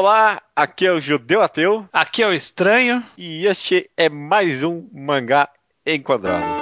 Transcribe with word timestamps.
Olá, 0.00 0.40
aqui 0.56 0.86
é 0.86 0.92
o 0.92 0.98
Judeu 0.98 1.42
Ateu 1.42 1.86
Aqui 1.92 2.22
é 2.22 2.26
o 2.26 2.32
Estranho. 2.32 3.04
e 3.18 3.44
este 3.44 3.90
é 3.98 4.08
mais 4.08 4.62
um 4.62 4.88
Mangá 4.94 5.50
Enquadrado. 5.84 6.59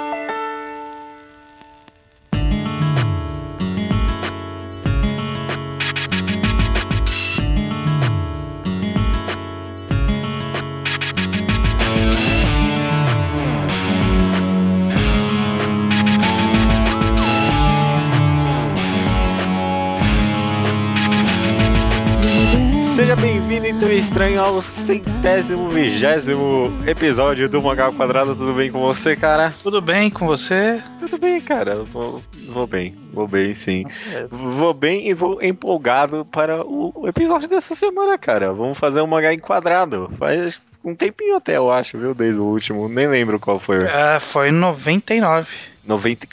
Ao 24.49 24.63
centésimo 24.63 25.69
vigésimo 25.69 26.73
episódio 26.87 27.47
do 27.47 27.61
Mangá 27.61 27.91
Quadrado. 27.91 28.35
Tudo 28.35 28.51
bem 28.55 28.71
com 28.71 28.79
você, 28.79 29.15
cara? 29.15 29.53
Tudo 29.61 29.79
bem 29.79 30.09
com 30.09 30.25
você? 30.25 30.81
Tudo 30.97 31.19
bem, 31.19 31.39
cara. 31.39 31.83
Vou, 31.83 32.23
vou 32.47 32.65
bem, 32.65 32.97
vou 33.13 33.27
bem, 33.27 33.53
sim. 33.53 33.85
Vou 34.31 34.73
bem 34.73 35.07
e 35.07 35.13
vou 35.13 35.37
empolgado 35.39 36.25
para 36.25 36.65
o 36.65 37.07
episódio 37.07 37.47
dessa 37.47 37.75
semana, 37.75 38.17
cara. 38.17 38.51
Vamos 38.51 38.79
fazer 38.79 39.01
um 39.01 39.07
mangá 39.07 39.31
enquadrado. 39.31 40.11
Faz 40.17 40.59
um 40.83 40.95
tempinho 40.95 41.35
até, 41.35 41.55
eu 41.55 41.71
acho, 41.71 41.99
viu? 41.99 42.15
Desde 42.15 42.39
o 42.39 42.45
último. 42.45 42.89
Nem 42.89 43.07
lembro 43.07 43.39
qual 43.39 43.59
foi. 43.59 43.83
É, 43.83 44.19
foi 44.19 44.49
em 44.49 44.53
99. 44.53 45.47
90. 45.85 46.27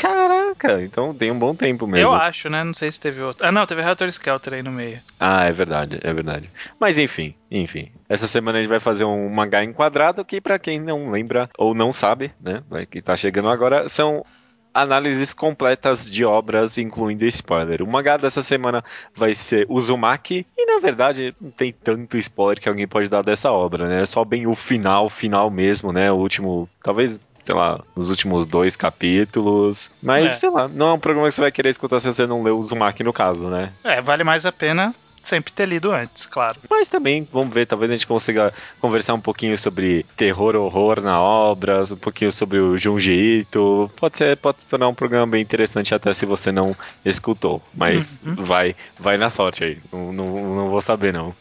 Então 0.82 1.14
tem 1.14 1.30
um 1.30 1.38
bom 1.38 1.54
tempo 1.54 1.86
mesmo. 1.86 2.08
Eu 2.08 2.14
acho, 2.14 2.48
né? 2.48 2.62
Não 2.64 2.74
sei 2.74 2.90
se 2.90 3.00
teve 3.00 3.20
outro. 3.20 3.46
Ah, 3.46 3.52
não, 3.52 3.66
teve 3.66 3.82
Relator 3.82 4.08
Skelter 4.08 4.54
aí 4.54 4.62
no 4.62 4.72
meio. 4.72 5.00
Ah, 5.18 5.44
é 5.44 5.52
verdade, 5.52 5.98
é 6.02 6.12
verdade. 6.12 6.50
Mas 6.78 6.98
enfim, 6.98 7.34
enfim. 7.50 7.90
Essa 8.08 8.26
semana 8.26 8.58
a 8.58 8.62
gente 8.62 8.70
vai 8.70 8.80
fazer 8.80 9.04
um 9.04 9.28
mangá 9.28 9.64
enquadrado 9.64 10.24
que, 10.24 10.40
pra 10.40 10.58
quem 10.58 10.80
não 10.80 11.10
lembra 11.10 11.48
ou 11.58 11.74
não 11.74 11.92
sabe, 11.92 12.32
né, 12.40 12.62
que 12.90 13.02
tá 13.02 13.16
chegando 13.16 13.48
agora, 13.48 13.88
são 13.88 14.24
análises 14.72 15.32
completas 15.32 16.10
de 16.10 16.22
obras, 16.22 16.76
incluindo 16.76 17.24
spoiler. 17.24 17.82
O 17.82 17.86
mangá 17.86 18.18
dessa 18.18 18.42
semana 18.42 18.84
vai 19.14 19.34
ser 19.34 19.64
Uzumaki, 19.70 20.46
e 20.54 20.66
na 20.66 20.78
verdade 20.78 21.34
não 21.40 21.50
tem 21.50 21.72
tanto 21.72 22.18
spoiler 22.18 22.60
que 22.60 22.68
alguém 22.68 22.86
pode 22.86 23.08
dar 23.08 23.22
dessa 23.22 23.50
obra, 23.50 23.88
né? 23.88 24.02
É 24.02 24.06
só 24.06 24.22
bem 24.22 24.46
o 24.46 24.54
final, 24.54 25.08
final 25.08 25.50
mesmo, 25.50 25.92
né? 25.92 26.12
O 26.12 26.16
último, 26.16 26.68
talvez 26.82 27.18
sei 27.46 27.54
lá, 27.54 27.80
nos 27.94 28.10
últimos 28.10 28.44
dois 28.44 28.74
capítulos. 28.74 29.90
Mas, 30.02 30.26
É. 30.26 30.30
sei 30.30 30.50
lá, 30.50 30.66
não 30.68 30.88
é 30.88 30.92
um 30.94 30.98
programa 30.98 31.28
que 31.28 31.34
você 31.34 31.40
vai 31.40 31.52
querer 31.52 31.68
escutar 31.70 32.00
se 32.00 32.12
você 32.12 32.26
não 32.26 32.42
leu 32.42 32.56
o 32.56 32.58
Uzumaki 32.58 33.04
no 33.04 33.12
caso, 33.12 33.48
né? 33.48 33.72
É, 33.84 34.02
vale 34.02 34.24
mais 34.24 34.44
a 34.44 34.50
pena 34.52 34.92
sempre 35.26 35.52
ter 35.52 35.66
lido 35.66 35.92
antes, 35.92 36.26
claro. 36.26 36.58
Mas 36.70 36.88
também, 36.88 37.26
vamos 37.32 37.52
ver, 37.52 37.66
talvez 37.66 37.90
a 37.90 37.94
gente 37.94 38.06
consiga 38.06 38.52
conversar 38.80 39.14
um 39.14 39.20
pouquinho 39.20 39.56
sobre 39.58 40.04
terror, 40.16 40.54
horror 40.56 41.00
na 41.00 41.20
obra, 41.20 41.82
um 41.90 41.96
pouquinho 41.96 42.32
sobre 42.32 42.58
o 42.58 42.76
Junji 42.76 43.12
Ito. 43.40 43.90
Pode 43.96 44.16
ser, 44.16 44.36
pode 44.36 44.60
se 44.60 44.66
tornar 44.66 44.88
um 44.88 44.94
programa 44.94 45.26
bem 45.26 45.42
interessante 45.42 45.94
até 45.94 46.12
se 46.14 46.24
você 46.26 46.50
não 46.52 46.74
escutou. 47.04 47.62
Mas 47.74 48.20
Uhum. 48.24 48.34
vai, 48.44 48.74
vai 48.98 49.16
na 49.16 49.28
sorte 49.28 49.64
aí. 49.64 49.78
Não, 49.92 50.12
não, 50.12 50.54
não 50.56 50.68
vou 50.68 50.80
saber, 50.80 51.12
não. 51.12 51.34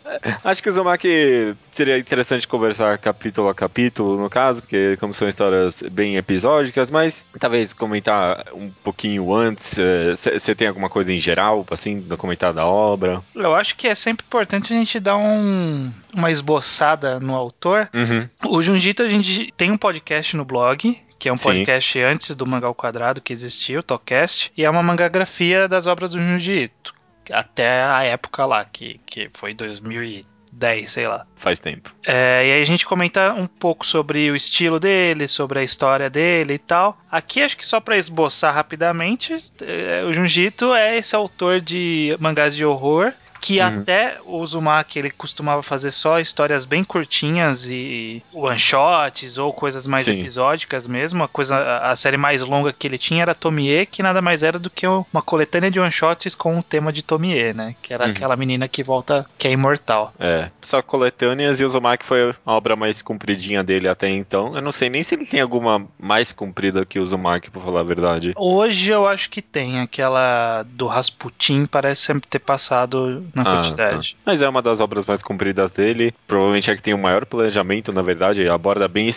Acho 0.43 0.61
que 0.63 0.69
o 0.69 0.71
Zomaki 0.71 1.55
seria 1.71 1.97
interessante 1.97 2.47
conversar 2.47 2.97
capítulo 2.97 3.49
a 3.49 3.55
capítulo, 3.55 4.19
no 4.21 4.29
caso, 4.29 4.61
porque 4.61 4.97
como 4.99 5.13
são 5.13 5.27
histórias 5.27 5.81
bem 5.91 6.15
episódicas, 6.17 6.89
mas 6.89 7.23
talvez 7.39 7.73
comentar 7.73 8.45
um 8.53 8.69
pouquinho 8.83 9.33
antes. 9.33 9.75
Você 10.15 10.55
tem 10.55 10.67
alguma 10.67 10.89
coisa 10.89 11.13
em 11.13 11.19
geral, 11.19 11.65
assim, 11.69 11.95
no 11.95 12.17
comentário 12.17 12.55
da 12.55 12.65
obra? 12.65 13.21
Eu 13.35 13.53
acho 13.55 13.74
que 13.75 13.87
é 13.87 13.95
sempre 13.95 14.25
importante 14.25 14.73
a 14.73 14.77
gente 14.77 14.99
dar 14.99 15.17
um, 15.17 15.91
uma 16.13 16.31
esboçada 16.31 17.19
no 17.19 17.35
autor. 17.35 17.89
Uhum. 17.93 18.29
O 18.49 18.61
Junjito, 18.61 19.03
a 19.03 19.07
gente 19.07 19.53
tem 19.55 19.71
um 19.71 19.77
podcast 19.77 20.35
no 20.35 20.45
blog, 20.45 20.97
que 21.19 21.29
é 21.29 21.33
um 21.33 21.37
Sim. 21.37 21.43
podcast 21.43 21.99
antes 21.99 22.35
do 22.35 22.45
Mangá 22.45 22.67
ao 22.67 22.75
Quadrado 22.75 23.21
que 23.21 23.33
existia, 23.33 23.79
o 23.79 23.83
Tocast, 23.83 24.51
e 24.55 24.63
é 24.63 24.69
uma 24.69 24.83
mangagrafia 24.83 25.67
das 25.67 25.87
obras 25.87 26.11
do 26.11 26.21
Junji 26.21 26.63
Ito, 26.63 26.93
até 27.31 27.83
a 27.83 28.03
época 28.03 28.45
lá, 28.45 28.63
que, 28.65 28.99
que 29.05 29.29
foi 29.33 29.53
2010, 29.53 30.91
sei 30.91 31.07
lá. 31.07 31.25
Faz 31.35 31.59
tempo. 31.59 31.93
É, 32.05 32.47
e 32.47 32.53
aí 32.53 32.61
a 32.61 32.65
gente 32.65 32.85
comenta 32.85 33.33
um 33.33 33.47
pouco 33.47 33.85
sobre 33.85 34.29
o 34.29 34.35
estilo 34.35 34.79
dele, 34.79 35.27
sobre 35.27 35.59
a 35.59 35.63
história 35.63 36.09
dele 36.09 36.55
e 36.55 36.59
tal. 36.59 36.97
Aqui 37.09 37.41
acho 37.41 37.57
que 37.57 37.65
só 37.65 37.79
pra 37.79 37.97
esboçar 37.97 38.53
rapidamente, 38.53 39.35
é, 39.61 40.03
o 40.05 40.13
Junjito 40.13 40.73
é 40.73 40.97
esse 40.97 41.15
autor 41.15 41.59
de 41.59 42.15
mangás 42.19 42.55
de 42.55 42.63
horror 42.63 43.13
que 43.41 43.59
Uhum. 43.59 43.67
até 43.81 44.17
o 44.25 44.39
Uzumaki 44.39 44.97
ele 44.99 45.11
costumava 45.11 45.61
fazer 45.61 45.91
só 45.91 46.19
histórias 46.19 46.65
bem 46.65 46.83
curtinhas 46.83 47.69
e 47.69 48.23
one 48.33 48.57
shots 48.57 49.37
ou 49.37 49.53
coisas 49.53 49.85
mais 49.87 50.05
Sim. 50.05 50.19
episódicas 50.19 50.87
mesmo. 50.87 51.23
A 51.23 51.27
coisa 51.27 51.79
a, 51.79 51.95
série 51.95 52.17
mais 52.17 52.41
longa 52.41 52.73
que 52.73 52.87
ele 52.87 52.97
tinha 52.97 53.21
era 53.21 53.35
Tomie, 53.35 53.85
que 53.85 54.01
nada 54.03 54.21
mais 54.21 54.41
era 54.43 54.57
do 54.57 54.69
que 54.69 54.85
uma 54.87 55.21
coletânea 55.23 55.69
de 55.71 55.79
one 55.79 55.91
shots 55.91 56.33
com 56.35 56.57
o 56.57 56.63
tema 56.63 56.91
de 56.91 57.01
Tomie, 57.03 57.53
né? 57.53 57.75
Que 57.81 57.93
era 57.93 58.05
Uhum. 58.05 58.11
aquela 58.11 58.35
menina 58.35 58.67
que 58.67 58.83
volta 58.83 59.25
que 59.37 59.47
é 59.47 59.51
imortal. 59.51 60.13
É, 60.19 60.49
só 60.61 60.81
coletâneas 60.81 61.59
e 61.59 61.63
o 61.63 61.67
Uzumaki 61.67 62.05
foi 62.05 62.33
a 62.45 62.51
obra 62.53 62.75
mais 62.75 63.01
compridinha 63.01 63.63
dele 63.63 63.87
até 63.87 64.09
então. 64.09 64.55
Eu 64.55 64.61
não 64.61 64.71
sei 64.71 64.89
nem 64.89 65.03
se 65.03 65.15
ele 65.15 65.25
tem 65.25 65.39
alguma 65.41 65.85
mais 65.99 66.31
comprida 66.31 66.85
que 66.85 66.99
o 66.99 67.03
Uzumaki, 67.03 67.49
pra 67.51 67.61
falar 67.61 67.81
a 67.81 67.83
verdade. 67.83 68.33
Hoje 68.35 68.91
eu 68.91 69.07
acho 69.07 69.29
que 69.29 69.41
tem. 69.41 69.79
Aquela 69.79 70.63
do 70.63 70.87
Rasputin 70.87 71.65
parece 71.65 72.01
sempre 72.03 72.27
ter 72.27 72.39
passado 72.39 73.24
na 73.33 73.41
Ah, 73.41 73.45
quantidade. 73.61 74.13
tá. 74.15 74.19
Mas 74.25 74.41
é 74.41 74.49
uma 74.49 74.61
das 74.61 74.79
obras 74.79 75.05
mais 75.05 75.23
compridas 75.23 75.71
dele. 75.71 76.13
Provavelmente 76.27 76.69
é 76.69 76.75
que 76.75 76.81
tem 76.81 76.93
o 76.93 76.97
maior 76.97 77.25
planejamento, 77.25 77.91
na 77.93 78.01
verdade. 78.01 78.47
Aborda 78.47 78.87
bem 78.87 79.09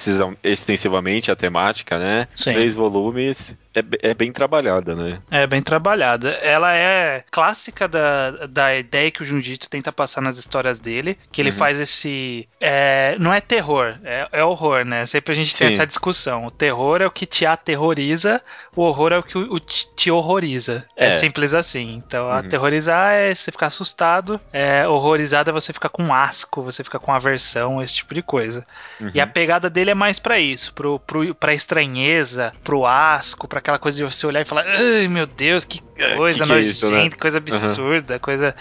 extensivamente 0.43 1.31
a 1.31 1.37
temática, 1.37 1.99
né? 1.99 2.29
Sim. 2.33 2.53
Três 2.53 2.75
volumes. 2.75 3.57
É, 3.78 4.11
é 4.11 4.15
bem 4.15 4.33
trabalhada, 4.33 4.94
né? 4.94 5.21
É 5.31 5.47
bem 5.47 5.62
trabalhada. 5.62 6.31
Ela 6.31 6.75
é 6.75 7.25
clássica 7.31 7.87
da, 7.89 8.47
da 8.47 8.77
ideia 8.77 9.11
que 9.11 9.22
o 9.22 9.27
Junjito 9.27 9.69
tenta 9.69 9.93
passar 9.93 10.21
nas 10.21 10.39
histórias 10.39 10.78
dele, 10.81 11.19
que 11.33 11.41
ele 11.41 11.50
Uhum. 11.50 11.56
faz 11.56 11.81
esse. 11.81 12.49
é, 12.61 13.16
não 13.19 13.33
é 13.33 13.41
terror, 13.41 13.94
é, 14.05 14.28
é 14.33 14.44
horror, 14.44 14.84
né? 14.84 15.06
Sempre 15.06 15.33
a 15.33 15.34
gente 15.37 15.56
tem 15.56 15.69
Sim. 15.69 15.75
essa 15.75 15.87
discussão. 15.87 16.47
O 16.47 16.50
terror 16.50 17.00
é 17.03 17.06
o 17.06 17.11
que 17.11 17.27
te 17.27 17.44
aterroriza, 17.47 18.41
o 18.75 18.83
horror 18.83 19.12
é 19.12 19.19
o 19.19 19.22
que 19.22 19.37
o, 19.39 19.55
o 19.55 19.61
te, 19.61 20.10
horroriza. 20.10 20.84
É. 20.97 21.09
É. 21.09 21.12
simples 21.12 21.55
assim. 21.55 21.95
Então, 22.06 22.27
Uhum. 22.27 22.33
aterrorizar 22.33 23.12
é 23.12 23.34
você 23.34 23.50
ficar 23.53 23.66
assustado, 23.69 24.41
é, 24.53 24.87
horrorizado 24.87 25.50
é 25.50 25.53
você 25.53 25.72
ficar 25.72 25.89
com 25.89 26.12
asco, 26.12 26.62
você 26.62 26.83
ficar 26.84 26.99
com 26.99 27.12
aversão, 27.12 27.83
esse 27.83 27.95
tipo 27.95 28.15
de 28.15 28.22
coisa. 28.22 28.66
Uhum. 29.00 29.10
E 29.15 29.21
a 29.21 29.27
pegada 29.27 29.71
dele 29.71 29.91
é 29.91 29.95
mais 29.95 30.19
pra 30.19 30.39
isso, 30.39 30.72
pro, 30.75 30.99
pro, 31.00 31.34
pra 31.34 31.53
estranheza, 31.55 32.53
pro 32.65 32.84
asco, 32.87 33.47
pra 33.49 33.60
aquela 33.69 33.79
coisa 33.79 33.99
de 33.99 34.05
você 34.05 34.27
olhar 34.27 34.41
e 34.41 34.45
falar, 34.45 34.65
ai 34.67 35.06
meu 35.09 35.27
Deus, 35.27 35.65
que 35.65 35.81
É, 35.97 36.15
coisa 36.15 36.39
que 36.39 36.45
que 36.45 36.53
é 36.53 36.55
nojenta, 36.56 36.71
isso, 36.71 36.91
né?" 36.91 37.11
coisa 37.11 37.39
absurda, 37.39 38.19
coisa. 38.19 38.55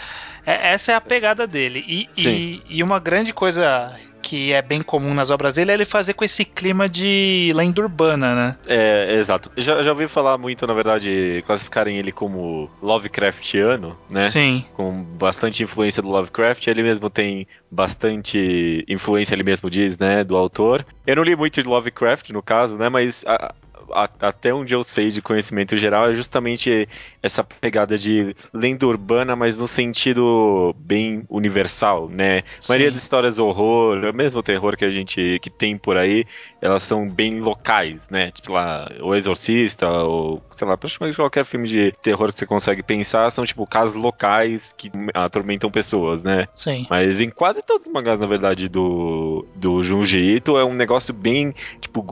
É, 0.46 0.74
essa 0.74 0.92
é 0.92 0.96
a 0.96 1.02
pegada 1.02 1.46
dele. 1.48 1.84
E, 1.88 2.10
e, 2.30 2.62
e 2.70 2.84
uma 2.84 3.00
grande 3.00 3.34
coisa 3.34 3.94
que 4.22 4.52
é 4.52 4.62
bem 4.62 4.82
comum 4.82 5.14
nas 5.14 5.30
obras 5.30 5.54
dele 5.54 5.72
é 5.72 5.74
ele 5.76 5.86
fazer 5.86 6.14
com 6.14 6.26
esse 6.26 6.44
clima 6.44 6.90
de 6.90 7.54
lenda 7.56 7.82
urbana, 7.82 8.36
né? 8.36 8.56
É, 8.68 9.16
exato. 9.16 9.50
Já, 9.56 9.82
já 9.82 9.92
ouvi 9.92 10.06
falar 10.08 10.38
muito, 10.38 10.68
na 10.68 10.74
verdade, 10.74 11.42
classificarem 11.46 11.98
ele 11.98 12.12
como 12.12 12.70
Lovecraftiano, 12.82 13.98
né? 14.10 14.20
Sim. 14.22 14.66
com 14.74 15.02
bastante 15.04 15.64
influência 15.64 16.02
do 16.04 16.10
Lovecraft. 16.10 16.68
Ele 16.68 16.84
mesmo 16.84 17.10
tem 17.10 17.48
bastante 17.72 18.84
influência, 18.88 19.34
ele 19.34 19.44
mesmo 19.44 19.70
diz, 19.70 19.98
né, 19.98 20.24
do 20.26 20.36
autor. 20.36 20.86
Eu 21.06 21.16
não 21.16 21.24
li 21.24 21.36
muito 21.36 21.62
de 21.64 21.68
Lovecraft, 21.70 22.30
no 22.32 22.42
caso, 22.44 22.78
né, 22.78 22.90
mas 22.90 23.24
a- 23.26 23.54
a- 23.92 24.10
até 24.22 24.54
onde 24.54 24.74
eu 24.74 24.84
sei 24.84 25.10
de 25.10 25.22
conhecimento 25.22 25.76
geral 25.78 26.10
é 26.12 26.16
justamente 26.16 26.88
essa 27.22 27.44
pegada 27.44 27.98
de 27.98 28.36
lenda 28.54 28.86
urbana, 28.88 29.36
mas 29.36 29.58
no 29.58 29.68
sentido 29.68 30.76
bem 30.80 31.24
universal, 31.30 32.10
né? 32.10 32.40
A 32.40 32.42
maioria 32.70 32.88
Sim. 32.88 32.94
das 32.94 33.02
histórias 33.02 33.40
horror, 33.40 34.14
mesmo 34.14 34.40
o 34.40 34.44
terror 34.44 34.76
que 34.78 34.86
a 34.86 34.92
gente 34.92 35.40
que 35.42 35.50
tem 35.50 35.78
por 35.78 35.98
aí, 35.98 36.26
elas 36.62 36.84
são 36.84 37.08
bem 37.10 37.40
locais, 37.40 38.10
né? 38.10 38.32
Tipo 38.32 38.54
lá, 38.54 38.90
O 39.02 39.14
Exorcista, 39.16 39.88
ou 39.90 40.42
sei 40.56 40.68
lá, 40.68 40.78
praticamente 40.78 41.16
qualquer 41.16 41.46
filme 41.46 41.68
de 41.68 41.92
terror 42.02 42.32
que 42.32 42.40
você 42.40 42.46
consegue 42.46 42.82
pensar 42.84 43.30
são 43.32 43.46
tipo 43.46 43.66
casos 43.68 43.96
locais 43.96 44.74
que 44.74 44.92
atormentam 45.14 45.70
pessoas, 45.72 46.24
né? 46.24 46.48
Sim. 46.54 46.86
Mas 46.90 47.22
em 47.22 47.30
quase 47.30 47.62
todos 47.62 47.88
os 47.88 47.94
mangás, 47.94 48.20
na 48.20 48.26
verdade, 48.26 48.68
do, 48.68 49.46
do 49.56 49.84
Junji 49.84 50.18
Ito, 50.36 50.58
é 50.58 50.66
um 50.66 50.74
negócio 50.74 51.14
bem, 51.14 51.54
tipo, 51.80 52.06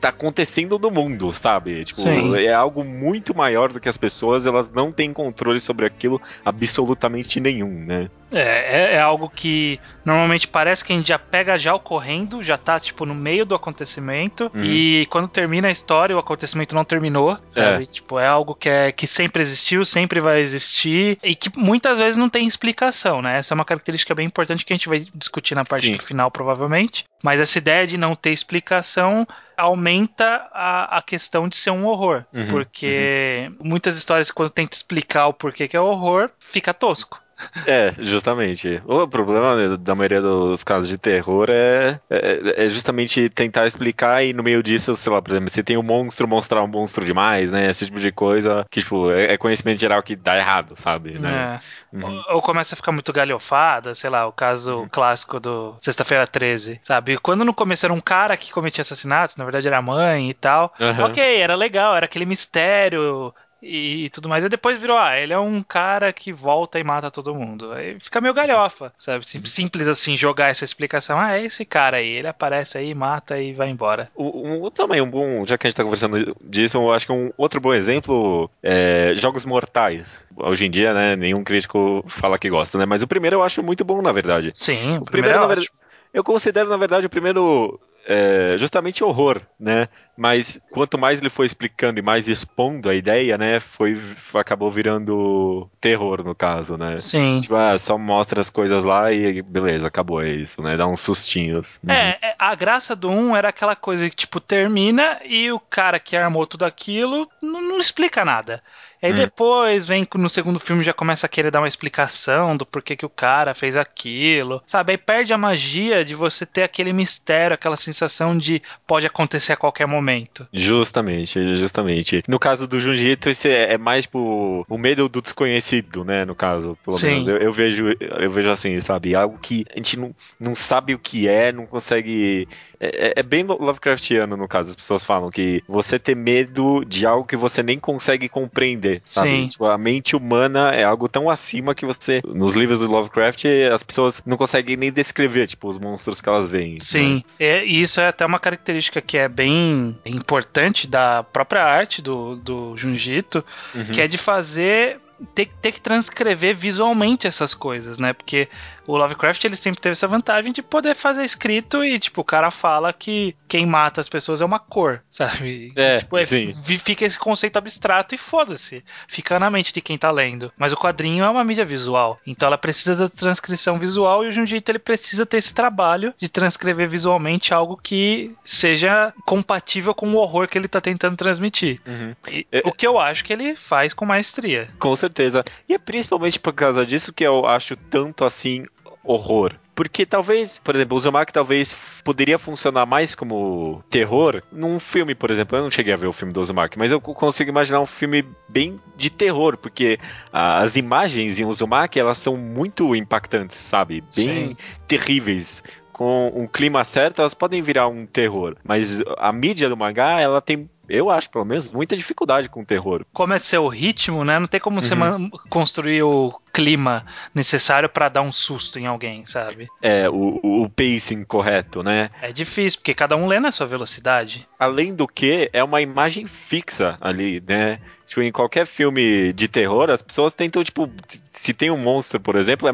tá 0.00 0.08
acontecendo 0.08 0.78
no 0.78 0.90
mundo, 0.90 1.19
sabe? 1.32 1.84
Tipo, 1.84 2.00
Sim. 2.00 2.34
é 2.36 2.52
algo 2.52 2.84
muito 2.84 3.36
maior 3.36 3.72
do 3.72 3.80
que 3.80 3.88
as 3.88 3.98
pessoas, 3.98 4.46
elas 4.46 4.70
não 4.70 4.90
têm 4.90 5.12
controle 5.12 5.60
sobre 5.60 5.86
aquilo 5.86 6.20
absolutamente 6.44 7.38
nenhum, 7.38 7.84
né? 7.84 8.08
É, 8.32 8.40
é, 8.40 8.94
é, 8.94 9.00
algo 9.00 9.28
que 9.28 9.80
normalmente 10.04 10.46
parece 10.46 10.84
que 10.84 10.92
a 10.92 10.96
gente 10.96 11.08
já 11.08 11.18
pega 11.18 11.58
já 11.58 11.74
ocorrendo, 11.74 12.42
já 12.42 12.56
tá, 12.56 12.78
tipo, 12.78 13.04
no 13.04 13.14
meio 13.14 13.44
do 13.44 13.54
acontecimento. 13.54 14.50
Uhum. 14.54 14.64
E 14.64 15.06
quando 15.06 15.28
termina 15.28 15.68
a 15.68 15.70
história, 15.70 16.14
o 16.14 16.18
acontecimento 16.18 16.74
não 16.74 16.84
terminou. 16.84 17.38
Sabe? 17.50 17.84
É. 17.84 17.86
Tipo, 17.86 18.18
é 18.18 18.26
algo 18.26 18.54
que, 18.54 18.68
é, 18.68 18.92
que 18.92 19.06
sempre 19.06 19.42
existiu, 19.42 19.84
sempre 19.84 20.20
vai 20.20 20.40
existir. 20.40 21.18
E 21.22 21.34
que 21.34 21.50
muitas 21.58 21.98
vezes 21.98 22.16
não 22.16 22.28
tem 22.28 22.46
explicação, 22.46 23.20
né? 23.20 23.38
Essa 23.38 23.54
é 23.54 23.56
uma 23.56 23.64
característica 23.64 24.14
bem 24.14 24.26
importante 24.26 24.64
que 24.64 24.72
a 24.72 24.76
gente 24.76 24.88
vai 24.88 25.06
discutir 25.14 25.54
na 25.54 25.64
parte 25.64 25.86
Sim. 25.86 25.98
final, 25.98 26.30
provavelmente. 26.30 27.04
Mas 27.22 27.40
essa 27.40 27.58
ideia 27.58 27.86
de 27.86 27.98
não 27.98 28.14
ter 28.14 28.30
explicação 28.30 29.26
aumenta 29.56 30.48
a, 30.52 30.98
a 30.98 31.02
questão 31.02 31.48
de 31.48 31.56
ser 31.56 31.70
um 31.70 31.86
horror. 31.86 32.24
Uhum, 32.32 32.46
porque 32.48 33.50
uhum. 33.50 33.68
muitas 33.68 33.96
histórias, 33.96 34.30
quando 34.30 34.50
tenta 34.50 34.74
explicar 34.74 35.26
o 35.26 35.34
porquê 35.34 35.68
que 35.68 35.76
é 35.76 35.80
horror, 35.80 36.30
fica 36.38 36.72
tosco. 36.72 37.20
É, 37.66 37.94
justamente. 37.98 38.82
O 38.84 39.06
problema 39.08 39.76
da 39.76 39.94
maioria 39.94 40.20
dos 40.20 40.62
casos 40.62 40.88
de 40.88 40.98
terror 40.98 41.48
é, 41.50 42.00
é, 42.08 42.64
é, 42.66 42.68
justamente 42.68 43.28
tentar 43.30 43.66
explicar 43.66 44.22
e 44.24 44.32
no 44.32 44.42
meio 44.42 44.62
disso, 44.62 44.94
sei 44.96 45.12
lá, 45.12 45.20
por 45.20 45.30
exemplo, 45.30 45.50
se 45.50 45.62
tem 45.62 45.76
um 45.76 45.82
monstro 45.82 46.28
mostrar 46.28 46.62
um 46.62 46.66
monstro 46.66 47.04
demais, 47.04 47.50
né? 47.50 47.70
Esse 47.70 47.86
tipo 47.86 48.00
de 48.00 48.12
coisa 48.12 48.66
que, 48.70 48.80
tipo, 48.80 49.10
é, 49.10 49.32
é 49.32 49.36
conhecimento 49.36 49.80
geral 49.80 50.02
que 50.02 50.16
dá 50.16 50.36
errado, 50.36 50.74
sabe? 50.76 51.18
Né? 51.18 51.60
É. 51.92 51.96
Uhum. 51.96 52.16
Ou, 52.28 52.36
ou, 52.36 52.42
começa 52.42 52.74
a 52.74 52.76
ficar 52.76 52.92
muito 52.92 53.12
galhofada, 53.12 53.94
sei 53.94 54.10
lá, 54.10 54.26
o 54.26 54.32
caso 54.32 54.80
uhum. 54.80 54.88
clássico 54.88 55.40
do 55.40 55.76
Sexta-feira 55.80 56.26
13, 56.26 56.80
sabe? 56.82 57.18
Quando 57.18 57.44
no 57.44 57.54
começo 57.54 57.86
era 57.86 57.92
um 57.92 58.00
cara 58.00 58.36
que 58.36 58.52
cometia 58.52 58.82
assassinatos, 58.82 59.36
na 59.36 59.44
verdade 59.44 59.66
era 59.66 59.78
a 59.78 59.82
mãe 59.82 60.30
e 60.30 60.34
tal. 60.34 60.72
Uhum. 60.78 61.04
Ok, 61.04 61.40
era 61.40 61.54
legal, 61.54 61.96
era 61.96 62.06
aquele 62.06 62.24
mistério 62.24 63.34
e, 63.62 64.10
tudo 64.10 64.28
mais. 64.28 64.44
E 64.44 64.48
depois 64.48 64.78
virou, 64.78 64.96
ah, 64.96 65.18
ele 65.18 65.32
é 65.32 65.38
um 65.38 65.62
cara 65.62 66.12
que 66.12 66.32
volta 66.32 66.78
e 66.78 66.84
mata 66.84 67.10
todo 67.10 67.34
mundo. 67.34 67.72
Aí 67.72 67.98
fica 68.00 68.20
meio 68.20 68.34
galhofa, 68.34 68.92
sabe? 68.96 69.24
Simples 69.28 69.88
assim, 69.88 70.16
jogar 70.16 70.48
essa 70.48 70.64
explicação. 70.64 71.18
Ah, 71.18 71.36
é 71.36 71.44
esse 71.44 71.64
cara 71.64 71.98
aí, 71.98 72.08
ele 72.08 72.28
aparece 72.28 72.78
aí, 72.78 72.94
mata 72.94 73.38
e 73.38 73.52
vai 73.52 73.68
embora. 73.68 74.10
Um, 74.16 74.66
um, 74.66 74.70
também, 74.70 75.00
um 75.00 75.10
bom, 75.10 75.46
já 75.46 75.58
que 75.58 75.66
a 75.66 75.70
gente 75.70 75.76
tá 75.76 75.84
conversando 75.84 76.36
disso, 76.42 76.78
eu 76.78 76.92
acho 76.92 77.06
que 77.06 77.12
um 77.12 77.32
outro 77.36 77.60
bom 77.60 77.74
exemplo 77.74 78.50
é 78.62 79.12
Jogos 79.16 79.44
Mortais. 79.44 80.24
Hoje 80.36 80.66
em 80.66 80.70
dia, 80.70 80.94
né, 80.94 81.16
nenhum 81.16 81.44
crítico 81.44 82.04
fala 82.08 82.38
que 82.38 82.48
gosta, 82.48 82.78
né? 82.78 82.86
Mas 82.86 83.02
o 83.02 83.06
primeiro 83.06 83.36
eu 83.36 83.42
acho 83.42 83.62
muito 83.62 83.84
bom, 83.84 84.00
na 84.00 84.12
verdade. 84.12 84.50
Sim, 84.54 84.98
o, 84.98 85.02
o 85.02 85.04
primeiro, 85.04 85.06
primeiro 85.10 85.36
é 85.36 85.40
na 85.40 85.46
verdade. 85.46 85.70
Eu 86.12 86.24
considero, 86.24 86.68
na 86.68 86.76
verdade, 86.76 87.06
o 87.06 87.10
primeiro 87.10 87.80
é, 88.06 88.56
justamente 88.58 89.04
horror, 89.04 89.40
né? 89.58 89.88
Mas 90.16 90.60
quanto 90.70 90.98
mais 90.98 91.20
ele 91.20 91.30
foi 91.30 91.46
explicando 91.46 91.98
e 91.98 92.02
mais 92.02 92.28
expondo 92.28 92.88
a 92.88 92.94
ideia, 92.94 93.38
né? 93.38 93.58
Foi, 93.60 93.98
acabou 94.34 94.70
virando 94.70 95.70
terror, 95.80 96.22
no 96.22 96.34
caso, 96.34 96.76
né? 96.76 96.96
Sim. 96.98 97.40
Tipo, 97.40 97.54
ah, 97.54 97.78
só 97.78 97.96
mostra 97.96 98.40
as 98.40 98.50
coisas 98.50 98.84
lá 98.84 99.12
e 99.12 99.40
beleza, 99.40 99.86
acabou, 99.86 100.22
é 100.22 100.30
isso, 100.30 100.60
né? 100.62 100.76
Dá 100.76 100.86
uns 100.86 101.00
sustinhos. 101.00 101.80
Uhum. 101.82 101.92
É, 101.92 102.18
é 102.20 102.34
a 102.38 102.54
graça 102.54 102.94
do 102.94 103.08
1 103.08 103.18
um 103.18 103.36
era 103.36 103.48
aquela 103.48 103.76
coisa 103.76 104.08
que, 104.10 104.16
tipo, 104.16 104.40
termina 104.40 105.20
e 105.24 105.50
o 105.50 105.58
cara 105.58 105.98
que 105.98 106.16
armou 106.16 106.46
tudo 106.46 106.64
aquilo 106.64 107.28
não, 107.40 107.60
não 107.62 107.80
explica 107.80 108.24
nada. 108.24 108.62
Aí 109.02 109.12
hum. 109.12 109.16
depois 109.16 109.86
vem 109.86 110.06
no 110.14 110.28
segundo 110.28 110.60
filme 110.60 110.84
já 110.84 110.92
começa 110.92 111.26
a 111.26 111.28
querer 111.28 111.50
dar 111.50 111.60
uma 111.60 111.68
explicação 111.68 112.56
do 112.56 112.66
porquê 112.66 112.96
que 112.96 113.06
o 113.06 113.10
cara 113.10 113.54
fez 113.54 113.76
aquilo. 113.76 114.62
Sabe? 114.66 114.92
Aí 114.92 114.98
perde 114.98 115.32
a 115.32 115.38
magia 115.38 116.04
de 116.04 116.14
você 116.14 116.44
ter 116.44 116.62
aquele 116.62 116.92
mistério, 116.92 117.54
aquela 117.54 117.76
sensação 117.76 118.36
de 118.36 118.62
pode 118.86 119.06
acontecer 119.06 119.52
a 119.52 119.56
qualquer 119.56 119.86
momento. 119.86 120.46
Justamente, 120.52 121.56
justamente. 121.56 122.22
No 122.28 122.38
caso 122.38 122.66
do 122.66 122.80
Junji 122.80 123.12
Ito, 123.12 123.30
isso 123.30 123.48
é, 123.48 123.74
é 123.74 123.78
mais 123.78 124.04
tipo 124.04 124.66
o 124.68 124.78
medo 124.78 125.08
do 125.08 125.22
desconhecido, 125.22 126.04
né? 126.04 126.24
No 126.24 126.34
caso, 126.34 126.76
pelo 126.84 126.98
Sim. 126.98 127.06
menos. 127.06 127.28
Eu, 127.28 127.36
eu, 127.38 127.52
vejo, 127.52 127.86
eu 128.00 128.30
vejo 128.30 128.50
assim, 128.50 128.80
sabe? 128.80 129.14
Algo 129.14 129.38
que 129.38 129.64
a 129.72 129.76
gente 129.76 129.98
não, 129.98 130.14
não 130.38 130.54
sabe 130.54 130.94
o 130.94 130.98
que 130.98 131.28
é, 131.28 131.52
não 131.52 131.66
consegue 131.66 132.48
é, 132.80 133.08
é, 133.08 133.12
é, 133.16 133.22
bem 133.22 133.44
Lovecraftiano, 133.44 134.36
no 134.36 134.48
caso. 134.48 134.70
As 134.70 134.76
pessoas 134.76 135.04
falam 135.04 135.30
que 135.30 135.62
você 135.68 135.98
ter 135.98 136.16
medo 136.16 136.82
de 136.86 137.04
algo 137.04 137.26
que 137.26 137.36
você 137.36 137.62
nem 137.62 137.78
consegue 137.78 138.28
compreender, 138.28 139.02
sabe? 139.04 139.48
Tipo, 139.48 139.66
a 139.66 139.76
mente 139.76 140.16
humana 140.16 140.70
é 140.70 140.82
algo 140.82 141.06
tão 141.06 141.28
acima 141.28 141.74
que 141.74 141.84
você. 141.84 142.22
Nos 142.26 142.54
livros 142.54 142.80
do 142.80 142.90
Lovecraft, 142.90 143.44
as 143.72 143.82
pessoas 143.82 144.22
não 144.24 144.38
conseguem 144.38 144.76
nem 144.76 144.90
descrever, 144.90 145.46
tipo, 145.46 145.68
os 145.68 145.78
monstros 145.78 146.22
que 146.22 146.28
elas 146.28 146.50
veem. 146.50 146.78
Sim. 146.78 147.16
Né? 147.16 147.22
É, 147.38 147.64
e 147.64 147.82
isso 147.82 148.00
é 148.00 148.08
até 148.08 148.24
uma 148.24 148.38
característica 148.38 149.00
que 149.02 149.18
é 149.18 149.28
bem 149.28 149.98
importante 150.06 150.86
da 150.86 151.22
própria 151.22 151.62
arte 151.62 152.00
do, 152.00 152.36
do 152.36 152.76
Junjito, 152.78 153.44
uhum. 153.74 153.84
que 153.84 154.00
é 154.00 154.08
de 154.08 154.16
fazer 154.16 154.98
ter, 155.34 155.50
ter 155.60 155.72
que 155.72 155.80
transcrever 155.80 156.54
visualmente 156.56 157.26
essas 157.26 157.54
coisas, 157.54 157.98
né? 157.98 158.12
Porque 158.12 158.48
o 158.90 158.96
Lovecraft 158.96 159.44
ele 159.44 159.56
sempre 159.56 159.80
teve 159.80 159.92
essa 159.92 160.08
vantagem 160.08 160.52
de 160.52 160.62
poder 160.62 160.94
fazer 160.94 161.24
escrito 161.24 161.84
e, 161.84 161.98
tipo, 161.98 162.20
o 162.20 162.24
cara 162.24 162.50
fala 162.50 162.92
que 162.92 163.36
quem 163.48 163.64
mata 163.64 164.00
as 164.00 164.08
pessoas 164.08 164.40
é 164.40 164.44
uma 164.44 164.58
cor, 164.58 165.02
sabe? 165.10 165.72
É, 165.76 165.98
tipo, 165.98 166.18
é, 166.18 166.24
sim. 166.24 166.52
Fica 166.52 167.04
esse 167.04 167.18
conceito 167.18 167.56
abstrato 167.56 168.14
e 168.14 168.18
foda-se. 168.18 168.84
Fica 169.06 169.38
na 169.38 169.50
mente 169.50 169.72
de 169.72 169.80
quem 169.80 169.96
tá 169.96 170.10
lendo. 170.10 170.52
Mas 170.58 170.72
o 170.72 170.76
quadrinho 170.76 171.24
é 171.24 171.30
uma 171.30 171.44
mídia 171.44 171.64
visual. 171.64 172.18
Então 172.26 172.46
ela 172.46 172.58
precisa 172.58 172.96
da 172.96 173.08
transcrição 173.08 173.78
visual 173.78 174.24
e 174.24 174.28
o 174.28 174.32
Junjito 174.32 174.70
ele 174.70 174.78
precisa 174.78 175.24
ter 175.24 175.38
esse 175.38 175.54
trabalho 175.54 176.12
de 176.18 176.28
transcrever 176.28 176.88
visualmente 176.88 177.54
algo 177.54 177.78
que 177.80 178.34
seja 178.44 179.12
compatível 179.24 179.94
com 179.94 180.08
o 180.12 180.16
horror 180.16 180.48
que 180.48 180.58
ele 180.58 180.68
tá 180.68 180.80
tentando 180.80 181.16
transmitir. 181.16 181.80
Uhum. 181.86 182.14
E, 182.28 182.46
é, 182.50 182.62
o 182.64 182.72
que 182.72 182.86
eu 182.86 182.98
acho 182.98 183.24
que 183.24 183.32
ele 183.32 183.54
faz 183.54 183.92
com 183.92 184.04
maestria. 184.04 184.68
Com 184.78 184.94
certeza. 184.96 185.44
E 185.68 185.74
é 185.74 185.78
principalmente 185.78 186.38
por 186.40 186.52
causa 186.52 186.84
disso 186.84 187.12
que 187.12 187.24
eu 187.24 187.46
acho 187.46 187.76
tanto 187.76 188.24
assim 188.24 188.64
horror. 189.04 189.54
Porque 189.74 190.04
talvez, 190.04 190.58
por 190.58 190.74
exemplo, 190.74 190.94
o 190.94 190.98
Uzumaki 190.98 191.32
talvez 191.32 191.74
poderia 192.04 192.38
funcionar 192.38 192.84
mais 192.84 193.14
como 193.14 193.82
terror 193.88 194.42
num 194.52 194.78
filme, 194.78 195.14
por 195.14 195.30
exemplo. 195.30 195.56
Eu 195.56 195.62
não 195.62 195.70
cheguei 195.70 195.94
a 195.94 195.96
ver 195.96 196.06
o 196.06 196.12
filme 196.12 196.34
do 196.34 196.40
Uzumaki, 196.40 196.78
mas 196.78 196.90
eu 196.90 197.00
consigo 197.00 197.48
imaginar 197.48 197.80
um 197.80 197.86
filme 197.86 198.22
bem 198.46 198.78
de 198.94 199.10
terror, 199.10 199.56
porque 199.56 199.98
as 200.30 200.76
imagens 200.76 201.40
em 201.40 201.46
Uzumaki, 201.46 201.98
elas 201.98 202.18
são 202.18 202.36
muito 202.36 202.94
impactantes, 202.94 203.56
sabe? 203.56 204.04
Bem 204.14 204.48
Sim. 204.48 204.56
terríveis 204.86 205.62
com 206.00 206.32
um 206.34 206.46
clima 206.46 206.82
certo, 206.82 207.20
elas 207.20 207.34
podem 207.34 207.60
virar 207.60 207.86
um 207.86 208.06
terror. 208.06 208.56
Mas 208.64 209.02
a 209.18 209.30
mídia 209.30 209.68
do 209.68 209.76
mangá, 209.76 210.18
ela 210.18 210.40
tem 210.40 210.66
eu 210.88 211.08
acho, 211.08 211.30
pelo 211.30 211.44
menos, 211.44 211.68
muita 211.68 211.94
dificuldade 211.94 212.48
com 212.48 212.62
o 212.62 212.64
terror. 212.64 213.04
Como 213.12 213.32
é 213.32 213.38
seu 213.38 213.68
ritmo, 213.68 214.24
né? 214.24 214.40
Não 214.40 214.48
tem 214.48 214.58
como 214.58 214.80
uhum. 214.80 215.28
você 215.30 215.38
construir 215.48 216.02
o 216.02 216.34
clima 216.52 217.06
necessário 217.32 217.88
para 217.88 218.08
dar 218.08 218.22
um 218.22 218.32
susto 218.32 218.78
em 218.78 218.86
alguém, 218.86 219.24
sabe? 219.24 219.68
É, 219.80 220.08
o, 220.08 220.40
o 220.42 220.70
pacing 220.70 221.22
correto, 221.22 221.82
né? 221.82 222.10
É 222.20 222.32
difícil, 222.32 222.80
porque 222.80 222.94
cada 222.94 223.14
um 223.14 223.28
lê 223.28 223.38
na 223.38 223.52
sua 223.52 223.66
velocidade. 223.66 224.48
Além 224.58 224.94
do 224.94 225.06
que, 225.06 225.48
é 225.52 225.62
uma 225.62 225.80
imagem 225.80 226.26
fixa 226.26 226.98
ali, 227.00 227.40
né? 227.46 227.78
Tipo, 228.06 228.22
em 228.22 228.32
qualquer 228.32 228.66
filme 228.66 229.32
de 229.32 229.46
terror, 229.46 229.90
as 229.90 230.02
pessoas 230.02 230.34
tentam, 230.34 230.64
tipo, 230.64 230.90
se 231.30 231.54
tem 231.54 231.70
um 231.70 231.78
monstro, 231.78 232.18
por 232.18 232.34
exemplo, 232.34 232.66
é 232.66 232.72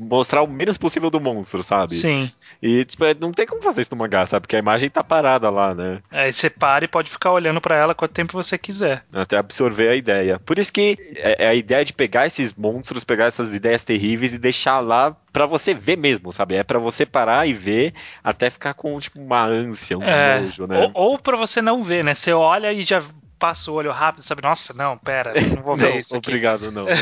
mostrar 0.00 0.42
o 0.42 0.46
menos 0.46 0.78
possível 0.78 1.10
do 1.10 1.20
monstro, 1.20 1.62
sabe? 1.62 1.94
Sim. 1.94 2.30
E, 2.62 2.84
tipo, 2.84 3.04
é, 3.04 3.14
não 3.14 3.32
tem 3.32 3.46
como 3.46 3.62
fazer 3.62 3.82
isso 3.82 3.90
no 3.92 3.98
mangá, 3.98 4.24
sabe? 4.26 4.42
Porque 4.42 4.56
a 4.56 4.58
imagem 4.58 4.88
tá 4.88 5.04
parada 5.04 5.50
lá, 5.50 5.74
né? 5.74 6.00
Aí 6.10 6.32
você 6.32 6.48
para 6.48 6.84
e 6.84 6.88
pode 6.88 7.10
ficar 7.10 7.32
olhando 7.32 7.60
para 7.60 7.76
ela 7.76 7.94
quanto 7.94 8.12
tempo 8.12 8.32
você 8.32 8.56
quiser. 8.56 9.04
Até 9.12 9.36
absorver 9.36 9.88
a 9.88 9.94
ideia. 9.94 10.38
Por 10.38 10.58
isso 10.58 10.72
que 10.72 10.96
é, 11.16 11.44
é 11.44 11.48
a 11.48 11.54
ideia 11.54 11.84
de 11.84 11.92
pegar 11.92 12.26
esses 12.26 12.52
monstros, 12.54 13.04
pegar 13.04 13.26
essas 13.26 13.54
ideias 13.54 13.82
terríveis 13.82 14.32
e 14.32 14.38
deixar 14.38 14.80
lá 14.80 15.14
para 15.32 15.46
você 15.46 15.74
ver 15.74 15.96
mesmo, 15.96 16.32
sabe? 16.32 16.56
É 16.56 16.62
para 16.62 16.78
você 16.78 17.04
parar 17.06 17.46
e 17.46 17.52
ver 17.52 17.94
até 18.24 18.50
ficar 18.50 18.74
com, 18.74 18.98
tipo, 18.98 19.20
uma 19.20 19.44
ânsia, 19.44 19.98
um 19.98 20.02
é, 20.02 20.40
nojo, 20.40 20.66
né? 20.66 20.90
Ou, 20.94 21.12
ou 21.12 21.18
para 21.18 21.36
você 21.36 21.62
não 21.62 21.84
ver, 21.84 22.02
né? 22.04 22.14
Você 22.14 22.32
olha 22.32 22.72
e 22.72 22.82
já 22.82 23.02
passa 23.38 23.70
o 23.70 23.74
olho 23.74 23.90
rápido, 23.90 24.22
sabe? 24.22 24.42
Nossa, 24.42 24.74
não, 24.74 24.98
pera, 24.98 25.32
não 25.56 25.62
vou 25.62 25.74
ver 25.76 25.90
não, 25.90 25.98
isso 25.98 26.16
aqui. 26.16 26.28
Obrigado, 26.28 26.70
não. 26.70 26.86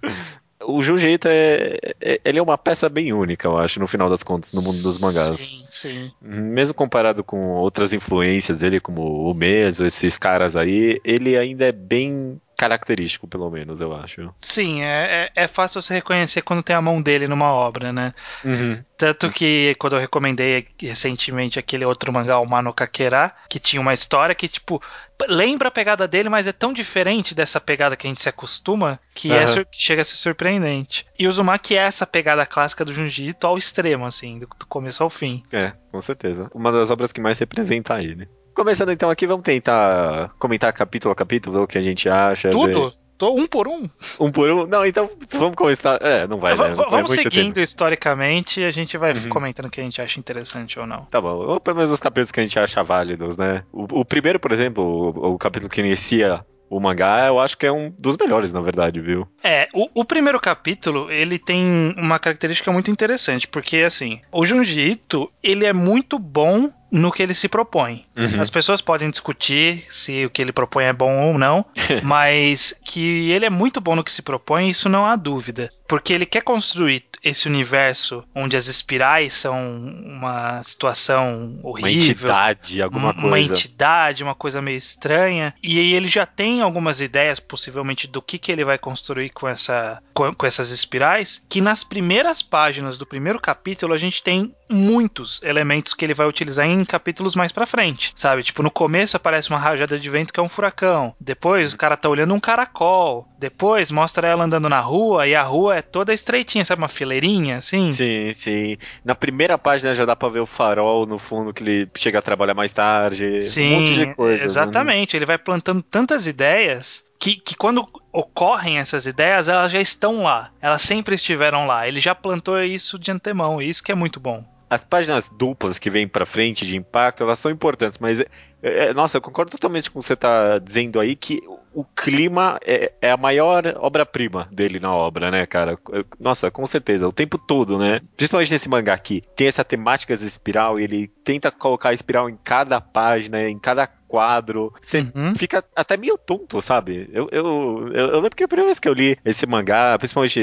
É, 0.00 0.38
o 0.64 0.82
Junji 0.82 1.18
é, 1.24 1.78
é, 2.00 2.20
ele 2.24 2.38
é 2.38 2.42
uma 2.42 2.58
peça 2.58 2.88
bem 2.88 3.12
única, 3.12 3.46
eu 3.46 3.56
acho, 3.58 3.78
no 3.78 3.86
final 3.86 4.10
das 4.10 4.22
contas, 4.22 4.52
no 4.52 4.62
mundo 4.62 4.82
dos 4.82 4.98
mangás. 4.98 5.40
Sim, 5.40 5.64
sim. 5.70 6.12
Mesmo 6.20 6.74
comparado 6.74 7.22
com 7.22 7.50
outras 7.52 7.92
influências 7.92 8.58
dele, 8.58 8.80
como 8.80 9.30
o 9.30 9.34
Meso, 9.34 9.86
esses 9.86 10.18
caras 10.18 10.56
aí, 10.56 11.00
ele 11.04 11.36
ainda 11.36 11.66
é 11.66 11.72
bem 11.72 12.40
característico, 12.58 13.28
pelo 13.28 13.48
menos, 13.48 13.80
eu 13.80 13.94
acho. 13.94 14.34
Sim, 14.36 14.82
é, 14.82 15.30
é, 15.36 15.44
é, 15.44 15.46
fácil 15.46 15.80
você 15.80 15.94
reconhecer 15.94 16.42
quando 16.42 16.60
tem 16.60 16.74
a 16.74 16.82
mão 16.82 17.00
dele 17.00 17.28
numa 17.28 17.52
obra, 17.52 17.92
né? 17.92 18.12
Uhum. 18.44 18.82
Tanto 18.96 19.30
que 19.30 19.76
quando 19.78 19.92
eu 19.94 20.00
recomendei 20.00 20.66
recentemente 20.80 21.56
aquele 21.56 21.84
outro 21.84 22.12
mangá, 22.12 22.40
o 22.40 22.44
Mano 22.44 22.72
Kakera, 22.72 23.32
que 23.48 23.60
tinha 23.60 23.80
uma 23.80 23.94
história 23.94 24.34
que, 24.34 24.48
tipo, 24.48 24.82
lembra 25.28 25.68
a 25.68 25.70
pegada 25.70 26.08
dele, 26.08 26.28
mas 26.28 26.48
é 26.48 26.52
tão 26.52 26.72
diferente 26.72 27.32
dessa 27.32 27.60
pegada 27.60 27.96
que 27.96 28.08
a 28.08 28.10
gente 28.10 28.20
se 28.20 28.28
acostuma 28.28 28.98
que, 29.14 29.30
uhum. 29.30 29.36
é, 29.36 29.46
chega 29.70 30.02
a 30.02 30.04
ser 30.04 30.16
surpreendente. 30.16 31.06
E 31.16 31.28
o 31.28 31.30
Uzumaki 31.30 31.76
é 31.76 31.82
essa 31.82 32.04
pegada 32.04 32.44
clássica 32.44 32.84
do 32.84 32.92
Junji 32.92 33.36
ao 33.40 33.56
extremo, 33.56 34.04
assim, 34.04 34.40
do, 34.40 34.48
do 34.58 34.66
começo 34.66 35.00
ao 35.04 35.08
fim. 35.08 35.44
É, 35.52 35.74
com 35.92 36.00
certeza. 36.00 36.50
Uma 36.52 36.72
das 36.72 36.90
obras 36.90 37.12
que 37.12 37.20
mais 37.20 37.38
representa 37.38 38.02
ele. 38.02 38.28
Começando 38.58 38.90
então 38.90 39.08
aqui, 39.08 39.24
vamos 39.24 39.44
tentar 39.44 40.34
comentar 40.36 40.72
capítulo 40.72 41.12
a 41.12 41.14
capítulo, 41.14 41.62
o 41.62 41.66
que 41.68 41.78
a 41.78 41.80
gente 41.80 42.08
acha. 42.08 42.50
Tudo? 42.50 42.92
Ver... 43.20 43.26
um 43.26 43.46
por 43.46 43.68
um? 43.68 43.88
Um 44.18 44.32
por 44.32 44.50
um? 44.50 44.66
Não, 44.66 44.84
então 44.84 45.08
vamos 45.30 45.54
começar. 45.54 45.96
É, 46.02 46.26
não 46.26 46.38
vai, 46.38 46.56
né? 46.56 46.70
Vamos 46.72 47.12
é 47.12 47.22
seguindo 47.22 47.54
tempo. 47.54 47.60
historicamente 47.60 48.60
e 48.60 48.64
a 48.64 48.72
gente 48.72 48.98
vai 48.98 49.12
uhum. 49.12 49.28
comentando 49.28 49.66
o 49.66 49.70
que 49.70 49.80
a 49.80 49.84
gente 49.84 50.02
acha 50.02 50.18
interessante 50.18 50.76
ou 50.76 50.88
não. 50.88 51.04
Tá 51.04 51.20
bom. 51.20 51.36
Ou 51.36 51.60
pelo 51.60 51.76
menos 51.76 51.92
os 51.92 52.00
capítulos 52.00 52.32
que 52.32 52.40
a 52.40 52.42
gente 52.42 52.58
acha 52.58 52.82
válidos, 52.82 53.36
né? 53.36 53.62
O, 53.72 54.00
o 54.00 54.04
primeiro, 54.04 54.40
por 54.40 54.50
exemplo, 54.50 54.82
o, 54.84 55.34
o 55.34 55.38
capítulo 55.38 55.70
que 55.70 55.80
inicia 55.80 56.44
o 56.68 56.80
mangá, 56.80 57.26
eu 57.26 57.38
acho 57.38 57.56
que 57.56 57.64
é 57.64 57.72
um 57.72 57.90
dos 57.96 58.16
melhores, 58.16 58.52
na 58.52 58.60
verdade, 58.60 59.00
viu? 59.00 59.26
É, 59.42 59.68
o, 59.72 59.88
o, 59.94 60.04
primeiro 60.04 60.38
capítulo, 60.40 61.10
ele 61.10 61.38
tem 61.38 61.94
uma 61.96 62.18
característica 62.18 62.70
muito 62.70 62.90
interessante, 62.90 63.48
porque, 63.48 63.78
assim, 63.78 64.20
o 64.30 64.44
Junji 64.44 64.80
Ito, 64.80 65.30
ele 65.42 65.64
é 65.64 65.72
muito 65.72 66.18
bom 66.18 66.70
no 66.90 67.12
que 67.12 67.22
ele 67.22 67.34
se 67.34 67.48
propõe. 67.48 68.04
Uhum. 68.16 68.40
As 68.40 68.50
pessoas 68.50 68.80
podem 68.80 69.10
discutir 69.10 69.84
se 69.88 70.24
o 70.24 70.30
que 70.30 70.42
ele 70.42 70.52
propõe 70.52 70.84
é 70.84 70.92
bom 70.92 71.28
ou 71.28 71.38
não, 71.38 71.64
mas 72.02 72.74
que 72.84 73.30
ele 73.30 73.46
é 73.46 73.50
muito 73.50 73.80
bom 73.80 73.94
no 73.96 74.04
que 74.04 74.12
se 74.12 74.22
propõe, 74.22 74.68
isso 74.68 74.88
não 74.88 75.06
há 75.06 75.16
dúvida. 75.16 75.70
Porque 75.86 76.12
ele 76.12 76.26
quer 76.26 76.42
construir 76.42 77.04
esse 77.24 77.48
universo 77.48 78.22
onde 78.34 78.56
as 78.56 78.68
espirais 78.68 79.32
são 79.32 79.58
uma 80.04 80.62
situação 80.62 81.58
horrível. 81.62 81.90
Uma 81.90 81.90
entidade, 81.90 82.82
alguma 82.82 83.14
coisa. 83.14 83.26
Uma 83.26 83.40
entidade, 83.40 84.22
uma 84.22 84.34
coisa 84.34 84.60
meio 84.60 84.76
estranha. 84.76 85.54
E 85.62 85.78
aí 85.78 85.94
ele 85.94 86.08
já 86.08 86.26
tem 86.26 86.60
algumas 86.60 87.00
ideias, 87.00 87.40
possivelmente, 87.40 88.06
do 88.06 88.20
que, 88.20 88.38
que 88.38 88.52
ele 88.52 88.64
vai 88.64 88.78
construir 88.78 89.30
com, 89.30 89.48
essa, 89.48 90.02
com, 90.12 90.32
com 90.34 90.46
essas 90.46 90.70
espirais, 90.70 91.42
que 91.48 91.60
nas 91.60 91.82
primeiras 91.82 92.42
páginas 92.42 92.98
do 92.98 93.06
primeiro 93.06 93.40
capítulo 93.40 93.94
a 93.94 93.98
gente 93.98 94.22
tem 94.22 94.54
muitos 94.68 95.42
elementos 95.42 95.94
que 95.94 96.04
ele 96.04 96.14
vai 96.14 96.26
utilizar 96.26 96.66
em 96.66 96.77
capítulos 96.84 97.34
mais 97.34 97.52
pra 97.52 97.66
frente, 97.66 98.12
sabe? 98.16 98.42
Tipo, 98.42 98.62
no 98.62 98.70
começo 98.70 99.16
aparece 99.16 99.50
uma 99.50 99.58
rajada 99.58 99.98
de 99.98 100.10
vento 100.10 100.32
que 100.32 100.40
é 100.40 100.42
um 100.42 100.48
furacão. 100.48 101.14
Depois 101.20 101.72
o 101.72 101.76
cara 101.76 101.96
tá 101.96 102.08
olhando 102.08 102.34
um 102.34 102.40
caracol. 102.40 103.28
Depois 103.38 103.90
mostra 103.90 104.26
ela 104.26 104.44
andando 104.44 104.68
na 104.68 104.80
rua 104.80 105.26
e 105.26 105.34
a 105.34 105.42
rua 105.42 105.76
é 105.76 105.82
toda 105.82 106.12
estreitinha, 106.12 106.64
sabe? 106.64 106.82
Uma 106.82 106.88
fileirinha, 106.88 107.58
assim. 107.58 107.92
Sim, 107.92 108.32
sim. 108.34 108.76
Na 109.04 109.14
primeira 109.14 109.56
página 109.56 109.94
já 109.94 110.04
dá 110.04 110.16
pra 110.16 110.28
ver 110.28 110.40
o 110.40 110.46
farol 110.46 111.06
no 111.06 111.18
fundo 111.18 111.52
que 111.52 111.62
ele 111.62 111.88
chega 111.96 112.18
a 112.18 112.22
trabalhar 112.22 112.54
mais 112.54 112.72
tarde. 112.72 113.40
Sim, 113.42 113.74
um 113.74 113.80
monte 113.80 113.94
de 113.94 114.14
coisa. 114.14 114.38
Né? 114.38 114.44
Exatamente. 114.44 115.14
Né? 115.14 115.18
Ele 115.18 115.26
vai 115.26 115.38
plantando 115.38 115.82
tantas 115.82 116.26
ideias 116.26 117.04
que, 117.18 117.36
que, 117.36 117.56
quando 117.56 117.86
ocorrem 118.12 118.78
essas 118.78 119.06
ideias, 119.06 119.48
elas 119.48 119.72
já 119.72 119.80
estão 119.80 120.22
lá. 120.22 120.50
Elas 120.60 120.82
sempre 120.82 121.16
estiveram 121.16 121.66
lá. 121.66 121.86
Ele 121.88 122.00
já 122.00 122.14
plantou 122.14 122.62
isso 122.62 122.98
de 122.98 123.10
antemão, 123.10 123.60
e 123.60 123.68
isso 123.68 123.82
que 123.82 123.92
é 123.92 123.94
muito 123.94 124.20
bom 124.20 124.44
as 124.70 124.84
páginas 124.84 125.28
duplas 125.28 125.78
que 125.78 125.90
vêm 125.90 126.06
para 126.06 126.26
frente 126.26 126.66
de 126.66 126.76
impacto, 126.76 127.22
elas 127.22 127.38
são 127.38 127.50
importantes, 127.50 127.98
mas 127.98 128.22
é, 128.62 128.86
é, 128.86 128.94
nossa, 128.94 129.16
eu 129.16 129.20
concordo 129.20 129.50
totalmente 129.50 129.90
com 129.90 129.98
o 129.98 130.02
que 130.02 130.06
você 130.06 130.14
está 130.14 130.58
dizendo 130.58 130.98
aí 130.98 131.14
que 131.14 131.40
o 131.72 131.84
clima 131.84 132.58
é, 132.64 132.92
é 133.00 133.10
a 133.10 133.16
maior 133.16 133.64
obra-prima 133.76 134.48
dele 134.50 134.80
na 134.80 134.92
obra, 134.92 135.30
né, 135.30 135.46
cara? 135.46 135.78
Nossa, 136.18 136.50
com 136.50 136.66
certeza, 136.66 137.06
o 137.06 137.12
tempo 137.12 137.38
todo, 137.38 137.78
né? 137.78 138.00
Principalmente 138.16 138.50
nesse 138.50 138.68
mangá 138.68 138.94
aqui, 138.94 139.22
tem 139.36 139.46
essa 139.46 139.64
temática 139.64 140.16
de 140.16 140.26
espiral 140.26 140.80
e 140.80 140.84
ele 140.84 141.08
tenta 141.22 141.50
colocar 141.50 141.90
a 141.90 141.94
espiral 141.94 142.28
em 142.28 142.36
cada 142.42 142.80
página, 142.80 143.48
em 143.48 143.58
cada 143.58 143.86
quadro. 143.86 144.72
Você 144.80 145.06
uhum. 145.14 145.34
fica 145.36 145.62
até 145.76 145.96
meio 145.96 146.18
tonto, 146.18 146.60
sabe? 146.62 147.08
Eu, 147.12 147.28
eu, 147.30 147.88
eu, 147.92 148.06
eu, 148.08 148.20
lembro 148.20 148.34
que 148.34 148.42
a 148.42 148.48
primeira 148.48 148.68
vez 148.68 148.78
que 148.80 148.88
eu 148.88 148.94
li 148.94 149.16
esse 149.24 149.46
mangá, 149.46 149.96
principalmente 149.98 150.40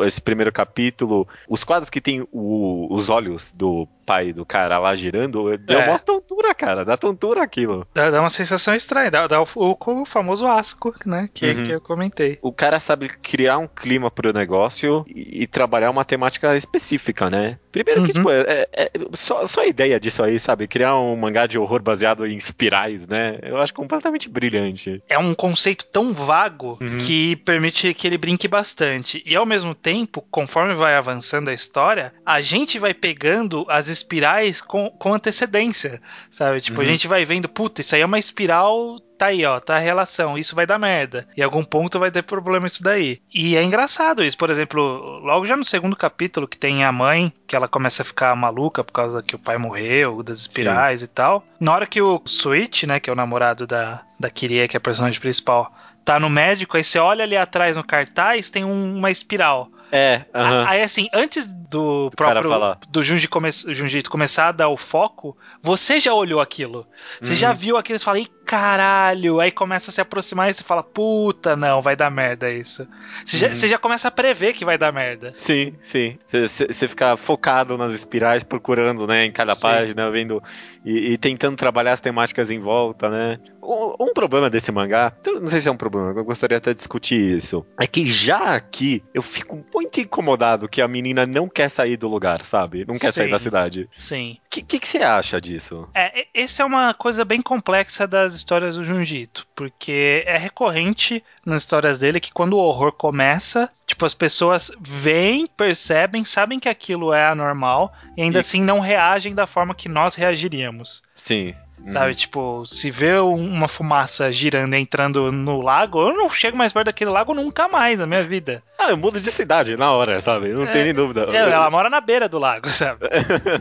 esse 0.00 0.20
primeiro 0.20 0.52
capítulo, 0.52 1.26
os 1.48 1.64
quadros 1.64 1.88
que 1.88 2.00
tem 2.00 2.26
o, 2.32 2.88
os 2.90 3.08
olhos 3.08 3.52
do 3.52 3.88
pai 4.08 4.32
do 4.32 4.46
cara 4.46 4.78
lá 4.78 4.94
girando, 4.94 5.58
deu 5.58 5.80
é. 5.80 5.90
uma 5.90 5.98
tontura, 5.98 6.54
cara. 6.54 6.82
Dá 6.82 6.96
tontura 6.96 7.42
aquilo. 7.42 7.86
Dá, 7.92 8.10
dá 8.10 8.20
uma 8.20 8.30
sensação 8.30 8.74
estranha. 8.74 9.10
Dá, 9.10 9.26
dá 9.26 9.42
o, 9.42 9.46
o, 9.54 9.76
o, 9.78 10.06
famoso 10.06 10.46
asco, 10.46 10.94
né? 11.04 11.28
Que, 11.34 11.50
uhum. 11.50 11.62
que 11.62 11.70
eu 11.72 11.80
comentei. 11.80 12.38
O 12.40 12.50
cara 12.50 12.80
sabe 12.80 13.10
criar 13.10 13.58
um 13.58 13.68
clima 13.68 14.10
pro 14.10 14.32
negócio 14.32 15.04
e, 15.06 15.42
e 15.42 15.46
trabalhar 15.46 15.90
uma 15.90 16.06
temática 16.06 16.56
específica, 16.56 17.28
né? 17.28 17.58
Primeiro 17.70 18.02
que, 18.02 18.12
uhum. 18.12 18.14
tipo, 18.14 18.30
é, 18.30 18.66
é, 18.72 18.90
só, 19.12 19.46
só 19.46 19.60
a 19.60 19.66
ideia 19.66 20.00
disso 20.00 20.22
aí, 20.22 20.40
sabe? 20.40 20.66
Criar 20.66 20.98
um 20.98 21.14
mangá 21.14 21.46
de 21.46 21.58
horror 21.58 21.82
baseado 21.82 22.26
em 22.26 22.36
espirais, 22.36 23.06
né? 23.06 23.38
Eu 23.42 23.58
acho 23.58 23.74
completamente 23.74 24.26
brilhante. 24.26 25.02
É 25.06 25.18
um 25.18 25.34
conceito 25.34 25.84
tão 25.92 26.14
vago 26.14 26.78
uhum. 26.80 26.96
que 26.98 27.36
permite 27.36 27.92
que 27.92 28.06
ele 28.06 28.16
brinque 28.16 28.48
bastante. 28.48 29.22
E 29.26 29.36
ao 29.36 29.44
mesmo 29.44 29.74
tempo, 29.74 30.24
conforme 30.30 30.74
vai 30.74 30.94
avançando 30.94 31.50
a 31.50 31.54
história, 31.54 32.14
a 32.24 32.40
gente 32.40 32.78
vai 32.78 32.94
pegando 32.94 33.66
as 33.68 33.88
espirais 33.98 34.60
com, 34.60 34.90
com 34.90 35.14
antecedência, 35.14 36.00
sabe? 36.30 36.60
Tipo, 36.60 36.78
uhum. 36.78 36.86
a 36.86 36.88
gente 36.88 37.06
vai 37.06 37.24
vendo, 37.24 37.48
puta, 37.48 37.80
isso 37.80 37.94
aí 37.94 38.00
é 38.00 38.06
uma 38.06 38.18
espiral 38.18 38.96
tá 39.18 39.26
aí, 39.26 39.44
ó, 39.44 39.58
tá 39.58 39.74
a 39.74 39.80
relação, 39.80 40.38
isso 40.38 40.54
vai 40.54 40.64
dar 40.64 40.78
merda. 40.78 41.26
Em 41.36 41.42
algum 41.42 41.64
ponto 41.64 41.98
vai 41.98 42.10
ter 42.10 42.22
problema 42.22 42.68
isso 42.68 42.82
daí. 42.82 43.20
E 43.34 43.56
é 43.56 43.62
engraçado 43.62 44.22
isso, 44.22 44.38
por 44.38 44.48
exemplo, 44.48 44.80
logo 45.20 45.44
já 45.44 45.56
no 45.56 45.64
segundo 45.64 45.96
capítulo 45.96 46.46
que 46.46 46.56
tem 46.56 46.84
a 46.84 46.92
mãe, 46.92 47.32
que 47.46 47.56
ela 47.56 47.66
começa 47.66 48.02
a 48.02 48.04
ficar 48.04 48.34
maluca 48.36 48.84
por 48.84 48.92
causa 48.92 49.22
que 49.22 49.34
o 49.34 49.38
pai 49.38 49.58
morreu, 49.58 50.22
das 50.22 50.38
espirais 50.38 51.00
Sim. 51.00 51.06
e 51.06 51.08
tal. 51.08 51.44
Na 51.58 51.74
hora 51.74 51.86
que 51.86 52.00
o 52.00 52.22
Switch, 52.24 52.84
né, 52.84 53.00
que 53.00 53.10
é 53.10 53.12
o 53.12 53.16
namorado 53.16 53.66
da, 53.66 54.02
da 54.20 54.30
Kirie, 54.30 54.68
que 54.68 54.76
é 54.76 54.78
a 54.78 54.80
personagem 54.80 55.20
principal, 55.20 55.74
tá 56.04 56.20
no 56.20 56.30
médico, 56.30 56.76
aí 56.76 56.84
você 56.84 56.98
olha 56.98 57.24
ali 57.24 57.36
atrás 57.36 57.76
no 57.76 57.84
cartaz, 57.84 58.48
tem 58.48 58.64
um, 58.64 58.96
uma 58.96 59.10
espiral. 59.10 59.68
É, 59.90 60.22
uh 60.34 60.38
-huh. 60.38 60.66
Aí 60.66 60.82
assim, 60.82 61.08
antes 61.12 61.52
do, 61.52 62.08
do 62.10 62.16
próprio 62.16 62.76
do 62.90 63.02
Junji, 63.02 63.28
come, 63.28 63.50
Junji 63.50 64.02
começar 64.02 64.48
a 64.48 64.52
dar 64.52 64.68
o 64.68 64.76
foco, 64.76 65.36
você 65.62 65.98
já 65.98 66.12
olhou 66.14 66.40
aquilo. 66.40 66.86
Você 67.20 67.32
uhum. 67.32 67.38
já 67.38 67.52
viu 67.52 67.76
aquilo 67.76 67.96
e 67.96 68.00
fala, 68.00 68.18
caralho. 68.44 69.40
Aí 69.40 69.50
começa 69.50 69.90
a 69.90 69.92
se 69.92 70.00
aproximar 70.00 70.50
e 70.50 70.54
você 70.54 70.62
fala, 70.62 70.82
puta, 70.82 71.56
não, 71.56 71.82
vai 71.82 71.94
dar 71.94 72.10
merda 72.10 72.50
isso. 72.50 72.86
Você, 73.24 73.36
uhum. 73.36 73.40
já, 73.40 73.54
você 73.54 73.68
já 73.68 73.78
começa 73.78 74.08
a 74.08 74.10
prever 74.10 74.54
que 74.54 74.64
vai 74.64 74.78
dar 74.78 74.92
merda. 74.92 75.34
Sim, 75.36 75.74
sim. 75.80 76.18
Você, 76.30 76.88
fica 76.88 77.16
focado 77.16 77.76
nas 77.76 77.92
espirais, 77.92 78.42
procurando, 78.42 79.06
né, 79.06 79.24
em 79.24 79.32
cada 79.32 79.54
sim. 79.54 79.62
página, 79.62 80.10
vendo 80.10 80.42
e, 80.84 81.12
e, 81.12 81.18
tentando 81.18 81.56
trabalhar 81.56 81.92
as 81.92 82.00
temáticas 82.00 82.50
em 82.50 82.58
volta, 82.58 83.10
né? 83.10 83.38
Um, 83.62 84.06
um 84.06 84.14
problema 84.14 84.48
desse 84.48 84.72
mangá, 84.72 85.12
não 85.26 85.46
sei 85.46 85.60
se 85.60 85.68
é 85.68 85.70
um 85.70 85.76
problema, 85.76 86.12
eu 86.18 86.24
gostaria 86.24 86.56
até 86.56 86.70
de 86.70 86.78
discutir 86.78 87.36
isso, 87.36 87.66
é 87.78 87.86
que 87.86 88.06
já 88.06 88.54
aqui 88.54 89.02
eu 89.12 89.20
fico 89.20 89.62
muito 89.78 90.00
incomodado 90.00 90.68
que 90.68 90.82
a 90.82 90.88
menina 90.88 91.24
não 91.24 91.48
quer 91.48 91.70
sair 91.70 91.96
do 91.96 92.08
lugar, 92.08 92.44
sabe? 92.44 92.84
Não 92.84 92.94
quer 92.94 93.12
Sim. 93.12 93.20
sair 93.20 93.30
da 93.30 93.38
cidade. 93.38 93.88
Sim. 93.96 94.32
O 94.46 94.50
que, 94.50 94.62
que, 94.62 94.80
que, 94.80 94.88
você 94.88 94.98
acha 94.98 95.40
disso? 95.40 95.88
É, 95.94 96.26
essa 96.34 96.64
é 96.64 96.66
uma 96.66 96.92
coisa 96.92 97.24
bem 97.24 97.40
complexa 97.40 98.04
das 98.04 98.34
histórias 98.34 98.76
do 98.76 98.84
Junjito, 98.84 99.46
porque 99.54 100.24
é 100.26 100.36
recorrente 100.36 101.22
nas 101.46 101.62
histórias 101.62 102.00
dele 102.00 102.18
que 102.18 102.32
quando 102.32 102.54
o 102.54 102.58
horror 102.58 102.90
começa, 102.90 103.70
tipo, 103.86 104.04
as 104.04 104.14
pessoas 104.14 104.72
veem, 104.80 105.46
percebem, 105.46 106.24
sabem 106.24 106.58
que 106.58 106.68
aquilo 106.68 107.12
é 107.12 107.26
anormal 107.26 107.92
e 108.16 108.22
ainda 108.22 108.38
e... 108.38 108.40
assim 108.40 108.60
não 108.60 108.80
reagem 108.80 109.32
da 109.32 109.46
forma 109.46 109.76
que 109.76 109.88
nós 109.88 110.16
reagiríamos. 110.16 111.02
Sim. 111.14 111.54
Sabe, 111.86 112.08
uhum. 112.08 112.14
tipo, 112.14 112.66
se 112.66 112.90
vê 112.90 113.18
uma 113.18 113.68
fumaça 113.68 114.30
girando 114.30 114.74
e 114.74 114.80
entrando 114.80 115.32
no 115.32 115.60
lago, 115.60 116.00
eu 116.00 116.14
não 116.14 116.28
chego 116.28 116.56
mais 116.56 116.72
perto 116.72 116.86
daquele 116.86 117.10
lago 117.10 117.32
nunca 117.32 117.68
mais 117.68 117.98
na 118.00 118.06
minha 118.06 118.22
vida. 118.22 118.62
Ah, 118.78 118.90
eu 118.90 118.96
mudo 118.96 119.20
de 119.20 119.30
cidade 119.30 119.76
na 119.76 119.92
hora, 119.92 120.20
sabe? 120.20 120.48
Não 120.48 120.64
é, 120.64 120.66
tem 120.66 120.84
nem 120.84 120.94
dúvida. 120.94 121.26
É, 121.30 121.36
ela 121.36 121.70
mora 121.70 121.88
na 121.88 122.00
beira 122.00 122.28
do 122.28 122.38
lago, 122.38 122.68
sabe? 122.68 123.06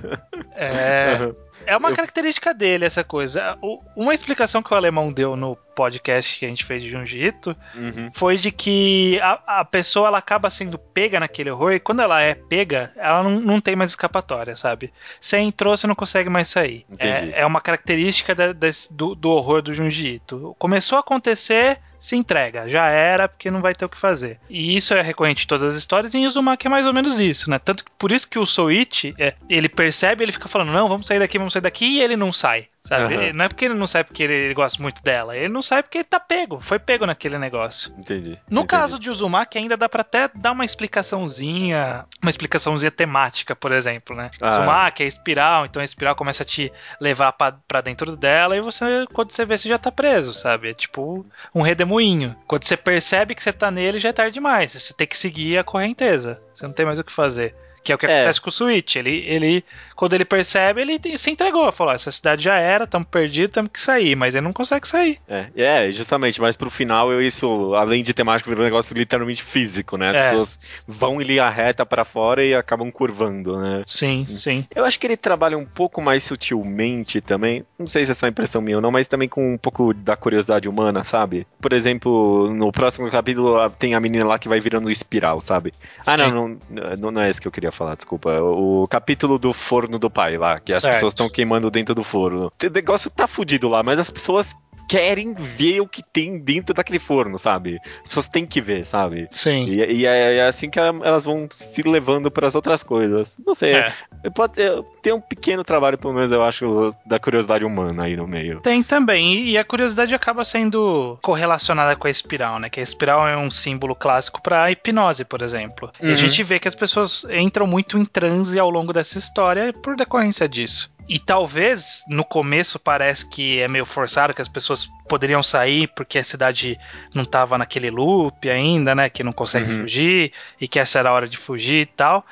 é. 0.56 1.18
Uhum. 1.22 1.47
É 1.68 1.76
uma 1.76 1.94
característica 1.94 2.54
dele 2.54 2.86
essa 2.86 3.04
coisa. 3.04 3.58
Uma 3.96 4.14
explicação 4.14 4.64
que 4.64 4.74
o 4.74 4.78
alemão 4.78 5.12
deu 5.12 5.36
no 5.36 5.56
podcast 5.76 6.40
que 6.40 6.46
a 6.46 6.50
gente 6.50 6.66
fez 6.66 6.82
de 6.82 6.90
Junji 6.90 7.32
uhum. 7.46 8.10
foi 8.12 8.36
de 8.36 8.52
que 8.52 9.20
a, 9.22 9.60
a, 9.60 9.66
pessoa 9.66 10.08
ela 10.08 10.18
acaba 10.18 10.50
sendo 10.50 10.80
pega 10.80 11.20
naquele 11.20 11.52
horror 11.52 11.74
e 11.74 11.80
quando 11.80 12.02
ela 12.02 12.20
é 12.20 12.34
pega, 12.34 12.92
ela 12.96 13.22
não, 13.22 13.40
não 13.40 13.62
tem 13.62 13.76
mais 13.76 13.92
escapatória, 13.92 14.56
sabe? 14.56 14.92
Você 15.20 15.38
entrou, 15.38 15.78
você 15.78 15.86
não 15.86 15.94
consegue 15.94 16.30
mais 16.30 16.48
sair. 16.48 16.84
É, 16.98 17.42
é, 17.42 17.46
uma 17.46 17.62
característica 17.62 18.34
da, 18.34 18.54
do, 18.90 19.14
do 19.14 19.30
horror 19.30 19.62
do 19.62 19.74
Junji 19.74 20.20
Começou 20.58 20.98
a 20.98 21.02
acontecer, 21.02 21.80
se 22.00 22.16
entrega, 22.16 22.68
já 22.70 22.88
era, 22.88 23.28
porque 23.28 23.52
não 23.52 23.62
vai 23.62 23.74
ter 23.74 23.86
o 23.86 23.90
que 23.90 23.98
fazer. 23.98 24.40
E 24.50 24.76
isso 24.76 24.94
é 24.94 25.02
recorrente 25.02 25.44
em 25.44 25.48
todas 25.48 25.64
as 25.64 25.76
histórias, 25.76 26.14
e 26.14 26.18
em 26.18 26.26
Uzumaki 26.26 26.68
é 26.68 26.70
mais 26.70 26.86
ou 26.86 26.94
menos 26.94 27.20
isso, 27.20 27.50
né? 27.50 27.60
Tanto 27.60 27.84
que 27.84 27.92
por 27.98 28.12
isso 28.12 28.30
que 28.30 28.40
o 28.40 28.46
Soichi, 28.46 29.16
é, 29.18 29.34
ele 29.50 29.70
percebe, 29.70 30.24
ele 30.24 30.32
fica 30.32 30.48
falando, 30.48 30.72
não, 30.72 30.88
vamos 30.88 31.08
sair 31.08 31.20
daqui, 31.20 31.38
vamos 31.38 31.54
sair 31.54 31.62
daqui, 31.62 31.86
e 31.86 32.02
ele 32.02 32.16
não 32.16 32.32
sai. 32.32 32.68
Sabe? 32.88 33.16
Uhum. 33.16 33.22
Ele, 33.22 33.34
não 33.34 33.44
é 33.44 33.48
porque 33.50 33.66
ele 33.66 33.74
não 33.74 33.86
sai 33.86 34.02
porque 34.02 34.24
ele, 34.24 34.54
gosta 34.54 34.82
muito 34.82 35.04
dela, 35.04 35.36
ele 35.36 35.50
não 35.50 35.62
sai 35.62 35.84
porque 35.84 35.98
ele 35.98 36.06
tá 36.06 36.22
pego, 36.22 36.62
foi 36.62 36.80
pego 36.80 37.06
naquele 37.06 37.38
negócio. 37.38 37.94
Entendi. 37.98 38.40
No 38.50 38.62
entendi. 38.62 38.68
caso 38.68 38.98
de 38.98 39.10
Uzumaki, 39.10 39.58
ainda 39.58 39.76
dá 39.76 39.90
pra 39.90 40.02
até 40.02 40.30
dar 40.34 40.54
uma 40.54 40.64
explicaçãozinha, 40.64 42.06
uma 42.22 42.30
explicaçãozinha 42.30 42.90
temática, 42.90 43.54
por 43.54 43.74
exemplo, 43.74 44.16
né? 44.16 44.32
Ah. 44.40 44.48
Uzumaki 44.48 45.04
é 45.04 45.06
espiral, 45.06 45.66
então 45.66 45.82
a 45.82 45.86
espiral 45.86 46.16
começa 46.16 46.44
a 46.44 46.46
te 46.46 46.72
levar 47.02 47.34
para 47.34 47.82
dentro 47.82 48.16
dela 48.16 48.56
e 48.56 48.62
você, 48.62 49.06
quando 49.12 49.32
você 49.32 49.44
vê, 49.44 49.58
você 49.58 49.68
já 49.68 49.78
tá 49.78 49.92
preso, 49.92 50.32
sabe? 50.32 50.70
É 50.70 50.74
tipo 50.74 51.26
um 51.54 51.62
redemoinho. 51.62 52.38
Quando 52.48 52.64
você 52.64 52.78
percebe 52.78 53.36
que 53.36 53.44
você 53.44 53.52
tá 53.52 53.70
nele, 53.70 54.00
já 54.00 54.10
é 54.10 54.14
tarde 54.14 54.36
demais. 54.36 54.72
Você 54.72 54.94
tem 54.94 55.06
que 55.06 55.18
seguir 55.18 55.58
a 55.58 55.64
correnteza. 55.64 56.42
Você 56.54 56.66
não 56.66 56.74
tem 56.74 56.86
mais 56.86 57.00
o 57.00 57.04
que 57.04 57.12
fazer 57.12 57.54
Que 57.88 57.94
é 57.94 57.96
o 57.96 57.98
que 57.98 58.06
é. 58.06 58.18
acontece 58.18 58.42
com 58.42 58.50
o 58.50 58.52
Switch. 58.52 58.98
Ele, 58.98 59.24
ele, 59.26 59.64
quando 59.96 60.12
ele 60.12 60.26
percebe, 60.26 60.82
ele 60.82 61.18
se 61.18 61.32
entregou. 61.32 61.72
Falou: 61.72 61.94
essa 61.94 62.12
cidade 62.12 62.44
já 62.44 62.56
era, 62.56 62.84
estamos 62.84 63.08
perdidos, 63.08 63.54
temos 63.54 63.72
que 63.72 63.80
sair. 63.80 64.14
Mas 64.14 64.36
ele 64.36 64.44
não 64.44 64.52
consegue 64.52 64.86
sair. 64.86 65.20
É, 65.26 65.48
é, 65.56 65.92
justamente. 65.92 66.42
Mas 66.42 66.58
pro 66.58 66.70
final, 66.70 67.14
eu, 67.14 67.22
isso, 67.22 67.74
além 67.76 68.04
de 68.04 68.14
temático, 68.14 68.50
virou 68.50 68.64
um 68.64 68.66
negócio 68.66 68.94
literalmente 68.94 69.42
físico, 69.42 69.96
né? 69.96 70.10
As 70.10 70.16
é. 70.18 70.24
pessoas 70.24 70.60
vão 70.86 71.22
em 71.22 71.24
linha 71.24 71.48
reta 71.48 71.86
para 71.86 72.04
fora 72.04 72.44
e 72.44 72.54
acabam 72.54 72.92
curvando, 72.92 73.58
né? 73.58 73.84
Sim, 73.86 74.28
sim. 74.34 74.68
Eu 74.76 74.84
acho 74.84 75.00
que 75.00 75.08
ele 75.08 75.16
trabalha 75.16 75.58
um 75.58 75.66
pouco 75.66 76.02
mais 76.02 76.26
sutilmente 76.26 77.22
também. 77.22 77.64
Não 77.80 77.88
sei 77.88 78.06
se 78.06 78.12
é 78.12 78.14
só 78.14 78.28
impressão 78.28 78.62
minha 78.62 78.78
ou 78.78 78.82
não, 78.82 78.92
mas 78.92 79.08
também 79.08 79.30
com 79.30 79.54
um 79.54 79.58
pouco 79.58 79.94
da 79.94 80.18
curiosidade 80.18 80.68
humana, 80.68 81.06
sabe? 81.06 81.48
Por 81.62 81.72
exemplo, 81.72 82.54
no 82.54 82.70
próximo 82.70 83.10
capítulo 83.10 83.70
tem 83.80 83.96
a 83.96 84.00
menina 84.02 84.26
lá 84.26 84.38
que 84.38 84.50
vai 84.50 84.60
virando 84.60 84.92
espiral, 84.92 85.40
sabe? 85.40 85.74
Ah, 86.06 86.18
não, 86.18 86.32
não, 86.32 86.60
não, 86.98 87.12
não 87.12 87.22
é 87.22 87.30
esse 87.30 87.40
que 87.40 87.48
eu 87.48 87.52
queria 87.52 87.72
falar, 87.78 87.96
desculpa. 87.96 88.42
O 88.42 88.88
capítulo 88.88 89.38
do 89.38 89.54
forno 89.54 90.00
do 90.00 90.10
pai 90.10 90.38
lá, 90.38 90.60
que 90.60 90.72
certo. 90.74 90.88
as 90.88 90.96
pessoas 90.96 91.12
estão 91.12 91.30
queimando 91.30 91.70
dentro 91.70 91.94
do 91.94 92.04
forno. 92.04 92.48
O 92.48 92.70
negócio 92.70 93.10
tá 93.10 93.28
fudido 93.28 93.70
lá, 93.70 93.84
mas 93.84 94.00
as 94.00 94.10
pessoas 94.10 94.56
querem 94.88 95.34
ver 95.34 95.82
o 95.82 95.88
que 95.88 96.02
tem 96.02 96.40
dentro 96.40 96.74
daquele 96.74 97.00
forno, 97.00 97.38
sabe? 97.38 97.80
As 98.02 98.08
pessoas 98.08 98.28
têm 98.28 98.46
que 98.46 98.62
ver, 98.62 98.86
sabe? 98.86 99.28
Sim. 99.30 99.66
E, 99.66 100.02
e 100.02 100.06
é, 100.06 100.38
é, 100.38 100.48
assim 100.48 100.70
que 100.70 100.80
elas 100.80 101.24
vão 101.24 101.48
se 101.54 101.82
levando 101.84 102.32
para 102.32 102.48
as 102.48 102.56
outras 102.56 102.84
coisas. 102.84 103.38
Não 103.46 103.54
sei. 103.54 103.76
É. 103.76 103.94
Pode 104.34 104.54
ter 105.02 105.14
um 105.14 105.22
pequeno 105.22 105.64
trabalho, 105.64 105.98
pelo 105.98 106.14
menos, 106.14 106.32
eu 106.32 106.44
acho, 106.44 106.92
da 107.06 107.20
curiosidade 107.20 107.66
humana 107.66 108.04
aí 108.04 108.16
no 108.16 108.28
meio. 108.28 108.62
Tem 108.62 108.82
também. 108.82 109.48
E 109.48 109.58
a 109.58 109.64
curiosidade 109.64 110.14
acaba 110.16 110.46
sendo 110.46 111.18
correlacionada 111.22 111.96
com 111.96 112.08
a 112.08 112.10
espiral, 112.12 112.60
né? 112.60 112.70
Que 112.70 112.80
a 112.80 112.84
espiral 112.84 113.28
é 113.28 113.38
um 113.38 113.52
símbolo 113.52 113.96
clássico 113.96 114.42
para 114.42 114.72
hipnose, 114.72 115.26
por 115.26 115.42
exemplo. 115.42 115.92
Uhum. 116.02 116.08
E 116.08 116.12
a 116.12 116.12
uhum. 116.12 116.18
gente 116.18 116.44
vê 116.44 116.60
que 116.60 116.68
as 116.68 116.76
pessoas 116.76 117.26
entram 117.30 117.68
muito 117.68 117.98
em 117.98 118.06
transe 118.06 118.58
ao 118.60 118.70
longo 118.70 118.94
dessa 118.94 119.18
história 119.18 119.74
por 119.74 119.96
decorrência 119.96 120.48
disso. 120.48 120.90
E 121.10 121.20
talvez 121.20 122.04
no 122.08 122.26
começo 122.26 122.78
parece 122.78 123.26
que 123.26 123.60
é 123.60 123.68
meio 123.68 123.86
forçado, 123.86 124.34
que 124.34 124.42
as 124.42 124.50
pessoas 124.50 124.90
poderiam 125.08 125.42
sair 125.42 125.88
porque 125.96 126.18
a 126.18 126.24
cidade 126.24 126.78
não 127.14 127.24
estava 127.24 127.58
naquele 127.58 127.90
loop 127.90 128.50
ainda, 128.50 128.94
né? 128.94 129.10
Que 129.10 129.24
não 129.24 129.32
consegue 129.32 129.72
uhum. 129.72 129.80
fugir 129.80 130.34
e 130.60 130.68
que 130.68 130.80
essa 130.80 131.00
era 131.00 131.10
a 131.10 131.14
hora 131.14 131.28
de 131.28 131.38
fugir 131.38 131.84
e 131.84 131.86
tal. 131.86 132.26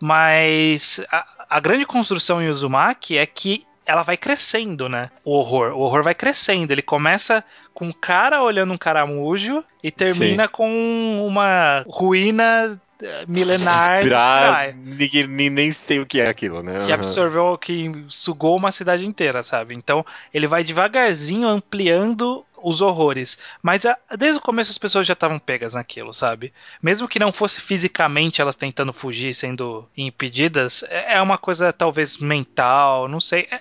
Mas 0.00 1.04
a, 1.10 1.26
a 1.50 1.60
grande 1.60 1.84
construção 1.84 2.40
em 2.40 2.48
Uzumaki 2.48 3.18
é 3.18 3.26
que 3.26 3.66
ela 3.84 4.02
vai 4.02 4.16
crescendo, 4.16 4.88
né? 4.88 5.10
O 5.24 5.32
horror. 5.32 5.72
O 5.72 5.80
horror 5.80 6.02
vai 6.02 6.14
crescendo. 6.14 6.72
Ele 6.72 6.82
começa 6.82 7.44
com 7.74 7.86
um 7.86 7.92
cara 7.92 8.42
olhando 8.42 8.72
um 8.72 8.78
caramujo 8.78 9.62
e 9.82 9.90
termina 9.90 10.44
Sim. 10.44 10.52
com 10.52 11.26
uma 11.26 11.84
ruína 11.86 12.80
milenar 13.26 14.02
pra... 14.02 14.72
Ninguém 14.74 15.26
nem, 15.26 15.50
nem 15.50 15.72
sei 15.72 16.00
o 16.00 16.06
que 16.06 16.20
é 16.20 16.28
aquilo, 16.28 16.62
né? 16.62 16.80
Que 16.84 16.92
absorveu, 16.92 17.56
que 17.58 17.90
sugou 18.08 18.56
uma 18.56 18.72
cidade 18.72 19.06
inteira, 19.06 19.42
sabe? 19.42 19.74
Então 19.74 20.04
ele 20.32 20.46
vai 20.46 20.64
devagarzinho 20.64 21.48
ampliando 21.48 22.44
os 22.62 22.80
horrores. 22.80 23.38
Mas 23.62 23.84
a, 23.86 23.96
desde 24.16 24.38
o 24.38 24.42
começo 24.42 24.70
as 24.70 24.78
pessoas 24.78 25.06
já 25.06 25.12
estavam 25.12 25.38
pegas 25.38 25.74
naquilo, 25.74 26.12
sabe? 26.12 26.52
Mesmo 26.82 27.08
que 27.08 27.18
não 27.18 27.32
fosse 27.32 27.60
fisicamente 27.60 28.40
elas 28.40 28.56
tentando 28.56 28.92
fugir, 28.92 29.34
sendo 29.34 29.88
impedidas, 29.96 30.84
é, 30.88 31.14
é 31.14 31.22
uma 31.22 31.38
coisa 31.38 31.72
talvez 31.72 32.16
mental, 32.16 33.08
não 33.08 33.20
sei. 33.20 33.48
É, 33.50 33.60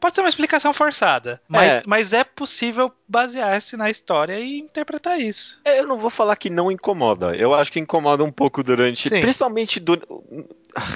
pode 0.00 0.14
ser 0.14 0.20
uma 0.20 0.28
explicação 0.28 0.72
forçada, 0.72 1.40
mas 1.48 1.76
é, 1.76 1.82
mas 1.86 2.12
é 2.12 2.24
possível 2.24 2.92
basear-se 3.08 3.76
na 3.76 3.90
história 3.90 4.38
e 4.38 4.58
interpretar 4.58 5.20
isso. 5.20 5.60
É, 5.64 5.78
eu 5.80 5.86
não 5.86 5.98
vou 5.98 6.10
falar 6.10 6.36
que 6.36 6.50
não 6.50 6.70
incomoda. 6.70 7.36
Eu 7.36 7.54
acho 7.54 7.72
que 7.72 7.80
incomoda 7.80 8.24
um 8.24 8.32
pouco 8.32 8.62
durante. 8.62 9.08
Sim. 9.08 9.20
Principalmente 9.20 9.78
do, 9.78 10.00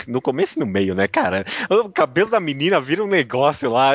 no 0.06 0.20
começo 0.20 0.58
e 0.58 0.60
no 0.60 0.66
meio, 0.66 0.94
né, 0.94 1.06
cara? 1.06 1.44
O 1.68 1.90
cabelo 1.90 2.30
da 2.30 2.40
menina 2.40 2.80
vira 2.80 3.04
um 3.04 3.08
negócio 3.08 3.70
lá. 3.70 3.92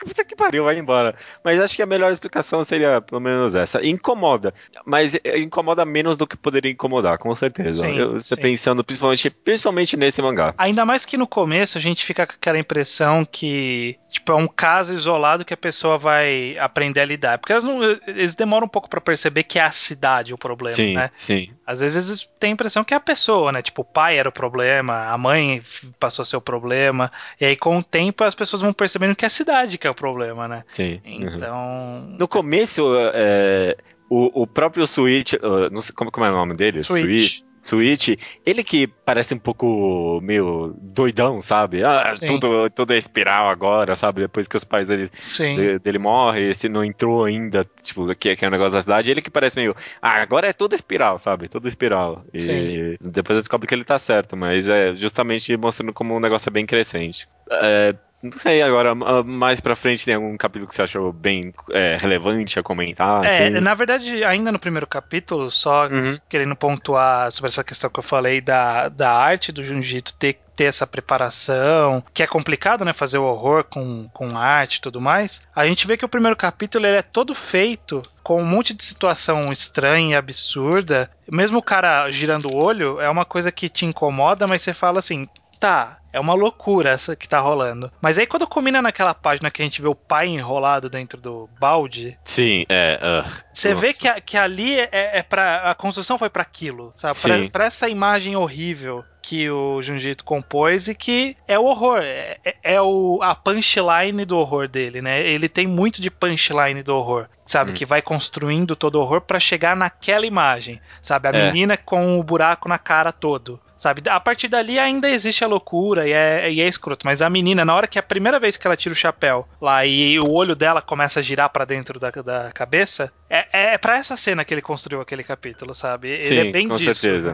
Puta 0.00 0.24
que 0.24 0.34
pariu, 0.34 0.64
vai 0.64 0.78
embora. 0.78 1.14
Mas 1.44 1.60
acho 1.60 1.76
que 1.76 1.82
a 1.82 1.86
melhor 1.86 2.10
explicação 2.10 2.64
seria 2.64 3.00
pelo 3.00 3.20
menos 3.20 3.54
essa. 3.54 3.84
Incomoda, 3.84 4.54
mas 4.84 5.14
incomoda 5.36 5.84
menos 5.84 6.16
do 6.16 6.26
que 6.26 6.36
poderia 6.36 6.70
incomodar, 6.70 7.18
com 7.18 7.34
certeza. 7.34 7.84
Sim, 7.84 7.98
eu, 7.98 8.20
sim. 8.20 8.36
pensando 8.36 8.82
principalmente, 8.82 9.30
principalmente 9.30 9.96
nesse 9.96 10.22
mangá. 10.22 10.54
Ainda 10.56 10.86
mais 10.86 11.04
que 11.04 11.18
no 11.18 11.26
começo 11.26 11.76
a 11.76 11.80
gente 11.80 12.04
fica 12.04 12.26
com 12.26 12.32
aquela 12.32 12.58
impressão 12.58 13.24
que 13.24 13.98
tipo, 14.10 14.32
é 14.32 14.34
um 14.34 14.48
caso 14.48 14.92
isolado 14.92 15.44
que 15.44 15.54
a 15.54 15.56
pessoa 15.56 15.96
vai 15.96 16.58
aprender 16.58 17.00
a 17.00 17.04
lidar. 17.04 17.38
Porque 17.38 17.52
eles, 17.52 17.64
não, 17.64 17.82
eles 18.06 18.34
demoram 18.34 18.66
um 18.66 18.68
pouco 18.68 18.88
para 18.88 19.00
perceber 19.00 19.44
que 19.44 19.58
é 19.58 19.62
a 19.62 19.70
cidade 19.70 20.34
o 20.34 20.38
problema, 20.38 20.76
sim, 20.76 20.94
né? 20.94 21.10
Sim. 21.14 21.50
Às 21.64 21.80
vezes 21.80 22.28
têm 22.38 22.50
a 22.50 22.54
impressão 22.54 22.82
que 22.82 22.92
é 22.92 22.96
a 22.96 23.00
pessoa, 23.00 23.52
né? 23.52 23.62
Tipo, 23.62 23.82
o 23.82 23.84
pai 23.84 24.18
era 24.18 24.28
o 24.28 24.32
problema, 24.32 25.06
a 25.06 25.16
mãe 25.16 25.62
passou 25.98 26.22
a 26.22 26.26
ser 26.26 26.36
o 26.36 26.40
problema. 26.40 27.10
E 27.40 27.44
aí, 27.44 27.56
com 27.56 27.78
o 27.78 27.84
tempo, 27.84 28.24
as 28.24 28.34
pessoas 28.34 28.62
vão 28.62 28.72
percebendo 28.72 29.14
que 29.14 29.24
é 29.24 29.28
a 29.28 29.30
cidade 29.30 29.78
que 29.78 29.86
é 29.86 29.89
o 29.90 29.94
problema, 29.94 30.48
né? 30.48 30.64
Sim. 30.66 31.00
Então. 31.04 31.56
Uhum. 31.56 32.16
No 32.18 32.28
começo, 32.28 32.94
é, 33.14 33.76
o, 34.08 34.42
o 34.42 34.46
próprio 34.46 34.86
Switch. 34.86 35.34
Uh, 35.34 35.70
não 35.70 35.82
sei 35.82 35.94
como, 35.94 36.10
como 36.10 36.26
é 36.26 36.30
o 36.30 36.34
nome 36.34 36.54
dele? 36.54 36.82
Switch. 36.82 37.04
Switch 37.04 37.50
Switch, 37.60 38.18
ele 38.44 38.64
que 38.64 38.86
parece 38.86 39.34
um 39.34 39.38
pouco 39.38 40.18
meio 40.22 40.74
doidão, 40.80 41.40
sabe? 41.40 41.84
Ah, 41.84 42.14
tudo, 42.26 42.70
tudo 42.70 42.94
é 42.94 42.96
espiral 42.96 43.50
agora, 43.50 43.94
sabe? 43.94 44.22
Depois 44.22 44.48
que 44.48 44.56
os 44.56 44.64
pais 44.64 44.86
dele, 44.86 45.10
de, 45.38 45.78
dele 45.78 45.98
morrem, 45.98 46.48
esse 46.48 46.68
não 46.68 46.82
entrou 46.82 47.24
ainda, 47.24 47.66
tipo, 47.82 48.06
que, 48.14 48.34
que 48.34 48.44
é 48.44 48.48
o 48.48 48.50
um 48.50 48.52
negócio 48.52 48.72
da 48.72 48.82
cidade, 48.82 49.10
ele 49.10 49.20
que 49.20 49.30
parece 49.30 49.56
meio, 49.56 49.76
ah, 50.00 50.22
agora 50.22 50.48
é 50.48 50.52
tudo 50.52 50.74
espiral, 50.74 51.18
sabe? 51.18 51.48
Tudo 51.48 51.68
espiral. 51.68 52.24
E 52.32 52.40
Sim. 52.40 52.96
depois 53.00 53.38
descobre 53.38 53.68
que 53.68 53.74
ele 53.74 53.84
tá 53.84 53.98
certo, 53.98 54.36
mas 54.36 54.68
é 54.68 54.94
justamente 54.94 55.54
mostrando 55.56 55.92
como 55.92 56.16
o 56.16 56.20
negócio 56.20 56.48
é 56.48 56.52
bem 56.52 56.64
crescente. 56.64 57.28
É, 57.50 57.94
não 58.22 58.32
sei, 58.32 58.60
agora, 58.60 58.94
mais 58.94 59.60
pra 59.60 59.74
frente 59.74 60.04
tem 60.04 60.14
algum 60.14 60.36
capítulo 60.36 60.68
que 60.68 60.74
você 60.74 60.82
achou 60.82 61.12
bem 61.12 61.52
é, 61.70 61.96
relevante 61.98 62.58
a 62.58 62.62
comentar? 62.62 63.24
É, 63.24 63.48
assim? 63.48 63.60
na 63.60 63.74
verdade, 63.74 64.22
ainda 64.24 64.52
no 64.52 64.58
primeiro 64.58 64.86
capítulo, 64.86 65.50
só 65.50 65.86
uhum. 65.86 66.18
querendo 66.28 66.54
pontuar 66.54 67.32
sobre 67.32 67.48
essa 67.48 67.64
questão 67.64 67.88
que 67.88 67.98
eu 67.98 68.04
falei 68.04 68.40
da, 68.40 68.88
da 68.88 69.10
arte 69.10 69.50
do 69.50 69.64
Junjito 69.64 70.12
ter 70.14 70.38
ter 70.60 70.64
essa 70.64 70.86
preparação, 70.86 72.04
que 72.12 72.22
é 72.22 72.26
complicado, 72.26 72.84
né, 72.84 72.92
fazer 72.92 73.16
o 73.16 73.24
horror 73.24 73.64
com, 73.64 74.10
com 74.12 74.36
arte 74.36 74.76
e 74.76 74.80
tudo 74.82 75.00
mais, 75.00 75.40
a 75.56 75.64
gente 75.64 75.86
vê 75.86 75.96
que 75.96 76.04
o 76.04 76.08
primeiro 76.08 76.36
capítulo 76.36 76.84
ele 76.84 76.98
é 76.98 77.02
todo 77.02 77.34
feito 77.34 78.02
com 78.22 78.42
um 78.42 78.44
monte 78.44 78.74
de 78.74 78.84
situação 78.84 79.50
estranha 79.50 80.10
e 80.10 80.18
absurda. 80.18 81.10
Mesmo 81.32 81.60
o 81.60 81.62
cara 81.62 82.10
girando 82.10 82.52
o 82.52 82.56
olho, 82.56 83.00
é 83.00 83.08
uma 83.08 83.24
coisa 83.24 83.50
que 83.50 83.70
te 83.70 83.86
incomoda, 83.86 84.46
mas 84.46 84.60
você 84.60 84.74
fala 84.74 84.98
assim, 84.98 85.26
tá, 85.58 85.96
é 86.12 86.20
uma 86.20 86.34
loucura 86.34 86.90
essa 86.90 87.14
que 87.14 87.28
tá 87.28 87.38
rolando. 87.40 87.90
Mas 88.00 88.18
aí 88.18 88.26
quando 88.26 88.46
combina 88.46 88.82
naquela 88.82 89.14
página 89.14 89.50
que 89.50 89.62
a 89.62 89.64
gente 89.64 89.80
vê 89.80 89.88
o 89.88 89.94
pai 89.94 90.28
enrolado 90.28 90.88
dentro 90.88 91.20
do 91.20 91.48
balde. 91.58 92.18
Sim, 92.24 92.64
é. 92.68 92.98
Uh, 93.02 93.30
você 93.52 93.74
vê 93.74 93.92
que, 93.92 94.08
a, 94.08 94.20
que 94.20 94.36
ali 94.36 94.78
é, 94.78 95.18
é 95.18 95.22
para 95.22 95.70
A 95.70 95.74
construção 95.74 96.18
foi 96.18 96.30
para 96.30 96.42
aquilo, 96.42 96.92
sabe? 96.94 97.18
Pra, 97.20 97.50
pra, 97.50 97.64
essa 97.66 97.88
imagem 97.88 98.36
horrível 98.36 99.04
que 99.22 99.50
o 99.50 99.82
Junjito 99.82 100.24
compôs 100.24 100.88
e 100.88 100.94
que 100.94 101.36
é 101.46 101.58
o 101.58 101.64
horror. 101.64 102.00
É, 102.02 102.38
é, 102.44 102.56
é 102.62 102.82
o, 102.82 103.20
a 103.22 103.34
punchline 103.34 104.24
do 104.24 104.38
horror 104.38 104.66
dele, 104.68 105.02
né? 105.02 105.20
Ele 105.22 105.48
tem 105.48 105.66
muito 105.66 106.00
de 106.00 106.10
punchline 106.10 106.82
do 106.82 106.96
horror 106.96 107.26
sabe? 107.46 107.72
Hum. 107.72 107.74
Que 107.74 107.84
vai 107.84 108.00
construindo 108.00 108.76
todo 108.76 108.94
o 108.94 109.00
horror 109.00 109.20
para 109.20 109.40
chegar 109.40 109.74
naquela 109.74 110.24
imagem, 110.24 110.80
sabe? 111.02 111.26
A 111.26 111.32
é. 111.32 111.46
menina 111.46 111.76
com 111.76 112.16
o 112.18 112.22
buraco 112.22 112.68
na 112.68 112.78
cara 112.78 113.10
todo 113.10 113.60
sabe? 113.80 114.02
A 114.10 114.20
partir 114.20 114.46
dali 114.46 114.78
ainda 114.78 115.08
existe 115.08 115.42
a 115.42 115.46
loucura 115.46 116.06
e 116.06 116.12
é, 116.12 116.52
e 116.52 116.60
é 116.60 116.68
escroto, 116.68 117.06
mas 117.06 117.22
a 117.22 117.30
menina, 117.30 117.64
na 117.64 117.74
hora 117.74 117.86
que 117.86 117.98
é 117.98 118.00
a 118.00 118.02
primeira 118.02 118.38
vez 118.38 118.58
que 118.58 118.66
ela 118.66 118.76
tira 118.76 118.92
o 118.92 118.96
chapéu 118.96 119.48
lá 119.58 119.86
e 119.86 120.20
o 120.20 120.30
olho 120.30 120.54
dela 120.54 120.82
começa 120.82 121.20
a 121.20 121.22
girar 121.22 121.48
para 121.48 121.64
dentro 121.64 121.98
da, 121.98 122.10
da 122.10 122.52
cabeça, 122.52 123.10
é, 123.30 123.72
é 123.72 123.78
para 123.78 123.96
essa 123.96 124.18
cena 124.18 124.44
que 124.44 124.52
ele 124.52 124.60
construiu 124.60 125.00
aquele 125.00 125.24
capítulo, 125.24 125.74
sabe? 125.74 126.20
Sim, 126.20 126.34
ele 126.34 126.48
é 126.48 126.52
bem 126.52 126.68
com 126.68 126.74
disso, 126.74 126.94
certeza. 126.94 127.32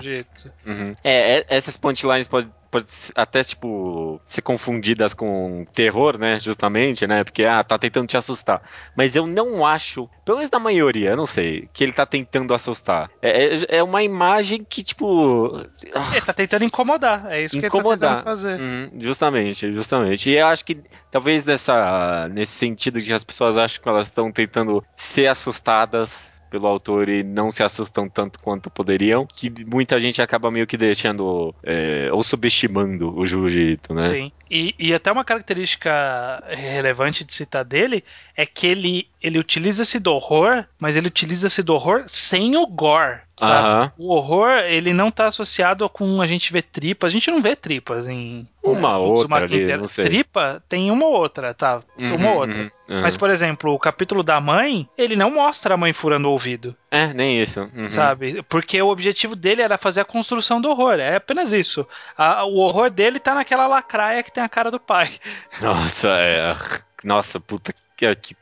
Uhum. 0.65 0.95
É, 1.03 1.39
é, 1.39 1.47
essas 1.49 1.77
punchlines 1.77 2.29
podem 2.29 2.49
pode 2.71 2.87
até, 3.15 3.43
tipo, 3.43 4.21
ser 4.27 4.43
confundidas 4.43 5.15
com 5.15 5.65
terror, 5.75 6.19
né? 6.19 6.39
Justamente, 6.41 7.07
né? 7.07 7.25
Porque, 7.25 7.45
ah, 7.45 7.63
tá 7.65 7.79
tentando 7.79 8.07
te 8.07 8.17
assustar. 8.17 8.63
Mas 8.97 9.17
eu 9.17 9.27
não 9.27 9.65
acho, 9.65 10.09
pelo 10.25 10.39
menos 10.39 10.51
na 10.51 10.59
maioria, 10.59 11.11
eu 11.11 11.17
não 11.17 11.27
sei, 11.27 11.69
que 11.73 11.85
ele 11.85 11.93
tá 11.93 12.05
tentando 12.05 12.53
assustar. 12.53 13.11
É, 13.23 13.55
é, 13.55 13.79
é 13.79 13.83
uma 13.83 14.03
imagem 14.03 14.65
que, 14.69 14.83
tipo. 14.83 15.65
Ah, 15.95 16.11
ele 16.13 16.27
tá 16.27 16.33
tentando 16.37 16.65
incomodar, 16.65 17.27
é 17.31 17.43
isso 17.43 17.57
incomodar. 17.57 17.83
que 17.83 17.89
ele 17.89 17.99
tá 17.99 18.09
tentando 18.09 18.25
fazer. 18.25 18.61
Uhum, 18.61 18.91
justamente, 19.01 19.73
justamente. 19.73 20.31
E 20.31 20.37
eu 20.37 20.47
acho 20.47 20.65
que 20.65 20.79
talvez 21.11 21.45
nessa, 21.45 22.29
nesse 22.29 22.53
sentido 22.53 23.01
que 23.01 23.13
as 23.13 23.25
pessoas 23.25 23.57
acham 23.57 23.83
que 23.83 23.89
elas 23.89 24.09
estão 24.09 24.31
tentando 24.31 24.85
ser 24.97 25.27
assustadas 25.29 26.37
pelo 26.51 26.67
autor 26.67 27.09
e 27.09 27.23
não 27.23 27.51
se 27.51 27.63
assustam 27.63 28.09
tanto 28.09 28.39
quanto 28.39 28.71
poderiam, 28.71 29.27
que 29.27 29.51
muita 29.65 29.99
gente 29.99 30.23
acaba 30.23 30.51
meio 30.51 30.67
que 30.67 30.77
deixando 30.77 31.55
é, 31.63 32.09
ou 32.13 32.23
subestimando 32.23 33.17
o 33.17 33.27
jiu-jitsu, 33.27 33.93
né? 33.93 34.03
Sim. 34.03 34.33
E, 34.51 34.75
e 34.79 34.95
até 34.95 35.11
uma 35.11 35.25
característica 35.25 36.43
relevante 36.49 37.25
de 37.25 37.35
citar 37.35 37.65
dele 37.65 38.05
é 38.37 38.47
que 38.47 38.67
ele, 38.67 39.09
ele 39.23 39.39
utiliza-se 39.39 39.99
do 39.99 40.13
horror, 40.13 40.65
mas 40.79 40.97
ele 40.97 41.09
utiliza-se 41.09 41.63
do 41.63 41.75
horror 41.75 42.05
sem 42.07 42.57
o 42.57 42.67
gore. 42.67 43.21
Sabe? 43.39 43.53
Aham. 43.69 43.93
O 43.99 44.15
horror, 44.15 44.51
ele 44.67 44.95
não 44.95 45.11
tá 45.11 45.27
associado 45.27 45.87
com 45.91 46.23
a 46.23 46.27
gente 46.27 46.51
ver 46.53 46.63
tripas. 46.63 47.09
A 47.09 47.13
gente 47.13 47.31
não 47.31 47.43
vê 47.43 47.55
tripas 47.55 48.09
em. 48.09 48.49
Uma 48.63 48.93
né, 48.93 48.97
outra 48.97 49.37
ali, 49.45 49.77
não 49.77 49.87
sei. 49.87 50.07
Tripa 50.07 50.63
tem 50.69 50.91
uma 50.91 51.05
ou 51.05 51.13
outra, 51.13 51.53
tá? 51.53 51.81
uma 51.99 52.31
ou 52.31 52.39
outra. 52.39 52.57
Uhum, 52.57 52.71
uhum. 52.89 53.01
Mas, 53.03 53.15
por 53.15 53.29
exemplo, 53.29 53.73
o 53.75 53.79
capítulo 53.79 54.23
da 54.23 54.41
mãe, 54.41 54.89
ele 54.97 55.17
não 55.17 55.31
mostra 55.31 55.75
a 55.75 55.77
mãe 55.77 55.93
furando 55.93 56.29
o 56.29 56.33
ouvido, 56.33 56.75
É, 56.91 57.13
nem 57.13 57.43
isso. 57.43 57.69
Uhum. 57.77 57.91
sabe? 57.91 58.43
Porque 58.49 58.81
o 58.81 58.89
objetivo 58.89 59.37
dele 59.37 59.61
era 59.61 59.77
fazer 59.77 60.01
a 60.01 60.05
construção 60.07 60.59
do 60.59 60.71
horror. 60.71 60.95
É 60.95 61.17
apenas 61.17 61.53
isso. 61.53 61.87
A- 62.17 62.45
o 62.45 62.57
horror 62.57 62.89
dele 62.91 63.21
tá 63.21 63.35
naquela 63.35 63.67
lacraia 63.67 64.23
que 64.23 64.33
tem 64.33 64.43
a 64.43 64.49
cara 64.49 64.71
do 64.71 64.81
pai. 64.81 65.11
Nossa, 65.61 66.09
é. 66.09 66.57
Nossa, 67.05 67.39
puta 67.39 67.73
que. 67.73 67.86
Que... 67.97 68.35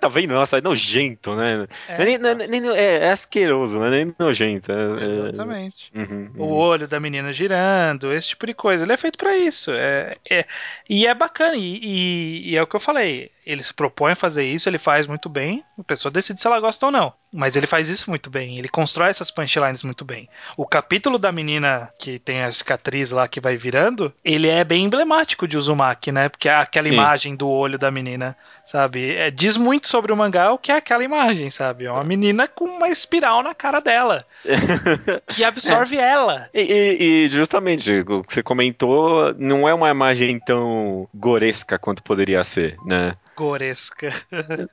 Tá 0.00 0.08
vendo? 0.08 0.34
Nossa, 0.34 0.58
é 0.58 0.60
nojento, 0.60 1.34
né? 1.34 1.66
É, 1.86 1.98
Não 1.98 2.04
nem- 2.04 2.18
não 2.18 2.28
é- 2.30 2.46
nem- 2.48 2.68
é, 2.76 2.96
é 3.06 3.10
asqueroso, 3.12 3.78
não 3.78 3.86
é 3.86 3.90
nem 3.90 4.14
nojento. 4.18 4.70
É, 4.72 4.76
é- 4.76 5.28
Exatamente. 5.30 5.90
Uhum, 5.94 6.30
O 6.36 6.44
uhum. 6.44 6.52
olho 6.52 6.86
da 6.88 7.00
menina 7.00 7.32
girando, 7.32 8.12
esse 8.12 8.28
tipo 8.28 8.46
de 8.46 8.54
coisa. 8.54 8.84
Ele 8.84 8.92
é 8.92 8.96
feito 8.96 9.18
pra 9.18 9.36
isso. 9.36 9.72
É, 9.72 10.16
é- 10.30 10.46
e 10.88 11.06
é 11.06 11.14
bacana. 11.14 11.56
E, 11.56 11.78
e- 11.82 12.50
e 12.50 12.56
é 12.56 12.62
o 12.62 12.66
que 12.66 12.76
eu 12.76 12.80
falei. 12.80 13.30
Ele 13.48 13.62
se 13.62 13.72
propõe 13.72 14.12
a 14.12 14.14
fazer 14.14 14.44
isso, 14.44 14.68
ele 14.68 14.76
faz 14.78 15.06
muito 15.06 15.26
bem. 15.26 15.64
A 15.78 15.82
pessoa 15.82 16.12
decide 16.12 16.38
se 16.38 16.46
ela 16.46 16.60
gosta 16.60 16.84
ou 16.84 16.92
não. 16.92 17.14
Mas 17.32 17.56
ele 17.56 17.66
faz 17.66 17.88
isso 17.88 18.10
muito 18.10 18.28
bem. 18.28 18.58
Ele 18.58 18.68
constrói 18.68 19.08
essas 19.08 19.30
punchlines 19.30 19.82
muito 19.82 20.04
bem. 20.04 20.28
O 20.54 20.66
capítulo 20.66 21.18
da 21.18 21.32
menina 21.32 21.88
que 21.98 22.18
tem 22.18 22.42
a 22.42 22.52
cicatriz 22.52 23.10
lá 23.10 23.26
que 23.26 23.40
vai 23.40 23.56
virando, 23.56 24.12
ele 24.22 24.48
é 24.48 24.62
bem 24.64 24.84
emblemático 24.84 25.48
de 25.48 25.56
Uzumaki, 25.56 26.12
né? 26.12 26.28
Porque 26.28 26.46
é 26.46 26.54
aquela 26.56 26.88
Sim. 26.88 26.92
imagem 26.92 27.36
do 27.36 27.48
olho 27.48 27.78
da 27.78 27.90
menina, 27.90 28.36
sabe? 28.66 29.14
É, 29.14 29.30
diz 29.30 29.56
muito 29.56 29.88
sobre 29.88 30.12
o 30.12 30.16
mangá 30.16 30.52
o 30.52 30.58
que 30.58 30.70
é 30.70 30.76
aquela 30.76 31.02
imagem, 31.04 31.50
sabe? 31.50 31.86
É 31.86 31.90
uma 31.90 32.04
menina 32.04 32.46
com 32.46 32.66
uma 32.66 32.88
espiral 32.90 33.42
na 33.42 33.54
cara 33.54 33.80
dela. 33.80 34.26
que 35.34 35.42
absorve 35.42 35.96
ela. 35.96 36.50
E, 36.52 36.60
e- 36.60 37.24
e 37.24 37.28
justamente, 37.28 38.04
o 38.06 38.22
que 38.22 38.32
você 38.34 38.42
comentou, 38.42 39.34
não 39.38 39.66
é 39.68 39.72
uma 39.72 39.88
imagem 39.90 40.38
tão 40.38 41.08
goresca 41.14 41.78
quanto 41.78 42.02
poderia 42.02 42.44
ser, 42.44 42.76
né? 42.84 43.14
Goresca. 43.38 44.08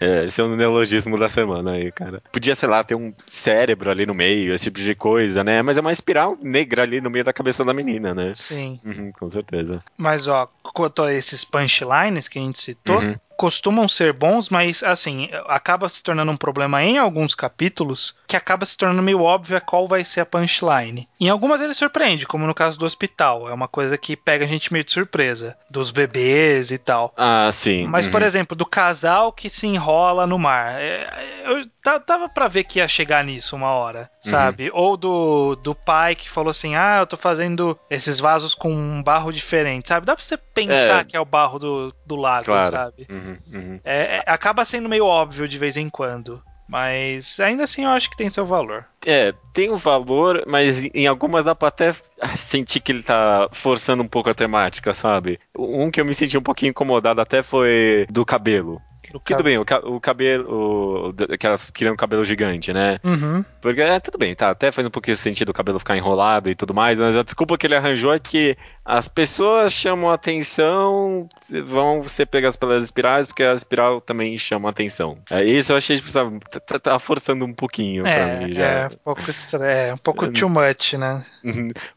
É, 0.00 0.26
esse 0.26 0.40
é 0.40 0.44
o 0.44 0.54
neologismo 0.56 1.18
da 1.18 1.28
semana 1.28 1.72
aí, 1.72 1.90
cara. 1.92 2.22
Podia, 2.32 2.54
sei 2.54 2.68
lá, 2.68 2.82
ter 2.84 2.94
um 2.94 3.12
cérebro 3.26 3.90
ali 3.90 4.04
no 4.04 4.14
meio, 4.14 4.52
esse 4.54 4.64
tipo 4.64 4.78
de 4.78 4.94
coisa, 4.94 5.42
né? 5.42 5.62
Mas 5.62 5.78
é 5.78 5.80
uma 5.80 5.92
espiral 5.92 6.36
negra 6.42 6.82
ali 6.82 7.00
no 7.00 7.08
meio 7.08 7.24
da 7.24 7.32
cabeça 7.32 7.64
da 7.64 7.72
menina, 7.72 8.14
né? 8.14 8.32
Sim. 8.34 8.80
Uhum, 8.84 9.12
com 9.12 9.30
certeza. 9.30 9.82
Mas, 9.96 10.28
ó, 10.28 10.48
quanto 10.62 11.02
a 11.02 11.12
esses 11.12 11.44
punchlines 11.44 12.28
que 12.28 12.38
a 12.38 12.42
gente 12.42 12.58
citou, 12.58 13.00
Uhum. 13.00 13.14
Costumam 13.42 13.88
ser 13.88 14.12
bons, 14.12 14.48
mas, 14.48 14.84
assim, 14.84 15.28
acaba 15.48 15.88
se 15.88 16.00
tornando 16.00 16.30
um 16.30 16.36
problema 16.36 16.80
em 16.84 16.96
alguns 16.96 17.34
capítulos 17.34 18.14
que 18.28 18.36
acaba 18.36 18.64
se 18.64 18.76
tornando 18.78 19.02
meio 19.02 19.20
óbvio 19.20 19.60
qual 19.60 19.88
vai 19.88 20.04
ser 20.04 20.20
a 20.20 20.26
punchline. 20.26 21.08
Em 21.20 21.28
algumas 21.28 21.60
ele 21.60 21.74
surpreende, 21.74 22.24
como 22.24 22.46
no 22.46 22.54
caso 22.54 22.78
do 22.78 22.84
hospital. 22.86 23.48
É 23.48 23.52
uma 23.52 23.66
coisa 23.66 23.98
que 23.98 24.16
pega 24.16 24.44
a 24.44 24.48
gente 24.48 24.72
meio 24.72 24.84
de 24.84 24.92
surpresa. 24.92 25.56
Dos 25.68 25.90
bebês 25.90 26.70
e 26.70 26.78
tal. 26.78 27.12
Ah, 27.16 27.50
sim. 27.50 27.84
Mas, 27.86 28.06
por 28.06 28.20
uhum. 28.20 28.26
exemplo, 28.28 28.56
do 28.56 28.64
casal 28.64 29.32
que 29.32 29.50
se 29.50 29.66
enrola 29.66 30.24
no 30.24 30.38
mar. 30.38 30.80
É, 30.80 31.32
Eu 31.44 31.66
ta- 31.82 31.98
tava 31.98 32.28
pra 32.28 32.46
ver 32.46 32.62
que 32.62 32.78
ia 32.78 32.86
chegar 32.86 33.24
nisso 33.24 33.56
uma 33.56 33.70
hora, 33.70 34.08
sabe? 34.20 34.70
Ou 34.72 34.96
do, 34.96 35.56
do 35.56 35.74
pai 35.74 36.14
que 36.14 36.30
falou 36.30 36.50
assim: 36.52 36.76
Ah, 36.76 36.98
eu 37.00 37.06
tô 37.08 37.16
fazendo 37.16 37.76
esses 37.90 38.20
vasos 38.20 38.54
com 38.54 38.72
um 38.72 39.02
barro 39.02 39.32
diferente, 39.32 39.88
sabe? 39.88 40.06
Dá 40.06 40.14
pra 40.14 40.24
você 40.24 40.36
pensar 40.36 41.00
É. 41.00 41.04
que 41.04 41.16
é 41.16 41.20
o 41.20 41.24
barro 41.24 41.58
do, 41.58 41.92
do 42.06 42.14
lago, 42.14 42.44
Claro. 42.44 42.70
sabe? 42.70 43.06
Uhum, 43.10 43.31
uhum. 43.52 43.80
É, 43.84 44.16
é- 44.16 44.24
acaba 44.26 44.64
sendo 44.64 44.88
meio 44.88 45.04
óbvio 45.06 45.48
de 45.48 45.58
vez 45.58 45.76
em 45.76 45.88
quando. 45.88 46.42
Mas 46.68 47.38
ainda 47.38 47.64
assim 47.64 47.84
eu 47.84 47.90
acho 47.90 48.08
que 48.08 48.16
tem 48.16 48.30
seu 48.30 48.46
valor. 48.46 48.86
É, 49.06 49.34
tem 49.52 49.70
um 49.70 49.76
valor, 49.76 50.44
mas 50.46 50.88
em 50.94 51.06
algumas 51.06 51.44
dá 51.44 51.54
pra 51.54 51.68
até 51.68 51.94
sentir 52.38 52.80
que 52.80 52.92
ele 52.92 53.02
tá 53.02 53.48
forçando 53.52 54.02
um 54.02 54.08
pouco 54.08 54.30
a 54.30 54.34
temática, 54.34 54.94
sabe? 54.94 55.38
Um 55.54 55.90
que 55.90 56.00
eu 56.00 56.04
me 56.04 56.14
senti 56.14 56.38
um 56.38 56.42
pouquinho 56.42 56.70
incomodado 56.70 57.20
até 57.20 57.42
foi 57.42 58.06
do 58.08 58.24
cabelo. 58.24 58.80
Tudo 59.20 59.36
ca- 59.38 59.42
bem, 59.42 59.58
o, 59.58 59.64
ca- 59.64 59.80
o 59.84 60.00
cabelo. 60.00 61.08
o- 61.10 61.36
que 61.38 61.46
elas 61.46 61.70
queriam 61.70 61.94
um 61.94 61.96
cabelo 61.96 62.24
gigante, 62.24 62.72
né? 62.72 62.98
Uhum. 63.04 63.44
Porque, 63.60 63.80
é, 63.80 63.98
tudo 64.00 64.18
bem, 64.18 64.34
tá, 64.34 64.50
até 64.50 64.70
faz 64.72 64.86
um 64.86 64.90
pouquinho 64.90 65.16
de 65.16 65.20
sentido 65.22 65.50
o 65.50 65.54
cabelo 65.54 65.78
ficar 65.78 65.96
enrolado 65.96 66.50
e 66.50 66.54
tudo 66.54 66.72
mais, 66.74 66.98
mas 66.98 67.16
a 67.16 67.22
desculpa 67.22 67.56
que 67.58 67.66
ele 67.66 67.74
arranjou 67.76 68.12
é 68.12 68.18
que 68.18 68.56
as 68.84 69.06
pessoas 69.08 69.72
chamam 69.72 70.10
a 70.10 70.14
atenção, 70.14 71.28
vão 71.66 72.02
ser 72.04 72.26
pegas 72.26 72.56
pelas 72.56 72.84
espirais, 72.84 73.26
porque 73.26 73.42
a 73.42 73.54
espiral 73.54 74.00
também 74.00 74.36
chama 74.38 74.68
a 74.68 74.72
atenção. 74.72 75.18
É, 75.30 75.44
isso 75.44 75.72
eu 75.72 75.76
achei, 75.76 75.96
tipo, 75.96 76.10
sabe, 76.10 76.38
tá, 76.50 76.60
tá- 76.60 76.78
tá 76.78 76.98
forçando 76.98 77.44
um 77.44 77.52
pouquinho 77.52 78.02
pra 78.02 78.10
É, 78.12 78.44
mim 78.46 78.52
já. 78.52 78.64
é 78.64 78.86
um 78.86 78.90
pouco 79.04 79.30
estra... 79.30 79.72
é 79.72 79.94
um 79.94 79.98
pouco 79.98 80.26
too 80.32 80.48
much, 80.48 80.94
né? 80.94 81.22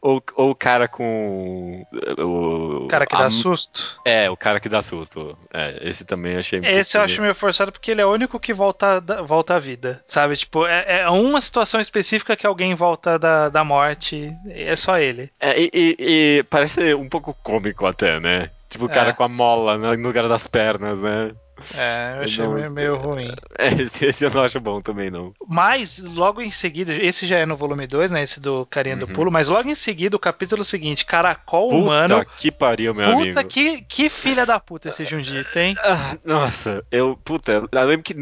ou, 0.00 0.22
ou 0.36 0.50
o 0.50 0.54
cara 0.54 0.86
com. 0.88 1.84
O, 2.18 2.84
O 2.84 2.88
cara 2.88 3.06
que 3.06 3.14
a- 3.14 3.18
dá 3.18 3.30
susto. 3.30 4.00
É, 4.04 4.30
o 4.30 4.36
cara 4.36 4.60
que 4.60 4.68
dá 4.68 4.82
susto. 4.82 5.36
É, 5.52 5.88
esse 5.88 6.04
também 6.04 6.36
achei 6.36 6.60
Esse 6.62 6.96
eu 6.96 7.02
acho 7.06 7.22
meio 7.22 7.34
forçado 7.34 7.72
porque 7.72 7.90
ele 7.90 8.00
é 8.00 8.06
o 8.06 8.12
único 8.12 8.38
que 8.38 8.52
volta, 8.52 9.00
volta 9.24 9.54
à 9.56 9.58
vida, 9.58 10.02
sabe? 10.06 10.36
Tipo, 10.36 10.66
é, 10.66 11.00
é 11.00 11.08
uma 11.10 11.40
situação 11.40 11.80
específica 11.80 12.36
que 12.36 12.46
alguém 12.46 12.74
volta 12.74 13.18
da, 13.18 13.48
da 13.48 13.64
morte, 13.64 14.30
é 14.48 14.76
só 14.76 14.98
ele. 14.98 15.30
É, 15.40 15.58
e, 15.60 15.70
e- 15.72 15.96
e 15.98 16.42
parece 16.50 16.94
um 16.94 17.08
pouco 17.08 17.34
cômico 17.42 17.86
até, 17.86 18.20
né? 18.20 18.50
Tipo 18.68 18.86
o 18.86 18.88
cara 18.90 19.10
É. 19.10 19.12
com 19.12 19.22
a 19.22 19.28
mola 19.28 19.78
no 19.78 19.96
no 19.96 20.06
lugar 20.08 20.28
das 20.28 20.46
pernas, 20.46 21.00
né? 21.00 21.30
É, 21.76 22.16
eu 22.18 22.22
achei 22.24 22.44
Não- 22.44 22.70
meio, 22.70 22.96
ruim. 22.96 23.34
É, 23.58 23.68
esse, 24.06 24.24
eu 24.24 24.30
não 24.30 24.42
acho 24.44 24.60
bom 24.60 24.80
também, 24.82 25.10
não. 25.10 25.32
Mas, 25.48 25.98
logo 25.98 26.42
em 26.42 26.50
seguida, 26.50 26.92
esse 26.92 27.26
já 27.26 27.38
é 27.38 27.46
no 27.46 27.56
volume 27.56 27.86
2, 27.86 28.10
né? 28.10 28.22
Esse 28.22 28.38
do 28.38 28.66
Carinha 28.66 28.96
do 28.96 29.06
Uhum. 29.06 29.12
Pulo, 29.14 29.30
mas 29.30 29.48
logo 29.48 29.68
em 29.68 29.74
seguida 29.74 30.14
o 30.16 30.20
capítulo 30.20 30.62
seguinte, 30.64 31.04
Caracol 31.06 31.70
Puta 31.70 31.82
Humano. 31.82 32.26
que 32.36 32.50
pariu, 32.50 32.94
meu 32.94 33.04
Puta 33.10 33.22
amigo. 33.40 33.44
que, 33.48 33.80
que 33.82 34.08
filha 34.10 34.44
da 34.44 34.60
puta 34.60 34.88
esse 34.90 35.06
Junjito, 35.06 35.58
hein? 35.58 35.74
Ah, 35.82 36.16
nossa, 36.24 36.84
eu, 36.90 37.18
puta, 37.24 37.52
eu 37.72 37.84
lembro 37.86 38.02
que 38.02 38.14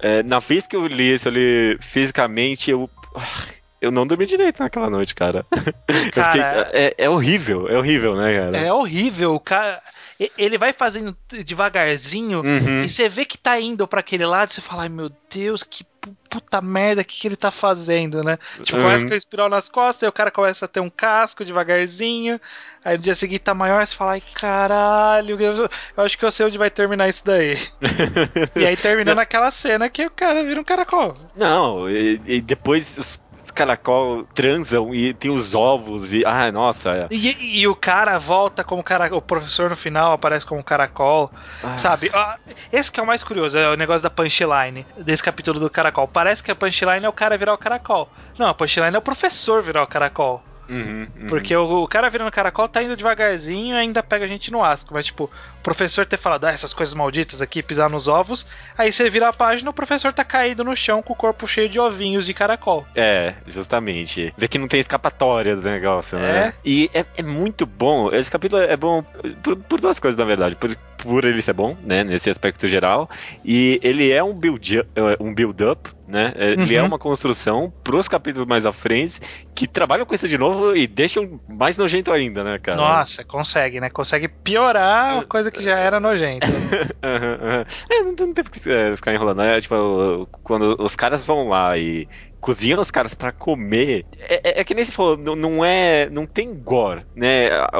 é, 0.00 0.22
na 0.24 0.38
vez 0.40 0.66
que 0.66 0.74
eu 0.74 0.86
li 0.86 1.14
isso 1.14 1.28
ali 1.28 1.78
fisicamente, 1.80 2.70
eu. 2.70 2.90
ah, 3.14 3.44
Eu 3.80 3.90
não 3.90 4.06
dormi 4.06 4.26
direito 4.26 4.58
naquela 4.62 4.88
noite, 4.90 5.14
cara. 5.14 5.44
Eu 5.88 5.94
fiquei- 6.24 6.40
Cara, 6.40 6.70
é, 6.72 6.94
é 6.98 7.10
horrível, 7.10 7.68
é 7.68 7.76
horrível, 7.78 8.16
né, 8.16 8.34
cara? 8.36 8.56
É 8.56 8.72
horrível, 8.72 9.34
o 9.34 9.40
cara. 9.40 9.82
Ele 10.38 10.56
vai 10.56 10.72
fazendo 10.72 11.16
devagarzinho 11.44 12.40
Uhum. 12.40 12.82
e 12.82 12.88
você 12.88 13.08
vê 13.08 13.24
que 13.24 13.36
tá 13.36 13.60
indo 13.60 13.86
pra 13.86 14.00
aquele 14.00 14.24
lado 14.24 14.50
você 14.50 14.60
fala, 14.60 14.82
ai 14.84 14.88
meu 14.88 15.10
Deus, 15.30 15.62
que 15.62 15.84
pu- 15.84 16.16
puta 16.30 16.60
merda, 16.62 17.02
o 17.02 17.04
que, 17.04 17.20
que 17.20 17.28
ele 17.28 17.36
tá 17.36 17.50
fazendo, 17.50 18.22
né? 18.24 18.38
Tipo, 18.62 18.78
Uhum. 18.78 18.84
começa 18.84 19.06
com 19.06 19.12
a 19.14 19.16
espiral 19.16 19.48
nas 19.50 19.68
costas, 19.68 20.04
aí 20.04 20.08
o 20.08 20.12
cara 20.12 20.30
começa 20.30 20.64
a 20.64 20.68
ter 20.68 20.80
um 20.80 20.88
casco 20.88 21.44
devagarzinho, 21.44 22.40
aí 22.84 22.96
no 22.96 23.02
dia 23.02 23.14
seguinte 23.14 23.40
tá 23.40 23.52
maior, 23.54 23.86
você 23.86 23.94
fala, 23.94 24.12
ai 24.12 24.22
caralho, 24.34 25.38
eu, 25.40 25.68
acho 25.98 26.16
que 26.16 26.24
eu 26.24 26.32
sei 26.32 26.46
onde 26.46 26.56
vai 26.58 26.70
terminar 26.70 27.08
isso 27.08 27.24
daí. 27.24 27.56
e 28.56 28.64
aí 28.66 28.76
termina 28.76 29.14
naquela 29.14 29.50
cena 29.50 29.88
que 29.90 30.06
o 30.06 30.10
cara 30.10 30.42
vira 30.44 30.60
um 30.60 30.64
caracol. 30.64 31.14
Não, 31.36 31.90
e, 31.90 32.20
e 32.26 32.40
depois 32.40 32.96
os 32.96 33.20
caracol 33.56 34.24
transam 34.34 34.94
e 34.94 35.12
tem 35.14 35.30
os 35.30 35.54
ovos 35.54 36.12
e. 36.12 36.24
Ah, 36.24 36.52
nossa. 36.52 36.90
é. 36.90 37.06
E, 37.10 37.60
e 37.60 37.66
o 37.66 37.74
cara 37.74 38.18
volta 38.18 38.62
como 38.62 38.82
cara, 38.82 39.14
o 39.16 39.22
professor 39.22 39.70
no 39.70 39.76
final 39.76 40.12
aparece 40.12 40.44
como 40.46 40.62
caracol. 40.62 41.30
Ah, 41.62 41.76
Sabe? 41.76 42.10
Ah, 42.14 42.36
Esse 42.72 42.92
que 42.92 43.00
é 43.00 43.02
o 43.02 43.06
mais 43.06 43.22
curioso, 43.24 43.56
é 43.58 43.68
o 43.70 43.76
negócio 43.76 44.02
da 44.02 44.10
punchline 44.10 44.86
desse 44.98 45.22
capítulo 45.22 45.58
do 45.58 45.70
caracol. 45.70 46.06
Parece 46.06 46.42
que 46.42 46.50
a 46.50 46.54
punchline 46.54 47.04
é 47.04 47.08
o 47.08 47.12
cara 47.12 47.36
virar 47.38 47.54
o 47.54 47.58
caracol. 47.58 48.08
Não, 48.38 48.46
a 48.46 48.54
punchline 48.54 48.94
é 48.94 48.98
o 48.98 49.02
professor 49.02 49.62
virar 49.62 49.82
o 49.82 49.86
caracol. 49.86 50.42
Uhum, 50.68 51.06
uhum. 51.20 51.26
Porque 51.28 51.54
o, 51.56 51.82
o 51.82 51.88
cara 51.88 52.08
virando 52.10 52.30
caracol 52.30 52.68
tá 52.68 52.82
indo 52.82 52.96
devagarzinho 52.96 53.76
e 53.76 53.78
ainda 53.78 54.02
pega 54.02 54.24
a 54.24 54.28
gente 54.28 54.50
no 54.50 54.62
asco. 54.62 54.94
Mas, 54.94 55.06
tipo, 55.06 55.24
o 55.24 55.62
professor 55.62 56.06
ter 56.06 56.16
falado, 56.16 56.44
ah, 56.44 56.50
essas 56.50 56.72
coisas 56.72 56.94
malditas 56.94 57.42
aqui, 57.42 57.62
pisar 57.62 57.90
nos 57.90 58.08
ovos. 58.08 58.46
Aí 58.76 58.92
você 58.92 59.08
vira 59.10 59.28
a 59.28 59.32
página, 59.32 59.70
o 59.70 59.74
professor 59.74 60.12
tá 60.12 60.24
caído 60.24 60.64
no 60.64 60.74
chão 60.76 61.02
com 61.02 61.12
o 61.12 61.16
corpo 61.16 61.46
cheio 61.46 61.68
de 61.68 61.78
ovinhos 61.78 62.26
de 62.26 62.34
caracol. 62.34 62.86
É, 62.94 63.34
justamente. 63.46 64.32
Vê 64.36 64.48
que 64.48 64.58
não 64.58 64.68
tem 64.68 64.80
escapatória 64.80 65.56
do 65.56 65.62
negócio, 65.62 66.18
né? 66.18 66.48
É. 66.48 66.52
E 66.64 66.90
é, 66.94 67.04
é 67.16 67.22
muito 67.22 67.66
bom. 67.66 68.10
Esse 68.12 68.30
capítulo 68.30 68.62
é 68.62 68.76
bom 68.76 69.02
por, 69.42 69.56
por 69.56 69.80
duas 69.80 69.98
coisas, 69.98 70.18
na 70.18 70.24
verdade. 70.24 70.56
Por, 70.56 70.76
por 70.98 71.24
ele 71.24 71.42
ser 71.42 71.52
bom, 71.52 71.76
né? 71.82 72.04
Nesse 72.04 72.30
aspecto 72.30 72.68
geral. 72.68 73.08
E 73.44 73.80
ele 73.82 74.10
é 74.10 74.22
um 74.22 74.32
build-up 74.32 74.86
um 75.20 75.34
build 75.34 75.64
up 75.64 75.95
né? 76.06 76.32
Ele 76.36 76.74
é 76.74 76.82
uma 76.82 76.98
construção 76.98 77.72
pros 77.82 78.08
capítulos 78.08 78.46
mais 78.46 78.64
à 78.64 78.72
frente 78.72 79.20
que 79.54 79.66
trabalham 79.66 80.06
com 80.06 80.14
isso 80.14 80.28
de 80.28 80.38
novo 80.38 80.76
e 80.76 80.86
deixam 80.86 81.40
mais 81.48 81.76
nojento 81.76 82.12
ainda, 82.12 82.44
né, 82.44 82.58
cara? 82.58 82.76
Nossa, 82.76 83.24
consegue, 83.24 83.80
né? 83.80 83.90
Consegue 83.90 84.28
piorar 84.28 85.14
uma 85.14 85.24
coisa 85.24 85.50
que 85.50 85.62
já 85.62 85.78
era 85.78 86.00
nojenta. 86.00 86.46
É, 87.88 88.00
não, 88.00 88.12
não 88.12 88.34
tem 88.34 88.44
por 88.44 88.50
que 88.50 88.70
é, 88.70 88.94
ficar 88.96 89.14
enrolando. 89.14 89.40
É, 89.42 89.60
tipo, 89.60 90.28
quando 90.42 90.76
os 90.80 90.96
caras 90.96 91.24
vão 91.24 91.48
lá 91.48 91.76
e 91.78 92.08
cozinham 92.40 92.80
os 92.80 92.90
caras 92.92 93.12
para 93.12 93.32
comer. 93.32 94.04
É, 94.18 94.34
é, 94.34 94.60
é, 94.60 94.64
que 94.64 94.74
nem 94.74 94.84
se 94.84 94.92
falou, 94.92 95.16
não, 95.16 95.34
não, 95.34 95.64
é. 95.64 96.08
Não 96.10 96.26
tem 96.26 96.54
gore, 96.54 97.04
né? 97.14 97.50
A, 97.50 97.70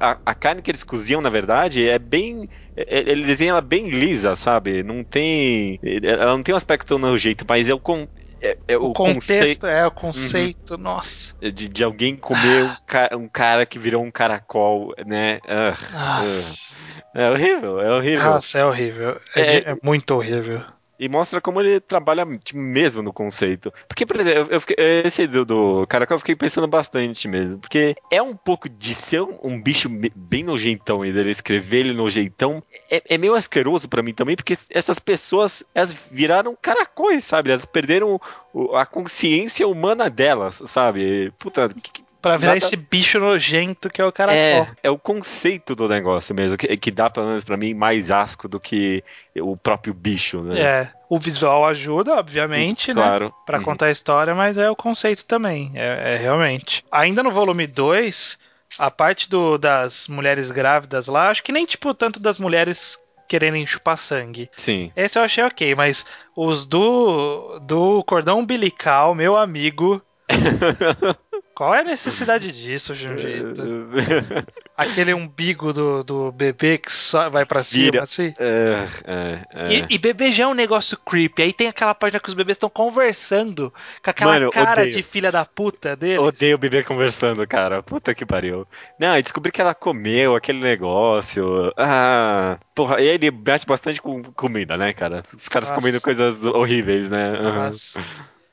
a, 0.00 0.18
a, 0.26 0.34
carne 0.34 0.60
que 0.60 0.70
eles 0.70 0.82
cozinham, 0.82 1.20
na 1.20 1.30
verdade, 1.30 1.88
é 1.88 1.98
bem. 1.98 2.48
É, 2.86 3.10
ele 3.10 3.26
desenha 3.26 3.50
ela 3.50 3.60
bem 3.60 3.88
lisa, 3.88 4.36
sabe? 4.36 4.82
Não 4.82 5.02
tem. 5.02 5.80
Ela 5.82 6.26
não 6.26 6.42
tem 6.42 6.54
um 6.54 6.56
aspecto 6.56 6.98
nojento, 6.98 7.44
mas 7.48 7.68
é 7.68 7.74
o. 7.74 7.80
É, 8.40 8.56
é 8.68 8.76
o, 8.76 8.90
o, 8.90 8.92
contexto, 8.92 9.26
conceito, 9.26 9.66
é 9.66 9.86
o 9.86 9.90
conceito, 9.90 10.74
uhum. 10.74 10.80
nossa. 10.80 11.34
De, 11.40 11.68
de 11.68 11.82
alguém 11.82 12.14
comer 12.14 12.66
um, 12.66 12.76
ca, 12.86 13.10
um, 13.14 13.28
cara 13.28 13.66
que 13.66 13.80
virou 13.80 14.04
um 14.04 14.12
caracol, 14.12 14.94
né? 15.04 15.40
Uh, 15.44 15.92
nossa. 15.92 16.76
Uh. 16.76 17.18
É 17.18 17.30
horrível, 17.32 17.80
é 17.80 17.92
horrível. 17.92 18.30
Nossa, 18.30 18.58
é 18.58 18.64
horrível. 18.64 19.20
É, 19.34 19.40
é, 19.40 19.56
é 19.70 19.76
muito 19.82 20.14
horrível. 20.14 20.62
E 20.98 21.08
mostra 21.08 21.40
como 21.40 21.60
ele 21.60 21.80
trabalha 21.80 22.26
tipo, 22.42 22.58
mesmo 22.58 23.02
no 23.02 23.12
conceito. 23.12 23.72
Porque, 23.86 24.04
por 24.04 24.18
exemplo, 24.18 24.52
eu 24.52 24.60
fiquei, 24.60 24.76
esse 25.04 25.26
do, 25.26 25.44
do 25.44 25.86
Caracol 25.86 26.16
eu 26.16 26.18
fiquei 26.18 26.34
pensando 26.34 26.66
bastante 26.66 27.28
mesmo. 27.28 27.58
Porque 27.58 27.96
é 28.10 28.20
um 28.20 28.34
pouco 28.34 28.68
de 28.68 28.94
ser 28.94 29.22
um, 29.22 29.38
um 29.42 29.62
bicho 29.62 29.88
bem 29.88 30.42
nojentão 30.42 31.04
e 31.04 31.12
dele 31.12 31.30
escrever 31.30 31.78
ele 31.78 31.94
nojeitão. 31.94 32.62
É, 32.90 33.02
é 33.14 33.18
meio 33.18 33.34
asqueroso 33.34 33.88
para 33.88 34.02
mim 34.02 34.12
também, 34.12 34.34
porque 34.34 34.58
essas 34.70 34.98
pessoas 34.98 35.62
elas 35.74 35.92
viraram 36.10 36.56
caracóis, 36.60 37.24
sabe? 37.24 37.50
Elas 37.50 37.64
perderam 37.64 38.20
a 38.74 38.84
consciência 38.84 39.68
humana 39.68 40.10
delas, 40.10 40.60
sabe? 40.66 41.32
Puta, 41.38 41.68
que, 41.68 42.02
Pra 42.20 42.36
virar 42.36 42.54
Nada... 42.54 42.58
esse 42.58 42.74
bicho 42.74 43.20
nojento 43.20 43.88
que 43.88 44.00
é 44.00 44.04
o 44.04 44.10
caracol. 44.10 44.38
É, 44.38 44.68
é 44.82 44.90
o 44.90 44.98
conceito 44.98 45.74
do 45.74 45.88
negócio 45.88 46.34
mesmo, 46.34 46.56
que, 46.56 46.76
que 46.76 46.90
dá, 46.90 47.08
pelo 47.08 47.26
menos 47.26 47.44
pra 47.44 47.56
mim, 47.56 47.74
mais 47.74 48.10
asco 48.10 48.48
do 48.48 48.58
que 48.58 49.04
o 49.36 49.56
próprio 49.56 49.94
bicho, 49.94 50.42
né? 50.42 50.60
É. 50.60 50.90
O 51.08 51.18
visual 51.18 51.64
ajuda, 51.64 52.14
obviamente, 52.14 52.92
claro. 52.92 53.26
né? 53.26 53.32
Pra 53.46 53.58
uhum. 53.58 53.64
contar 53.64 53.86
a 53.86 53.90
história, 53.90 54.34
mas 54.34 54.58
é 54.58 54.68
o 54.68 54.76
conceito 54.76 55.24
também. 55.24 55.70
É, 55.74 56.14
é 56.14 56.16
realmente. 56.16 56.84
Ainda 56.90 57.22
no 57.22 57.30
volume 57.30 57.66
2, 57.66 58.38
a 58.78 58.90
parte 58.90 59.30
do, 59.30 59.56
das 59.56 60.08
mulheres 60.08 60.50
grávidas 60.50 61.06
lá, 61.06 61.30
acho 61.30 61.42
que 61.42 61.52
nem, 61.52 61.64
tipo, 61.64 61.94
tanto 61.94 62.18
das 62.18 62.38
mulheres 62.38 62.98
querendo 63.28 63.64
chupar 63.66 63.96
sangue. 63.96 64.50
Sim. 64.56 64.90
Esse 64.96 65.18
eu 65.18 65.22
achei 65.22 65.44
ok, 65.44 65.74
mas 65.74 66.04
os 66.34 66.66
do, 66.66 67.60
do 67.60 68.02
cordão 68.04 68.40
umbilical, 68.40 69.14
meu 69.14 69.36
amigo. 69.36 70.02
Qual 71.58 71.74
é 71.74 71.80
a 71.80 71.84
necessidade 71.84 72.52
disso, 72.54 72.94
Junjito? 72.94 73.64
Aquele 74.78 75.12
umbigo 75.12 75.72
do, 75.72 76.04
do 76.04 76.30
bebê 76.30 76.78
que 76.78 76.92
só 76.92 77.28
vai 77.28 77.44
para 77.44 77.64
cima, 77.64 78.00
assim. 78.02 78.32
É, 78.38 78.86
é, 79.04 79.40
é. 79.52 79.74
E, 79.74 79.86
e, 79.90 79.98
bebê 79.98 80.30
já 80.30 80.44
é 80.44 80.46
um 80.46 80.54
negócio 80.54 80.96
creepy. 80.96 81.42
Aí 81.42 81.52
tem 81.52 81.66
aquela 81.66 81.96
página 81.96 82.20
que 82.20 82.28
os 82.28 82.34
bebês 82.34 82.54
estão 82.54 82.70
conversando 82.70 83.74
com 84.00 84.08
aquela 84.08 84.34
Mano, 84.34 84.52
cara 84.52 84.82
odeio. 84.82 84.92
de 84.92 85.02
filha 85.02 85.32
da 85.32 85.44
puta 85.44 85.96
deles. 85.96 86.20
Odeio 86.20 86.54
o 86.54 86.58
bebê 86.58 86.84
conversando, 86.84 87.44
cara. 87.44 87.82
Puta 87.82 88.14
que 88.14 88.24
pariu. 88.24 88.64
Não, 88.96 89.18
e 89.18 89.22
descobri 89.24 89.50
que 89.50 89.60
ela 89.60 89.74
comeu 89.74 90.36
aquele 90.36 90.60
negócio. 90.60 91.72
Ah, 91.76 92.56
porra, 92.72 93.00
e 93.00 93.08
ele 93.08 93.32
mexe 93.32 93.66
bastante 93.66 94.00
com 94.00 94.22
comida, 94.22 94.76
né, 94.76 94.92
cara? 94.92 95.24
Os 95.34 95.48
caras 95.48 95.70
Nossa. 95.70 95.80
comendo 95.80 96.00
coisas 96.00 96.44
horríveis, 96.44 97.10
né? 97.10 97.32
Nossa. 97.32 98.00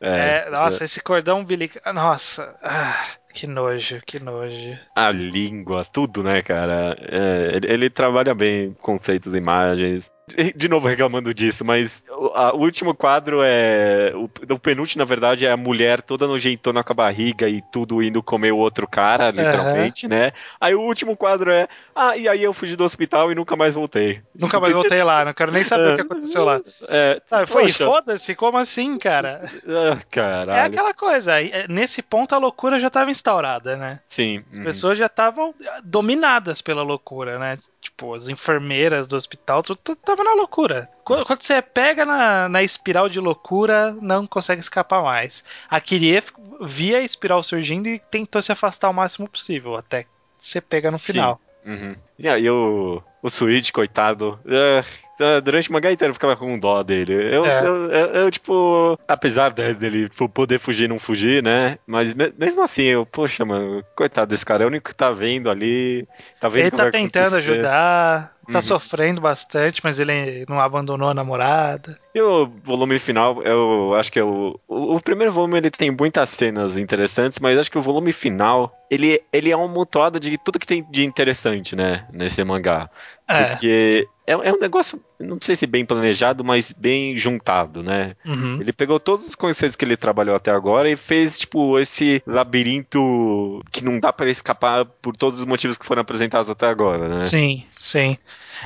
É, 0.06 0.46
é, 0.46 0.50
nossa, 0.52 0.84
é. 0.84 0.86
esse 0.86 1.02
cordão 1.02 1.40
umbilical. 1.40 1.94
Nossa. 1.94 2.56
Ah, 2.62 3.06
que 3.34 3.48
nojo, 3.48 4.00
que 4.06 4.20
nojo. 4.20 4.78
A 4.96 5.10
língua, 5.10 5.84
tudo, 5.84 6.22
né, 6.22 6.44
cara? 6.44 6.96
É, 7.02 7.56
ele, 7.56 7.74
ele, 7.74 7.90
trabalha 7.90 8.36
bem 8.36 8.74
conceitos, 8.82 9.34
imagens 9.34 10.12
de 10.56 10.68
novo 10.68 10.88
reclamando 10.88 11.34
disso, 11.34 11.64
mas 11.64 12.04
o, 12.10 12.28
a, 12.34 12.54
o 12.54 12.60
último 12.60 12.96
quadro 12.96 13.42
é. 13.44 14.12
O, 14.16 14.30
o, 14.54 14.60
penúltimo, 14.60 15.00
na 15.00 15.06
verdade, 15.06 15.46
é 15.46 15.52
a 15.52 15.58
mulher 15.58 16.02
toda 16.02 16.28
nojentona 16.28 16.84
com 16.84 16.94
a 16.94 16.96
barriga 16.96 17.48
e 17.48 17.62
tudo 17.72 18.02
indo 18.02 18.24
comer 18.24 18.52
o 18.52 18.58
outro 18.58 18.88
cara, 18.88 19.30
literalmente, 19.30 20.06
uhum. 20.06 20.12
né? 20.12 20.32
Aí 20.60 20.74
o 20.74 20.82
último 20.82 21.16
quadro 21.16 21.52
é. 21.52 21.68
Ah, 21.96 22.18
e 22.18 22.28
aí 22.28 22.44
eu 22.44 22.54
fugi 22.54 22.76
do 22.76 22.84
hospital 22.84 23.32
e 23.32 23.36
nunca 23.36 23.56
mais 23.56 23.76
voltei. 23.76 24.22
Nunca 24.34 24.60
mais 24.60 24.74
voltei 24.74 25.04
lá, 25.04 25.26
não 25.26 25.34
quero 25.34 25.52
nem 25.52 25.64
saber 25.64 25.94
o 25.94 25.96
que 25.96 26.02
aconteceu 26.02 26.44
lá. 26.44 26.60
É, 26.88 27.22
ah, 27.30 27.46
foi, 27.46 27.70
foda-se, 27.72 28.36
como 28.36 28.58
assim, 28.58 28.98
cara? 28.98 29.44
Ah, 29.68 30.00
caralho. 30.10 30.60
É 30.60 30.62
aquela 30.62 30.94
coisa, 30.94 31.42
é, 31.42 31.68
nesse 31.68 32.02
ponto 32.02 32.34
a 32.34 32.38
loucura 32.38 32.80
já 32.80 32.88
estava 32.88 33.12
instaurada, 33.12 33.78
né? 33.78 34.00
Sim. 34.08 34.44
As 34.52 34.58
uhum. 34.58 34.64
pessoas 34.64 34.98
já 34.98 35.06
estavam 35.06 35.54
dominadas 35.84 36.62
pela 36.62 36.82
loucura, 36.82 37.38
né? 37.38 37.58
Tipo, 37.86 38.16
as 38.16 38.28
enfermeiras 38.28 39.08
do 39.08 39.16
hospital, 39.16 39.62
tudo 39.62 39.96
tava 39.96 40.24
na 40.24 40.34
loucura. 40.34 40.90
Quando 41.04 41.24
você 41.28 41.62
pega 41.62 42.04
na, 42.04 42.50
na 42.50 42.64
espiral 42.64 43.08
de 43.08 43.20
loucura, 43.20 43.96
não 44.02 44.26
consegue 44.26 44.60
escapar 44.60 45.04
mais. 45.04 45.44
A 45.70 45.80
Kiriev 45.80 46.32
via 46.62 46.98
a 46.98 47.04
espiral 47.04 47.44
surgindo 47.44 47.88
e 47.88 48.00
tentou 48.00 48.42
se 48.42 48.52
afastar 48.52 48.90
o 48.90 48.94
máximo 48.94 49.30
possível, 49.30 49.76
até 49.76 50.08
você 50.36 50.60
pega 50.60 50.90
no 50.90 50.98
Sim. 50.98 51.14
final. 51.14 51.40
Uhum. 51.64 51.96
E 52.18 52.28
aí 52.28 52.50
o, 52.50 53.04
o 53.26 53.30
Switch, 53.30 53.72
coitado, 53.72 54.40
uh, 54.46 55.42
durante 55.44 55.70
o 55.70 55.74
mangá 55.74 55.92
inteiro 55.92 56.12
eu 56.12 56.14
ficava 56.14 56.36
com 56.36 56.60
dó 56.60 56.84
dele. 56.84 57.14
Eu, 57.14 57.44
é. 57.44 57.66
eu, 57.66 57.92
eu, 57.92 58.06
eu, 58.08 58.32
tipo, 58.32 59.00
apesar 59.08 59.52
dele 59.52 60.10
poder 60.32 60.60
fugir 60.60 60.88
não 60.88 61.00
fugir, 61.00 61.42
né? 61.42 61.80
Mas 61.88 62.14
mesmo 62.14 62.62
assim, 62.62 62.84
eu, 62.84 63.04
poxa, 63.04 63.44
mano, 63.44 63.84
coitado 63.96 64.30
desse 64.30 64.46
cara, 64.46 64.64
é 64.64 64.66
o 64.66 64.70
único 64.70 64.90
que 64.90 64.96
tá 64.96 65.12
vendo 65.12 65.50
ali. 65.50 66.08
Tá 66.40 66.48
vendo 66.48 66.66
ele 66.66 66.72
tá 66.72 66.92
tentando 66.92 67.36
acontecer. 67.36 67.52
ajudar, 67.52 68.36
tá 68.52 68.60
uhum. 68.60 68.62
sofrendo 68.62 69.22
bastante, 69.22 69.82
mas 69.84 70.00
ele 70.00 70.46
não 70.48 70.60
abandonou 70.60 71.10
a 71.10 71.14
namorada. 71.14 71.98
E 72.14 72.22
o 72.22 72.46
volume 72.64 73.00
final, 73.00 73.42
eu 73.44 73.94
acho 73.96 74.12
que 74.12 74.20
é 74.20 74.24
o, 74.24 74.60
o, 74.68 74.96
o, 74.96 75.02
primeiro 75.02 75.32
volume 75.32 75.58
ele 75.58 75.72
tem 75.72 75.92
muitas 75.92 76.30
cenas 76.30 76.78
interessantes, 76.78 77.40
mas 77.40 77.58
acho 77.58 77.72
que 77.72 77.78
o 77.78 77.82
volume 77.82 78.14
final, 78.14 78.74
ele, 78.90 79.22
ele 79.34 79.52
é 79.52 79.58
um 79.58 79.68
mutuado 79.68 80.20
de 80.20 80.38
tudo 80.38 80.60
que 80.60 80.68
tem 80.68 80.84
de 80.92 81.04
interessante, 81.04 81.76
né, 81.76 82.06
nesse 82.12 82.44
mangá. 82.44 82.90
É. 83.28 83.52
Porque 83.52 84.08
é, 84.28 84.34
é 84.34 84.54
um 84.54 84.60
negócio, 84.60 85.02
não 85.20 85.38
sei 85.42 85.56
se 85.56 85.68
bem 85.68 85.86
planejado, 85.86 86.44
mas 86.44 86.72
bem 86.72 87.18
juntado, 87.18 87.84
né? 87.84 88.16
Uhum. 88.26 88.60
Ele 88.60 88.74
pegou 88.74 89.00
todos 89.00 89.28
os 89.28 89.36
conceitos 89.36 89.76
que 89.76 89.86
ele 89.86 89.98
trabalhou 89.98 90.36
até 90.36 90.52
agora 90.52 90.90
e 90.90 90.96
fez, 90.96 91.40
tipo, 91.40 91.78
esse 91.80 92.22
labirinto 92.26 93.64
que 93.72 93.84
não 93.84 94.00
dá 94.00 94.12
para 94.12 94.30
escapar 94.30 94.86
por 94.86 95.16
todos 95.16 95.40
os 95.40 95.46
motivos 95.46 95.78
que 95.78 95.86
foram 95.86 96.02
apresentados 96.02 96.50
até 96.50 96.68
agora, 96.68 97.08
né? 97.08 97.24
Sim, 97.24 97.64
sim. 97.76 98.18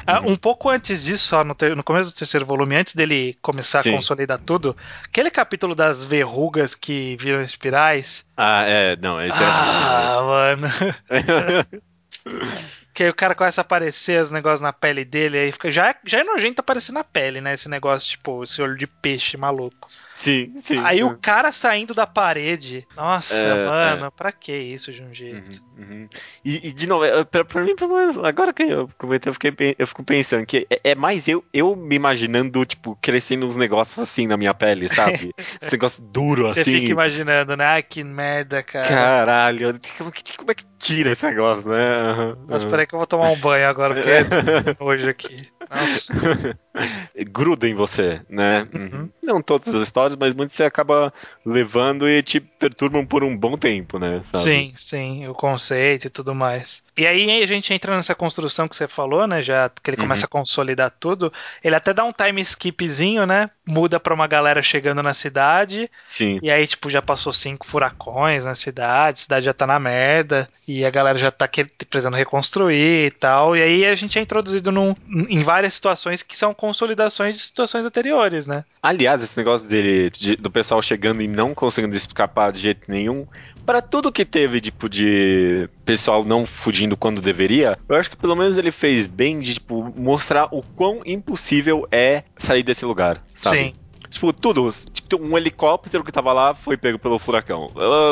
Ah, 0.05 0.21
uhum. 0.21 0.33
um 0.33 0.35
pouco 0.35 0.69
antes 0.69 1.05
disso, 1.05 1.35
ó, 1.35 1.43
no, 1.43 1.55
ter, 1.55 1.75
no, 1.75 1.83
começo 1.83 2.13
do 2.13 2.17
terceiro 2.17 2.45
volume, 2.45 2.75
antes 2.75 2.95
dele 2.95 3.37
começar 3.41 3.81
Sim. 3.81 3.91
a 3.91 3.95
consolidar 3.95 4.39
tudo, 4.39 4.77
aquele 5.03 5.31
capítulo 5.31 5.73
das 5.73 6.05
verrugas 6.05 6.75
que 6.75 7.17
viram 7.19 7.41
espirais. 7.41 8.23
Ah, 8.37 8.63
é, 8.65 8.95
não, 8.95 9.21
esse 9.21 9.37
ah, 9.41 10.51
é. 10.51 10.55
mano. 10.55 10.67
Que 12.99 13.03
aí 13.03 13.09
o 13.09 13.15
cara 13.15 13.33
começa 13.33 13.61
a 13.61 13.63
aparecer 13.63 14.21
os 14.21 14.29
negócios 14.29 14.59
na 14.59 14.73
pele 14.73 15.05
dele, 15.05 15.37
aí 15.37 15.53
fica. 15.53 15.71
Já, 15.71 15.91
é, 15.91 15.95
já 16.05 16.19
é 16.19 16.23
nojento 16.25 16.59
aparecer 16.59 16.91
na 16.91 17.01
pele, 17.01 17.39
né? 17.39 17.53
Esse 17.53 17.69
negócio, 17.69 18.09
tipo, 18.09 18.43
esse 18.43 18.61
olho 18.61 18.75
de 18.75 18.85
peixe 18.85 19.37
maluco. 19.37 19.87
Sim, 20.13 20.53
sim. 20.57 20.83
Aí 20.83 21.01
o 21.01 21.17
cara 21.17 21.49
saindo 21.49 21.93
da 21.93 22.05
parede. 22.05 22.85
Nossa, 22.97 23.33
é, 23.33 23.65
mano, 23.65 24.07
é. 24.07 24.09
pra 24.09 24.33
que 24.33 24.51
isso 24.51 24.91
de 24.91 25.01
um 25.01 25.13
jeito? 25.13 25.63
Uhum, 25.77 25.85
uhum. 25.85 26.09
E, 26.43 26.67
e, 26.67 26.73
de 26.73 26.85
novo, 26.87 27.05
é, 27.05 27.23
pra, 27.23 27.45
pra 27.45 27.63
mim, 27.63 27.73
pelo 27.73 27.95
menos, 27.95 28.17
agora 28.17 28.51
que 28.51 28.63
eu 28.63 28.89
comentei, 28.97 29.29
eu, 29.29 29.33
fiquei, 29.33 29.75
eu 29.79 29.87
fico 29.87 30.03
pensando 30.03 30.45
que 30.45 30.67
é, 30.69 30.91
é, 30.91 30.93
mais 30.93 31.25
eu, 31.29 31.41
eu 31.53 31.77
me 31.77 31.95
imaginando, 31.95 32.65
tipo, 32.65 32.97
crescendo 33.01 33.47
uns 33.47 33.55
negócios 33.55 33.97
assim 33.97 34.27
na 34.27 34.35
minha 34.35 34.53
pele, 34.53 34.89
sabe? 34.89 35.33
Esse 35.61 35.71
negócio 35.71 36.03
duro 36.05 36.47
Você 36.47 36.59
assim. 36.59 36.73
Você 36.73 36.79
fica 36.79 36.91
imaginando, 36.91 37.55
né? 37.55 37.63
Ai, 37.63 37.81
que 37.81 38.03
merda, 38.03 38.61
cara. 38.61 38.89
Caralho, 38.89 39.79
como, 39.97 40.11
como 40.37 40.51
é 40.51 40.53
que 40.53 40.65
tira 40.77 41.11
esse 41.11 41.25
negócio, 41.25 41.69
né? 41.69 42.13
Uhum, 42.13 42.45
Mas 42.47 42.63
peraí 42.63 42.88
que 42.89 42.95
eu 42.95 42.99
vou 42.99 43.07
tomar 43.07 43.29
um 43.29 43.37
banho 43.37 43.69
agora, 43.69 43.93
porque 43.93 44.09
é 44.09 44.23
hoje 44.83 45.07
aqui. 45.07 45.47
Gruda 47.31 47.67
em 47.67 47.75
você, 47.75 48.21
né? 48.29 48.67
Uhum. 48.73 49.09
Não 49.21 49.41
todas 49.41 49.73
as 49.73 49.81
histórias, 49.81 50.15
mas 50.15 50.33
muitas 50.33 50.55
você 50.55 50.63
acaba 50.63 51.13
levando 51.45 52.09
e 52.09 52.23
te 52.23 52.39
perturbam 52.39 53.05
por 53.05 53.23
um 53.23 53.35
bom 53.37 53.57
tempo, 53.57 53.99
né? 53.99 54.21
Sabe? 54.25 54.43
Sim, 54.43 54.73
sim, 54.75 55.27
o 55.27 55.33
conceito 55.33 56.07
e 56.07 56.09
tudo 56.09 56.33
mais. 56.33 56.81
E 56.97 57.07
aí 57.07 57.41
a 57.41 57.47
gente 57.47 57.73
entra 57.73 57.95
nessa 57.95 58.13
construção 58.13 58.67
que 58.67 58.75
você 58.75 58.87
falou, 58.87 59.25
né? 59.25 59.41
Já 59.41 59.69
que 59.69 59.89
ele 59.89 59.97
uhum. 59.97 60.03
começa 60.03 60.23
uhum. 60.23 60.25
a 60.25 60.39
consolidar 60.39 60.91
tudo. 60.99 61.31
Ele 61.63 61.75
até 61.75 61.93
dá 61.93 62.03
um 62.03 62.11
time 62.11 62.41
skipzinho, 62.41 63.25
né? 63.25 63.49
Muda 63.65 63.99
pra 63.99 64.13
uma 64.13 64.27
galera 64.27 64.61
chegando 64.61 65.01
na 65.01 65.13
cidade. 65.13 65.89
Sim. 66.09 66.39
E 66.43 66.51
aí, 66.51 66.67
tipo, 66.67 66.89
já 66.89 67.01
passou 67.01 67.31
cinco 67.31 67.65
furacões 67.65 68.43
na 68.43 68.53
cidade, 68.53 69.19
a 69.19 69.23
cidade 69.23 69.45
já 69.45 69.53
tá 69.53 69.65
na 69.65 69.79
merda. 69.79 70.49
E 70.67 70.85
a 70.85 70.89
galera 70.89 71.17
já 71.17 71.31
tá 71.31 71.47
precisando 71.89 72.17
reconstruir 72.17 73.05
e 73.05 73.11
tal. 73.11 73.55
E 73.55 73.61
aí 73.61 73.85
a 73.85 73.95
gente 73.95 74.19
é 74.19 74.21
introduzido 74.21 74.71
num, 74.71 74.93
em 75.29 75.41
várias 75.59 75.73
situações 75.73 76.23
que 76.23 76.37
são 76.37 76.53
consolidações 76.53 77.35
de 77.35 77.41
situações 77.41 77.85
anteriores, 77.85 78.47
né? 78.47 78.63
Aliás, 78.81 79.21
esse 79.21 79.37
negócio 79.37 79.67
dele, 79.67 80.09
de, 80.09 80.37
do 80.37 80.49
pessoal 80.49 80.81
chegando 80.81 81.21
e 81.21 81.27
não 81.27 81.53
conseguindo 81.53 81.95
escapar 81.95 82.51
de 82.51 82.59
jeito 82.59 82.89
nenhum, 82.89 83.27
para 83.65 83.81
tudo 83.81 84.11
que 84.11 84.23
teve, 84.23 84.61
tipo, 84.61 84.87
de 84.87 85.69
pessoal 85.83 86.23
não 86.23 86.45
fugindo 86.45 86.95
quando 86.95 87.21
deveria, 87.21 87.77
eu 87.89 87.95
acho 87.97 88.09
que 88.09 88.15
pelo 88.15 88.35
menos 88.35 88.57
ele 88.57 88.71
fez 88.71 89.05
bem 89.05 89.41
de, 89.41 89.55
tipo, 89.55 89.93
mostrar 89.97 90.47
o 90.51 90.63
quão 90.75 91.01
impossível 91.05 91.85
é 91.91 92.23
sair 92.37 92.63
desse 92.63 92.85
lugar, 92.85 93.21
sabe? 93.35 93.57
Sim. 93.57 93.73
Tipo, 94.09 94.33
tudo. 94.33 94.71
Tipo, 94.91 95.21
um 95.21 95.37
helicóptero 95.37 96.03
que 96.03 96.11
tava 96.11 96.33
lá 96.33 96.53
foi 96.53 96.75
pego 96.75 96.97
pelo 96.97 97.19
furacão. 97.19 97.67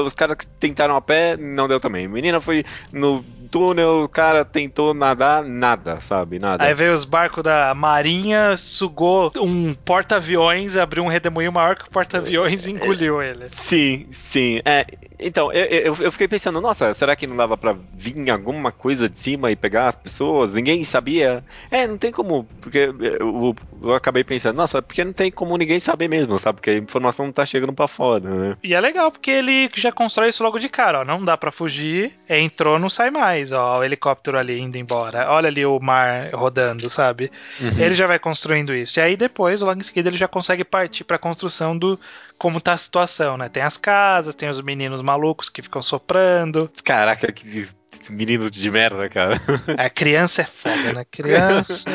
Os 0.06 0.14
caras 0.14 0.38
que 0.38 0.48
tentaram 0.48 0.96
a 0.96 1.02
pé, 1.02 1.36
não 1.38 1.68
deu 1.68 1.80
também. 1.80 2.08
Menina 2.08 2.40
foi 2.40 2.64
no 2.92 3.24
túnel, 3.48 4.04
o 4.04 4.10
cara 4.10 4.46
tentou 4.46 4.94
nadar, 4.94 5.44
nada, 5.44 6.00
sabe? 6.02 6.38
Nada. 6.38 6.64
Aí 6.64 6.74
veio 6.74 6.94
os 6.94 7.06
barcos 7.06 7.44
da 7.44 7.74
Marinha, 7.74 8.56
sugou 8.58 9.32
um 9.38 9.74
porta-aviões, 9.74 10.78
abriu 10.78 11.04
um 11.04 11.08
redemoinho 11.08 11.52
maior 11.52 11.76
que 11.76 11.88
o 11.88 11.92
porta-aviões 11.92 12.68
e 12.68 12.72
engoliu 12.72 13.22
ele. 13.22 13.48
Sim, 13.52 14.08
sim. 14.12 14.60
É, 14.66 14.86
então, 15.19 15.51
eu, 15.51 15.65
eu, 15.65 15.97
eu, 15.99 16.12
fiquei 16.12 16.27
pensando, 16.27 16.62
nossa, 16.62 16.93
será 16.93 17.15
que 17.15 17.25
não 17.25 17.36
dava 17.36 17.58
pra 17.58 17.75
vir 17.93 18.30
alguma 18.30 18.71
coisa 18.71 19.10
de 19.10 19.19
cima 19.19 19.51
e 19.51 19.56
pegar 19.56 19.88
as 19.88 19.95
pessoas? 19.95 20.53
Ninguém 20.53 20.84
sabia. 20.84 21.43
É, 21.71 21.88
não 21.88 21.97
tem 21.97 22.12
como, 22.12 22.47
porque 22.62 22.89
eu, 23.19 23.56
eu 23.82 23.93
acabei 23.95 24.23
pensando, 24.23 24.56
nossa, 24.56 24.82
porque 24.82 25.03
não 25.03 25.13
tem 25.13 25.32
como 25.32 25.58
ninguém 25.58 25.80
saber 25.80 26.08
mesmo, 26.08 26.38
sabe? 26.38 26.58
Porque 26.58 26.69
a 26.69 26.77
informação 26.77 27.25
não 27.25 27.34
tá 27.34 27.45
chegando 27.45 27.73
pra 27.73 27.88
fora, 27.88 28.30
né? 28.30 28.58
E 28.63 28.75
é 28.75 28.80
legal, 28.80 29.12
porque 29.12 29.32
ele 29.32 29.69
já 29.75 29.91
constrói 29.91 30.30
isso 30.30 30.43
logo 30.43 30.60
de 30.60 30.69
cara, 30.69 31.01
ó. 31.01 31.06
Não 31.06 31.23
dá 31.23 31.36
pra 31.36 31.51
fugir, 31.51 32.13
entrou, 32.30 32.77
não 32.77 32.89
sai 32.89 33.10
mais, 33.10 33.51
ó. 33.51 33.80
O 33.80 33.84
helicóptero 33.84 34.38
ali 34.38 34.60
indo 34.60 34.77
embora. 34.77 35.32
Olha 35.32 35.47
ali 35.47 35.65
o 35.65 35.80
mar 35.80 36.30
rodando, 36.32 36.89
sabe? 36.91 37.32
Uhum. 37.60 37.80
Ele 37.80 37.95
já 37.95 38.06
vai 38.06 38.19
construindo 38.19 38.73
isso. 38.73 38.99
E 38.99 39.01
aí 39.01 39.17
depois, 39.17 39.62
logo 39.62 39.80
em 39.80 39.84
seguida, 39.84 40.10
ele 40.10 40.17
já 40.17 40.27
consegue 40.27 40.63
partir 40.63 41.03
pra 41.03 41.17
construção 41.17 41.75
do 41.75 41.99
como 42.38 42.62
tá 42.62 42.73
a 42.73 42.78
situação, 42.78 43.38
né? 43.38 43.50
Tem 43.50 43.63
as 43.63 43.78
casas, 43.78 44.36
tem 44.36 44.50
os 44.50 44.62
meninos 44.62 45.02
malucos 45.02 45.50
que 45.50 45.62
ficam 45.62 45.82
soprando. 45.82 46.71
Caraca, 46.84 47.32
que 47.32 47.67
menino 48.10 48.50
de 48.50 48.69
merda, 48.69 49.10
cara. 49.10 49.41
A 49.78 49.89
criança 49.89 50.41
é 50.41 50.45
foda, 50.45 50.93
né? 50.93 51.06
Criança. 51.12 51.89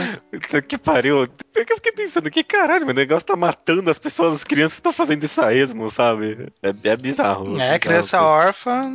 que 0.66 0.76
pariu. 0.78 1.26
Eu 1.54 1.76
fiquei 1.76 1.92
pensando, 1.92 2.30
que 2.30 2.42
caralho, 2.42 2.88
o 2.88 2.92
negócio 2.92 3.26
tá 3.26 3.36
matando 3.36 3.90
as 3.90 3.98
pessoas, 3.98 4.34
as 4.34 4.44
crianças 4.44 4.74
estão 4.74 4.92
fazendo 4.92 5.24
isso 5.24 5.40
a 5.40 5.54
esmo, 5.54 5.88
sabe? 5.90 6.52
É, 6.62 6.72
é 6.88 6.96
bizarro. 6.96 7.58
É, 7.58 7.78
criança 7.78 8.18
assim. 8.18 8.26
órfã 8.26 8.90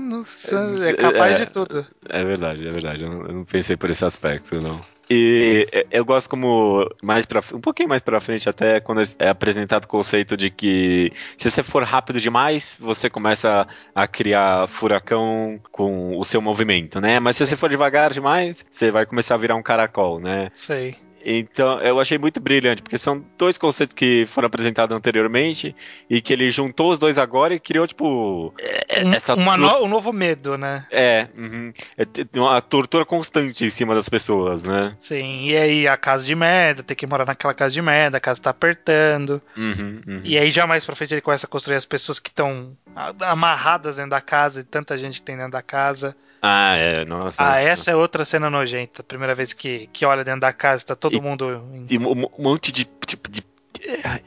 é, 0.86 0.94
capaz 0.94 1.36
é, 1.36 1.46
de 1.46 1.52
tudo. 1.52 1.86
É 2.08 2.24
verdade, 2.24 2.68
é 2.68 2.72
verdade. 2.72 3.04
Eu 3.04 3.10
não, 3.10 3.22
eu 3.26 3.34
não 3.34 3.46
pensei 3.46 3.76
por 3.76 3.90
esse 3.90 4.06
aspecto, 4.06 4.60
não. 4.62 4.82
E 5.10 5.68
eu 5.90 6.04
gosto 6.04 6.30
como 6.30 6.90
mais 7.02 7.26
para 7.26 7.42
um 7.54 7.62
pouquinho 7.62 7.90
mais 7.90 8.02
para 8.02 8.20
frente 8.20 8.50
até 8.50 8.80
quando 8.80 9.02
é 9.20 9.30
apresentado 9.30 9.86
o 9.86 9.88
conceito 9.88 10.36
de 10.36 10.50
que 10.50 11.12
se 11.38 11.50
você 11.50 11.64
for 11.64 11.84
rápido 11.84 12.20
demais, 12.20 12.78
você 12.80 13.10
começa 13.10 13.68
a 13.96 14.08
criar 14.08 14.68
furacão 14.68 15.58
com 15.72 16.18
o 16.18 16.24
seu 16.24 16.42
movimento, 16.42 17.00
né? 17.00 17.20
Mas 17.20 17.38
se 17.38 17.46
você 17.46 17.56
for 17.56 17.70
devagar 17.70 18.12
demais, 18.12 18.66
você 18.70 18.92
vai 18.92 19.06
começar 19.06 19.36
a 19.36 19.38
virar 19.38 19.56
um 19.56 19.64
caracol, 19.64 20.20
né? 20.20 20.50
Sei. 20.54 21.07
Então, 21.30 21.82
eu 21.82 22.00
achei 22.00 22.18
muito 22.18 22.40
brilhante, 22.40 22.82
porque 22.82 22.98
são 22.98 23.22
dois 23.38 23.58
conceitos 23.58 23.94
que 23.94 24.26
foram 24.28 24.48
apresentados 24.48 24.96
anteriormente 24.96 25.76
e 26.10 26.22
que 26.22 26.32
ele 26.32 26.50
juntou 26.50 26.94
os 26.94 26.98
dois 26.98 27.18
agora 27.18 27.54
e 27.54 27.60
criou, 27.60 27.86
tipo. 27.86 28.54
É, 28.58 29.06
essa 29.14 29.34
Uma 29.36 29.58
no, 29.58 29.84
um 29.84 29.90
novo 29.90 30.14
medo, 30.14 30.58
né? 30.58 30.86
É, 30.90 31.28
uhum. 31.38 31.74
é, 31.98 32.06
uma 32.40 32.62
tortura 32.62 33.04
constante 33.04 33.66
em 33.66 33.70
cima 33.70 33.94
das 33.94 34.08
pessoas, 34.08 34.64
né? 34.64 34.96
Sim, 35.00 35.50
e 35.50 35.58
aí 35.58 35.86
a 35.86 35.98
casa 35.98 36.26
de 36.26 36.34
merda, 36.34 36.82
tem 36.82 36.96
que 36.96 37.06
morar 37.06 37.26
naquela 37.26 37.54
casa 37.54 37.74
de 37.74 37.82
merda, 37.82 38.16
a 38.16 38.22
casa 38.22 38.42
tá 38.42 38.52
apertando. 38.52 39.42
Uhum, 39.58 40.02
uhum. 40.08 40.22
E 40.24 40.38
aí 40.38 40.50
já 40.50 40.66
mais 40.66 40.86
pra 40.86 40.96
frente 40.96 41.14
ele 41.14 41.20
começa 41.20 41.46
a 41.46 41.50
construir 41.50 41.76
as 41.76 41.84
pessoas 41.84 42.20
que 42.20 42.30
estão 42.30 42.72
amarradas 43.20 43.98
dentro 43.98 44.12
da 44.12 44.22
casa 44.22 44.62
e 44.62 44.64
tanta 44.64 44.98
gente 44.98 45.20
que 45.20 45.26
tem 45.26 45.36
dentro 45.36 45.52
da 45.52 45.62
casa. 45.62 46.16
Ah, 46.42 46.76
é, 46.76 47.06
nossa. 47.06 47.44
Ah, 47.44 47.60
essa 47.60 47.92
é 47.92 47.96
outra 47.96 48.24
cena 48.24 48.50
nojenta. 48.50 49.04
Primeira 49.04 49.34
vez 49.34 49.54
que, 49.54 49.88
que 49.92 50.06
olha 50.06 50.24
dentro 50.24 50.42
da 50.42 50.54
casa, 50.54 50.86
tá 50.86 50.96
todo 50.96 51.16
e, 51.16 51.22
mundo. 51.22 51.64
E 51.90 51.98
um 51.98 52.30
monte 52.38 52.72
de 52.72 52.86
tipo 53.06 53.30
de. 53.30 53.44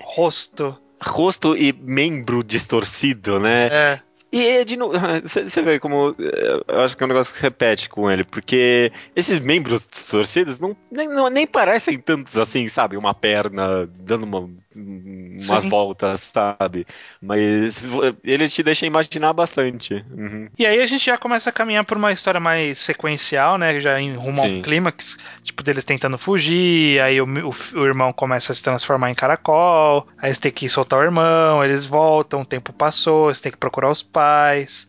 Rosto. 0.01 0.77
Rosto 1.03 1.57
e 1.57 1.73
membro 1.73 2.45
distorcido, 2.45 3.41
né? 3.41 3.67
É. 3.67 4.01
E 4.33 4.65
de 4.65 4.77
novo, 4.77 4.95
você 5.23 5.43
vê 5.63 5.81
como 5.81 6.15
eh, 6.19 6.63
eu 6.69 6.81
acho 6.81 6.97
que 6.97 7.03
é 7.03 7.07
um 7.07 7.09
negócio 7.09 7.35
que 7.35 7.43
repete 7.43 7.89
com 7.89 8.11
ele, 8.11 8.23
porque 8.23 8.93
esses 9.17 9.41
membros 9.41 9.89
distorcidos 9.89 10.61
não 10.61 10.77
nem, 10.91 11.09
não, 11.09 11.29
nem 11.29 11.47
parecem 11.47 11.99
tantos 11.99 12.39
assim, 12.39 12.69
sabe? 12.69 12.97
Uma 12.97 13.13
perna 13.13 13.89
dando 13.99 14.25
uma, 14.25 14.39
umas 14.41 15.65
Sim. 15.65 15.69
voltas, 15.69 16.33
sabe? 16.33 16.87
Mas 17.21 17.85
ele 18.23 18.49
te 18.49 18.63
deixa 18.63 18.87
imaginar 18.87 19.33
bastante. 19.33 20.05
Uhum. 20.11 20.49
E 20.57 20.65
aí 20.65 20.81
a 20.81 20.87
gente 20.87 21.05
já 21.05 21.19
começa 21.19 21.51
a 21.51 21.53
caminhar 21.53 21.85
por 21.85 21.97
uma 21.97 22.13
história 22.13 22.39
mais 22.41 22.79
sequencial, 22.79 23.59
né? 23.59 23.81
Já 23.81 24.01
em 24.01 24.15
rumo 24.15 24.43
Sim. 24.43 24.59
ao 24.59 24.63
clímax, 24.63 25.19
tipo, 25.43 25.63
deles 25.65 25.85
tentando 25.85 26.17
fugir, 26.17 27.01
aí 27.01 27.21
o, 27.21 27.25
o, 27.25 27.81
o, 27.81 27.87
irmão 27.87 28.13
começa 28.13 28.53
a 28.53 28.55
se 28.55 28.63
transformar 28.63 29.11
em 29.11 29.15
caracol, 29.15 30.07
aí 30.19 30.29
eles 30.29 30.39
têm 30.39 30.53
que 30.53 30.69
soltar 30.69 31.01
o 31.01 31.03
irmão, 31.03 31.65
eles 31.65 31.85
voltam, 31.85 32.43
o 32.43 32.45
tempo 32.45 32.73
passou, 32.73 33.27
eles 33.27 33.41
têm 33.41 33.51
que 33.51 33.59
procurar 33.59 33.91
os 33.91 34.03
pais. 34.03 34.20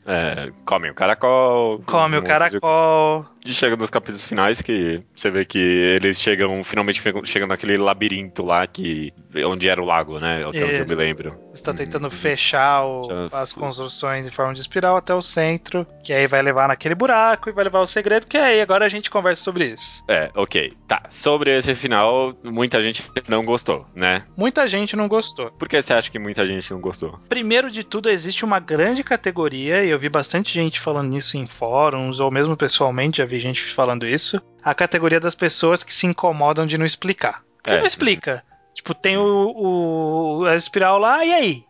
É, 0.05 0.51
come 0.65 0.89
o 0.89 0.95
caracol. 0.95 1.81
Come 1.85 2.17
o 2.17 2.23
caracol. 2.23 3.25
E 3.45 3.53
chega 3.53 3.75
nos 3.75 3.89
capítulos 3.89 4.23
finais 4.23 4.61
que 4.61 5.01
você 5.15 5.31
vê 5.31 5.43
que 5.45 5.57
eles 5.57 6.19
chegam, 6.19 6.63
finalmente 6.63 7.01
chegam 7.25 7.47
naquele 7.47 7.75
labirinto 7.75 8.43
lá 8.43 8.67
que 8.67 9.11
onde 9.45 9.67
era 9.67 9.81
o 9.81 9.85
lago, 9.85 10.19
né? 10.19 10.45
Até 10.45 10.63
onde 10.63 10.75
eu 10.75 10.87
me 10.87 10.95
lembro. 10.95 11.35
Estão 11.53 11.73
tentando 11.73 12.07
hum, 12.07 12.11
fechar 12.11 12.85
o, 12.85 13.29
as 13.31 13.51
construções 13.51 14.25
em 14.25 14.31
forma 14.31 14.53
de 14.53 14.61
espiral 14.61 14.95
até 14.95 15.13
o 15.13 15.21
centro, 15.21 15.85
que 16.03 16.13
aí 16.13 16.27
vai 16.27 16.41
levar 16.41 16.67
naquele 16.67 16.95
buraco 16.95 17.49
e 17.49 17.51
vai 17.51 17.63
levar 17.63 17.81
o 17.81 17.87
segredo, 17.87 18.27
que 18.27 18.37
aí 18.37 18.61
agora 18.61 18.85
a 18.85 18.89
gente 18.89 19.09
conversa 19.09 19.41
sobre 19.41 19.65
isso. 19.65 20.03
É, 20.07 20.29
ok. 20.35 20.73
Tá. 20.87 21.03
Sobre 21.09 21.57
esse 21.57 21.73
final, 21.73 22.35
muita 22.43 22.81
gente 22.81 23.03
não 23.27 23.43
gostou, 23.43 23.85
né? 23.95 24.23
Muita 24.37 24.67
gente 24.67 24.95
não 24.95 25.07
gostou. 25.07 25.51
Por 25.51 25.67
que 25.67 25.81
você 25.81 25.93
acha 25.93 26.11
que 26.11 26.19
muita 26.19 26.45
gente 26.45 26.71
não 26.71 26.79
gostou? 26.79 27.19
Primeiro 27.27 27.71
de 27.71 27.83
tudo, 27.83 28.09
existe 28.09 28.45
uma 28.45 28.59
grande 28.59 29.03
categoria, 29.03 29.83
e 29.83 29.89
eu 29.89 29.99
vi 29.99 30.09
bastante 30.09 30.53
gente 30.53 30.79
falando 30.79 31.09
nisso 31.09 31.37
em 31.37 31.47
fóruns, 31.47 32.19
ou 32.19 32.29
mesmo 32.29 32.55
pessoalmente, 32.55 33.17
já 33.17 33.25
vi 33.31 33.39
gente 33.39 33.63
falando 33.63 34.05
isso. 34.05 34.41
A 34.63 34.75
categoria 34.75 35.19
das 35.19 35.33
pessoas 35.33 35.83
que 35.83 35.93
se 35.93 36.05
incomodam 36.05 36.67
de 36.67 36.77
não 36.77 36.85
explicar. 36.85 37.43
Porque 37.57 37.71
é. 37.71 37.79
não 37.79 37.85
explica. 37.85 38.43
Tipo, 38.73 38.93
tem 38.93 39.17
o, 39.17 39.53
o, 39.55 40.45
a 40.45 40.55
espiral 40.55 40.97
lá, 40.97 41.25
e 41.25 41.33
aí? 41.33 41.65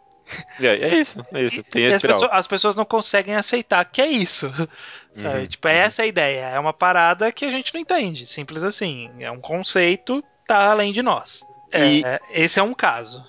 É, 0.60 0.68
é 0.68 0.96
isso, 0.96 1.26
é 1.34 1.44
isso. 1.44 1.64
Tem 1.64 1.86
a 1.86 1.90
espiral. 1.90 2.16
As 2.16 2.22
pessoas, 2.22 2.40
as 2.40 2.48
pessoas, 2.48 2.76
não 2.76 2.86
conseguem 2.86 3.36
aceitar 3.36 3.84
que 3.86 4.02
é 4.02 4.08
isso. 4.08 4.52
Sabe? 5.14 5.40
Uhum, 5.40 5.48
tipo, 5.48 5.68
é 5.68 5.74
uhum. 5.74 5.80
essa 5.80 6.04
a 6.04 6.08
ideia. 6.08 6.46
É 6.46 6.60
uma 6.60 6.74
parada 6.74 7.32
que 7.32 7.46
a 7.46 7.52
gente 7.52 7.74
não 7.74 7.82
entende. 7.82 8.26
Simples 8.26 8.64
assim. 8.64 9.12
É 9.20 9.30
um 9.30 9.42
conceito, 9.42 10.24
tá 10.48 10.72
além 10.72 10.92
de 10.92 11.02
nós. 11.02 11.44
E... 11.74 12.04
É, 12.06 12.20
esse 12.32 12.60
é 12.60 12.64
um 12.64 12.74
caso. 12.74 13.24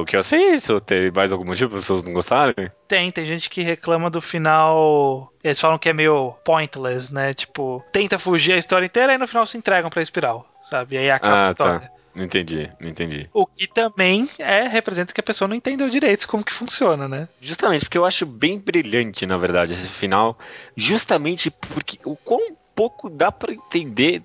O 0.00 0.04
que 0.04 0.16
eu 0.16 0.22
sei 0.22 0.50
é 0.50 0.54
isso. 0.54 0.80
Tem 0.80 1.10
mais 1.10 1.32
algum 1.32 1.44
motivo 1.44 1.70
para 1.70 1.78
as 1.78 1.84
pessoas 1.84 2.02
não 2.02 2.12
gostarem? 2.12 2.70
Tem, 2.88 3.10
tem 3.10 3.26
gente 3.26 3.50
que 3.50 3.62
reclama 3.62 4.08
do 4.08 4.20
final. 4.20 5.32
Eles 5.42 5.60
falam 5.60 5.78
que 5.78 5.88
é 5.88 5.92
meio 5.92 6.32
pointless, 6.44 7.12
né? 7.12 7.34
Tipo, 7.34 7.84
tenta 7.92 8.18
fugir 8.18 8.52
a 8.52 8.58
história 8.58 8.86
inteira 8.86 9.14
e 9.14 9.18
no 9.18 9.26
final 9.26 9.46
se 9.46 9.58
entregam 9.58 9.90
pra 9.90 10.02
espiral, 10.02 10.46
sabe? 10.62 10.96
E 10.96 10.98
aí 10.98 11.10
acaba 11.10 11.36
ah, 11.36 11.44
a 11.44 11.48
história. 11.48 11.80
Tá. 11.80 11.90
Não 12.14 12.24
entendi, 12.24 12.70
não 12.78 12.88
entendi. 12.88 13.28
O 13.32 13.46
que 13.46 13.66
também 13.66 14.28
é 14.38 14.68
representa 14.68 15.14
que 15.14 15.20
a 15.20 15.24
pessoa 15.24 15.48
não 15.48 15.56
entendeu 15.56 15.88
direito 15.88 16.28
como 16.28 16.44
que 16.44 16.52
funciona, 16.52 17.08
né? 17.08 17.26
Justamente, 17.40 17.86
porque 17.86 17.96
eu 17.96 18.04
acho 18.04 18.26
bem 18.26 18.58
brilhante, 18.58 19.24
na 19.24 19.38
verdade, 19.38 19.72
esse 19.72 19.88
final. 19.88 20.38
Justamente 20.76 21.50
porque 21.50 21.98
o 22.04 22.14
quão 22.14 22.54
pouco 22.74 23.08
dá 23.10 23.30
para 23.30 23.52
entender 23.52 24.22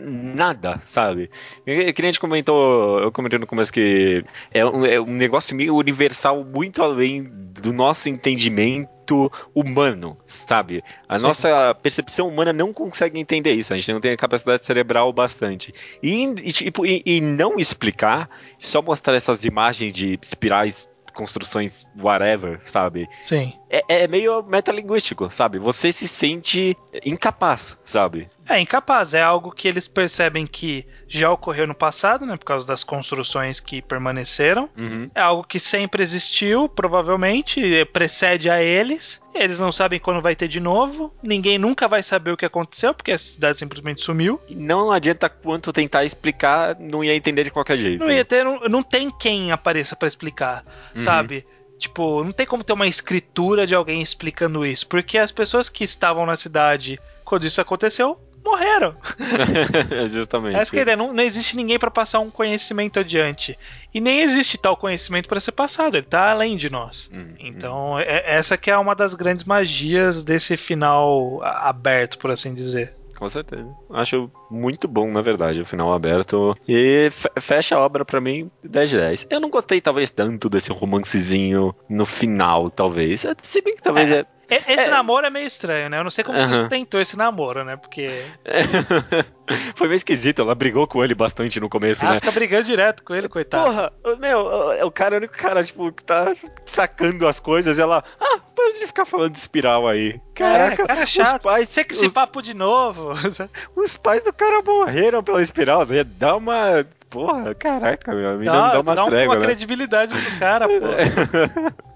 nada, 0.00 0.80
sabe? 0.84 1.30
Que, 1.64 1.92
que 1.92 2.02
a 2.02 2.04
gente 2.04 2.20
comentou, 2.20 3.00
eu 3.00 3.12
comentei 3.12 3.38
no 3.38 3.46
começo 3.46 3.72
que 3.72 4.24
é 4.52 4.64
um, 4.64 4.84
é 4.84 5.00
um 5.00 5.12
negócio 5.12 5.54
meio 5.56 5.76
universal, 5.76 6.44
muito 6.44 6.82
além 6.82 7.22
do 7.22 7.72
nosso 7.72 8.08
entendimento 8.08 9.30
humano, 9.54 10.16
sabe? 10.26 10.84
A 11.08 11.18
Sim. 11.18 11.22
nossa 11.24 11.74
percepção 11.82 12.28
humana 12.28 12.52
não 12.52 12.72
consegue 12.72 13.18
entender 13.18 13.52
isso. 13.52 13.72
A 13.72 13.76
gente 13.76 13.92
não 13.92 14.00
tem 14.00 14.12
a 14.12 14.16
capacidade 14.16 14.64
cerebral 14.64 15.12
bastante. 15.12 15.74
E, 16.02 16.24
e, 16.24 16.52
tipo, 16.52 16.86
e, 16.86 17.02
e 17.04 17.20
não 17.20 17.58
explicar, 17.58 18.28
só 18.58 18.80
mostrar 18.80 19.14
essas 19.14 19.44
imagens 19.44 19.92
de 19.92 20.18
espirais 20.22 20.88
construções 21.20 21.84
whatever, 21.98 22.62
sabe? 22.64 23.06
Sim. 23.20 23.52
É, 23.68 24.04
é 24.04 24.08
meio 24.08 24.42
metalinguístico, 24.42 25.30
sabe? 25.30 25.58
Você 25.58 25.92
se 25.92 26.08
sente 26.08 26.74
incapaz, 27.04 27.76
sabe? 27.84 28.30
É 28.50 28.58
incapaz, 28.58 29.14
é 29.14 29.22
algo 29.22 29.52
que 29.52 29.68
eles 29.68 29.86
percebem 29.86 30.44
que 30.44 30.84
já 31.06 31.30
ocorreu 31.30 31.68
no 31.68 31.74
passado, 31.74 32.26
né, 32.26 32.36
por 32.36 32.44
causa 32.44 32.66
das 32.66 32.82
construções 32.82 33.60
que 33.60 33.80
permaneceram. 33.80 34.68
Uhum. 34.76 35.08
É 35.14 35.20
algo 35.20 35.44
que 35.44 35.60
sempre 35.60 36.02
existiu, 36.02 36.68
provavelmente, 36.68 37.84
precede 37.92 38.50
a 38.50 38.60
eles. 38.60 39.20
Eles 39.34 39.60
não 39.60 39.70
sabem 39.70 40.00
quando 40.00 40.20
vai 40.20 40.34
ter 40.34 40.48
de 40.48 40.58
novo. 40.58 41.14
Ninguém 41.22 41.58
nunca 41.58 41.86
vai 41.86 42.02
saber 42.02 42.32
o 42.32 42.36
que 42.36 42.44
aconteceu, 42.44 42.92
porque 42.92 43.12
a 43.12 43.18
cidade 43.18 43.58
simplesmente 43.58 44.02
sumiu. 44.02 44.40
E 44.48 44.54
não 44.56 44.90
adianta 44.90 45.28
quanto 45.28 45.72
tentar 45.72 46.04
explicar, 46.04 46.76
não 46.78 47.04
ia 47.04 47.14
entender 47.14 47.44
de 47.44 47.50
qualquer 47.52 47.78
jeito. 47.78 48.04
Não 48.04 48.10
ia 48.10 48.24
ter, 48.24 48.44
não, 48.44 48.58
não 48.68 48.82
tem 48.82 49.10
quem 49.12 49.52
apareça 49.52 49.94
para 49.94 50.08
explicar, 50.08 50.64
Uhum. 50.94 51.00
sabe? 51.00 51.46
Tipo, 51.78 52.24
não 52.24 52.32
tem 52.32 52.46
como 52.46 52.64
ter 52.64 52.72
uma 52.72 52.86
escritura 52.86 53.66
de 53.66 53.74
alguém 53.74 54.02
explicando 54.02 54.66
isso, 54.66 54.86
porque 54.86 55.16
as 55.16 55.30
pessoas 55.32 55.68
que 55.68 55.82
estavam 55.84 56.26
na 56.26 56.36
cidade 56.36 56.98
quando 57.24 57.46
isso 57.46 57.60
aconteceu 57.60 58.18
morreram. 58.44 58.94
Justamente. 60.08 60.56
Essa 60.56 60.70
que 60.70 60.76
é 60.78 60.80
a 60.80 60.82
ideia, 60.82 60.96
não, 60.96 61.12
não 61.12 61.22
existe 61.22 61.56
ninguém 61.56 61.78
para 61.78 61.90
passar 61.90 62.20
um 62.20 62.30
conhecimento 62.30 62.98
adiante. 63.00 63.58
E 63.92 64.00
nem 64.00 64.20
existe 64.20 64.56
tal 64.58 64.76
conhecimento 64.76 65.28
para 65.28 65.40
ser 65.40 65.52
passado, 65.52 65.96
ele 65.96 66.06
tá 66.06 66.30
além 66.30 66.56
de 66.56 66.70
nós. 66.70 67.10
Hum, 67.12 67.34
Então, 67.38 67.98
é- 67.98 68.36
essa 68.36 68.56
que 68.56 68.70
é 68.70 68.76
uma 68.76 68.94
das 68.94 69.14
grandes 69.14 69.44
magias 69.44 70.22
desse 70.22 70.56
final 70.56 71.40
aberto, 71.42 72.18
por 72.18 72.30
assim 72.30 72.54
dizer. 72.54 72.94
Com 73.16 73.28
certeza. 73.28 73.66
Acho 73.90 74.30
muito 74.50 74.88
bom, 74.88 75.10
na 75.12 75.20
verdade, 75.20 75.60
o 75.60 75.66
final 75.66 75.92
aberto. 75.92 76.56
E 76.66 77.10
fe- 77.12 77.28
fecha 77.38 77.76
a 77.76 77.78
obra 77.80 78.02
pra 78.02 78.18
mim 78.18 78.50
10 78.64 78.88
de 78.88 78.96
10. 78.96 79.26
Eu 79.28 79.38
não 79.40 79.50
gostei, 79.50 79.78
talvez, 79.78 80.10
tanto 80.10 80.48
desse 80.48 80.72
romancezinho 80.72 81.74
no 81.86 82.06
final, 82.06 82.70
talvez. 82.70 83.26
Se 83.42 83.60
bem 83.60 83.76
que 83.76 83.82
talvez 83.82 84.10
é. 84.10 84.20
E- 84.20 84.26
Esse 84.50 84.86
É. 84.86 84.88
namoro 84.90 85.26
é 85.26 85.30
meio 85.30 85.46
estranho, 85.46 85.88
né? 85.88 85.98
Eu 85.98 86.04
não 86.04 86.10
sei 86.10 86.24
como 86.24 86.38
Aham. 86.38 86.52
sustentou 86.52 87.00
esse 87.00 87.16
namoro, 87.16 87.64
né? 87.64 87.76
Porque 87.76 88.10
Foi 89.74 89.88
meio 89.88 89.96
esquisito. 89.96 90.42
Ela 90.42 90.54
brigou 90.54 90.86
com 90.86 91.02
ele 91.02 91.14
bastante 91.14 91.58
no 91.60 91.68
começo, 91.68 92.04
ela 92.04 92.14
né? 92.14 92.20
fica 92.20 92.32
brigando 92.32 92.64
direto 92.64 93.02
com 93.02 93.14
ele, 93.14 93.28
coitado. 93.28 93.64
Porra, 93.64 93.92
meu, 94.18 94.40
o- 94.40 94.86
o 94.86 94.90
cara 94.90 95.14
é 95.14 95.16
o 95.16 95.18
único 95.18 95.34
cara, 95.36 95.62
tipo, 95.64 95.90
que 95.92 96.02
tá 96.04 96.32
sacando 96.64 97.26
as 97.26 97.40
coisas 97.40 97.76
e 97.78 97.80
ela. 97.80 98.04
Ah, 98.20 98.38
para 98.54 98.72
de 98.78 98.86
ficar 98.86 99.04
falando 99.04 99.32
de 99.32 99.38
espiral 99.38 99.88
aí. 99.88 100.20
Caraca, 100.34 100.82
é, 100.82 100.86
cara 100.86 101.02
os 101.04 101.08
chato. 101.10 101.42
pais. 101.42 101.68
Você 101.68 101.82
que 101.84 101.94
esse 101.94 102.06
os, 102.06 102.12
papo 102.12 102.40
de 102.42 102.54
novo. 102.54 103.10
os 103.74 103.96
pais 103.96 104.22
do 104.22 104.32
cara 104.32 104.62
morreram 104.62 105.22
pela 105.22 105.42
espiral. 105.42 105.84
né? 105.86 106.04
Dá 106.04 106.36
uma. 106.36 106.86
Porra, 107.08 107.52
caraca, 107.56 108.14
meu 108.14 108.30
amigo. 108.30 108.44
Dá, 108.52 108.72
Dá, 108.74 108.80
uma 108.80 108.94
dá 108.94 109.04
trégua, 109.06 109.34
uma 109.34 109.40
né? 109.40 109.46
credibilidade 109.46 110.14
pro 110.14 110.38
cara, 110.38 110.68
pô. 110.70 111.89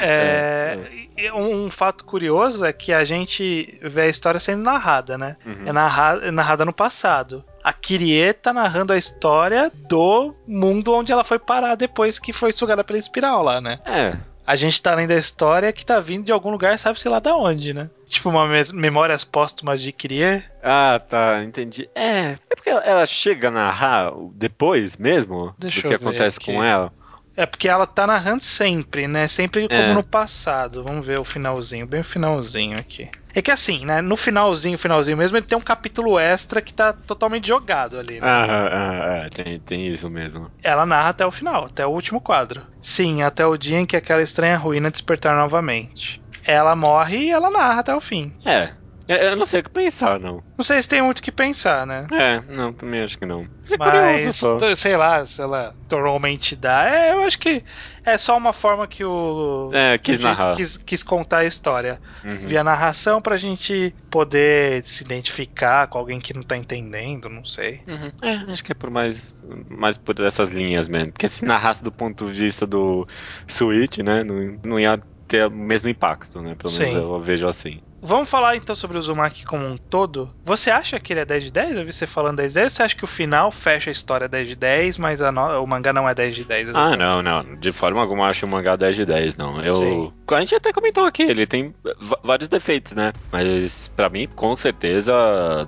É, 0.00 0.78
e 1.16 1.30
um, 1.32 1.66
um 1.66 1.70
fato 1.70 2.04
curioso 2.04 2.64
é 2.64 2.72
que 2.72 2.92
a 2.92 3.04
gente 3.04 3.78
vê 3.82 4.02
a 4.02 4.06
história 4.08 4.38
sendo 4.40 4.62
narrada, 4.62 5.16
né? 5.18 5.36
Uhum. 5.44 5.66
É, 5.66 5.72
narra- 5.72 6.20
é 6.22 6.30
narrada 6.30 6.64
no 6.64 6.72
passado. 6.72 7.44
A 7.62 7.72
Kyrie 7.72 8.32
tá 8.34 8.52
narrando 8.52 8.92
a 8.92 8.96
história 8.98 9.70
do 9.88 10.34
mundo 10.46 10.92
onde 10.92 11.10
ela 11.12 11.24
foi 11.24 11.38
parar 11.38 11.74
depois 11.74 12.18
que 12.18 12.32
foi 12.32 12.52
sugada 12.52 12.84
pela 12.84 12.98
espiral 12.98 13.42
lá, 13.42 13.60
né? 13.60 13.78
É. 13.86 14.16
A 14.46 14.56
gente 14.56 14.82
tá 14.82 14.94
lendo 14.94 15.10
a 15.12 15.16
história 15.16 15.72
que 15.72 15.86
tá 15.86 15.98
vindo 16.00 16.26
de 16.26 16.30
algum 16.32 16.50
lugar, 16.50 16.78
sabe-se 16.78 17.08
lá 17.08 17.18
da 17.18 17.34
onde, 17.34 17.72
né? 17.72 17.88
Tipo 18.06 18.28
uma 18.28 18.46
memórias 18.74 19.24
póstumas 19.24 19.80
de 19.80 19.90
Kyrie. 19.90 20.42
Ah, 20.62 21.00
tá, 21.08 21.42
entendi. 21.42 21.88
É, 21.94 22.36
é 22.50 22.54
porque 22.54 22.68
ela, 22.68 22.82
ela 22.82 23.06
chega 23.06 23.48
a 23.48 23.50
narrar 23.50 24.12
depois 24.34 24.98
mesmo 24.98 25.54
Deixa 25.58 25.80
do 25.80 25.88
que 25.88 25.94
acontece 25.94 26.36
aqui. 26.38 26.52
com 26.52 26.62
ela. 26.62 26.92
É 27.36 27.46
porque 27.46 27.68
ela 27.68 27.86
tá 27.86 28.06
narrando 28.06 28.42
sempre, 28.42 29.08
né? 29.08 29.26
Sempre 29.26 29.68
como 29.68 29.80
É. 29.80 29.94
no 29.94 30.04
passado. 30.04 30.84
Vamos 30.84 31.04
ver 31.04 31.18
o 31.18 31.24
finalzinho, 31.24 31.86
bem 31.86 32.00
o 32.00 32.04
finalzinho 32.04 32.78
aqui. 32.78 33.08
É 33.34 33.42
que 33.42 33.50
assim, 33.50 33.84
né? 33.84 34.00
No 34.00 34.16
finalzinho, 34.16 34.78
finalzinho 34.78 35.16
mesmo, 35.16 35.36
ele 35.36 35.44
tem 35.44 35.58
um 35.58 35.60
capítulo 35.60 36.16
extra 36.18 36.62
que 36.62 36.72
tá 36.72 36.92
totalmente 36.92 37.48
jogado 37.48 37.98
ali. 37.98 38.20
né? 38.20 38.26
Ah, 38.28 38.68
ah, 38.70 39.24
ah, 39.26 39.30
tem, 39.30 39.58
tem 39.58 39.88
isso 39.88 40.08
mesmo. 40.08 40.48
Ela 40.62 40.86
narra 40.86 41.08
até 41.08 41.26
o 41.26 41.32
final, 41.32 41.64
até 41.64 41.84
o 41.84 41.90
último 41.90 42.20
quadro. 42.20 42.64
Sim, 42.80 43.22
até 43.24 43.44
o 43.44 43.56
dia 43.56 43.78
em 43.80 43.86
que 43.86 43.96
aquela 43.96 44.22
estranha 44.22 44.56
ruína 44.56 44.88
despertar 44.90 45.34
novamente. 45.36 46.20
Ela 46.46 46.76
morre 46.76 47.24
e 47.24 47.30
ela 47.30 47.50
narra 47.50 47.80
até 47.80 47.92
o 47.92 48.00
fim. 48.00 48.32
É, 48.46 48.70
eu 49.06 49.16
eu 49.16 49.36
não 49.36 49.44
sei 49.44 49.60
o 49.60 49.62
que 49.62 49.70
pensar, 49.70 50.18
não. 50.18 50.42
Não 50.56 50.64
sei 50.64 50.82
se 50.82 50.88
tem 50.88 51.02
muito 51.02 51.18
o 51.18 51.22
que 51.22 51.32
pensar, 51.32 51.86
né? 51.86 52.06
É, 52.12 52.40
não, 52.52 52.72
também 52.72 53.02
acho 53.02 53.18
que 53.18 53.26
não. 53.26 53.42
É 53.70 53.76
Mas, 53.78 54.40
sei 54.76 54.96
lá, 54.96 55.24
se 55.26 55.40
ela 55.40 55.74
tornou 55.88 56.16
uma 56.16 56.30
entidade. 56.30 56.94
É, 56.94 57.12
eu 57.12 57.22
acho 57.22 57.38
que 57.38 57.62
é 58.04 58.16
só 58.16 58.36
uma 58.36 58.52
forma 58.52 58.86
que 58.86 59.04
o. 59.04 59.70
É, 59.72 59.98
quis 59.98 60.18
narrar. 60.18 60.54
Quis, 60.56 60.76
quis 60.76 61.02
contar 61.02 61.38
a 61.38 61.44
história. 61.44 62.00
Uhum. 62.22 62.46
Via 62.46 62.64
narração 62.64 63.20
pra 63.20 63.36
gente 63.36 63.94
poder 64.10 64.84
se 64.84 65.04
identificar 65.04 65.86
com 65.88 65.98
alguém 65.98 66.20
que 66.20 66.34
não 66.34 66.42
tá 66.42 66.56
entendendo, 66.56 67.28
não 67.28 67.44
sei. 67.44 67.80
Uhum. 67.86 68.12
É, 68.22 68.52
acho 68.52 68.64
que 68.64 68.72
é 68.72 68.74
por 68.74 68.90
mais, 68.90 69.34
mais 69.68 69.96
por 69.96 70.18
essas 70.20 70.50
linhas 70.50 70.88
mesmo. 70.88 71.12
Porque 71.12 71.28
se 71.28 71.44
narrasse 71.44 71.82
do 71.82 71.92
ponto 71.92 72.26
de 72.26 72.38
vista 72.38 72.66
do 72.66 73.06
Switch, 73.48 73.98
né, 73.98 74.22
não, 74.24 74.58
não 74.64 74.80
ia 74.80 75.00
ter 75.26 75.46
o 75.46 75.50
mesmo 75.50 75.88
impacto, 75.88 76.40
né? 76.40 76.54
Pelo 76.54 76.72
menos 76.72 76.92
Sim. 76.92 76.96
eu 76.96 77.20
vejo 77.20 77.46
assim. 77.46 77.80
Vamos 78.06 78.28
falar 78.28 78.54
então 78.54 78.74
sobre 78.76 78.98
o 78.98 79.00
Uzumaki 79.00 79.44
como 79.46 79.64
um 79.66 79.78
todo. 79.78 80.30
Você 80.44 80.70
acha 80.70 81.00
que 81.00 81.12
ele 81.12 81.20
é 81.20 81.24
10 81.24 81.44
de 81.44 81.50
10? 81.50 81.76
Eu 81.78 81.86
vi 81.86 81.92
você 81.92 82.06
falando 82.06 82.36
10 82.36 82.52
de 82.52 82.60
10. 82.60 82.72
Você 82.72 82.82
acha 82.82 82.94
que 82.94 83.04
o 83.04 83.08
final 83.08 83.50
fecha 83.50 83.90
a 83.90 83.92
história 83.92 84.28
10 84.28 84.46
de 84.48 84.54
10, 84.56 84.98
mas 84.98 85.20
no- 85.20 85.62
o 85.62 85.66
mangá 85.66 85.90
não 85.92 86.06
é 86.06 86.14
10 86.14 86.36
de 86.36 86.44
10? 86.44 86.68
Ah, 86.74 86.94
não, 86.96 87.22
não. 87.22 87.56
De 87.56 87.72
forma 87.72 88.02
alguma 88.02 88.24
eu 88.24 88.28
acho 88.30 88.44
o 88.44 88.48
mangá 88.48 88.76
10 88.76 88.94
de 88.96 89.06
10, 89.06 89.36
não. 89.38 89.58
Eu, 89.62 89.74
Sim. 89.74 90.12
a 90.32 90.40
gente 90.40 90.54
até 90.54 90.70
comentou 90.70 91.06
aqui, 91.06 91.22
ele 91.22 91.46
tem 91.46 91.74
vários 92.22 92.48
defeitos, 92.48 92.92
né? 92.94 93.12
Mas 93.32 93.88
pra 93.88 94.10
mim, 94.10 94.28
com 94.36 94.54
certeza, 94.54 95.14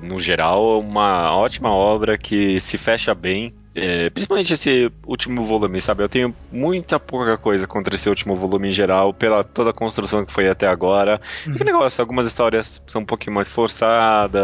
no 0.03 0.21
geral, 0.21 0.77
é 0.77 0.79
uma 0.81 1.35
ótima 1.35 1.71
obra 1.75 2.19
que 2.19 2.61
se 2.61 2.77
fecha 2.77 3.15
bem. 3.15 3.51
É, 3.79 4.09
principalmente 4.09 4.55
esse 4.55 4.91
último 5.07 5.45
volume, 5.45 5.83
sabe? 5.83 6.03
Eu 6.03 6.09
tenho 6.09 6.35
muita 6.51 6.99
pouca 6.99 7.37
coisa 7.37 7.67
contra 7.67 7.95
esse 7.95 8.09
último 8.09 8.35
volume 8.35 8.71
em 8.71 8.73
geral, 8.73 9.13
pela 9.13 9.45
toda 9.45 9.69
a 9.69 9.73
construção 9.75 10.25
que 10.25 10.33
foi 10.33 10.49
até 10.49 10.67
agora. 10.67 11.21
E 11.47 11.53
que 11.53 11.63
negócio, 11.63 12.01
algumas 12.01 12.27
histórias 12.27 12.83
são 12.87 13.03
um 13.03 13.05
pouquinho 13.05 13.35
mais 13.35 13.49
forçadas, 13.49 14.41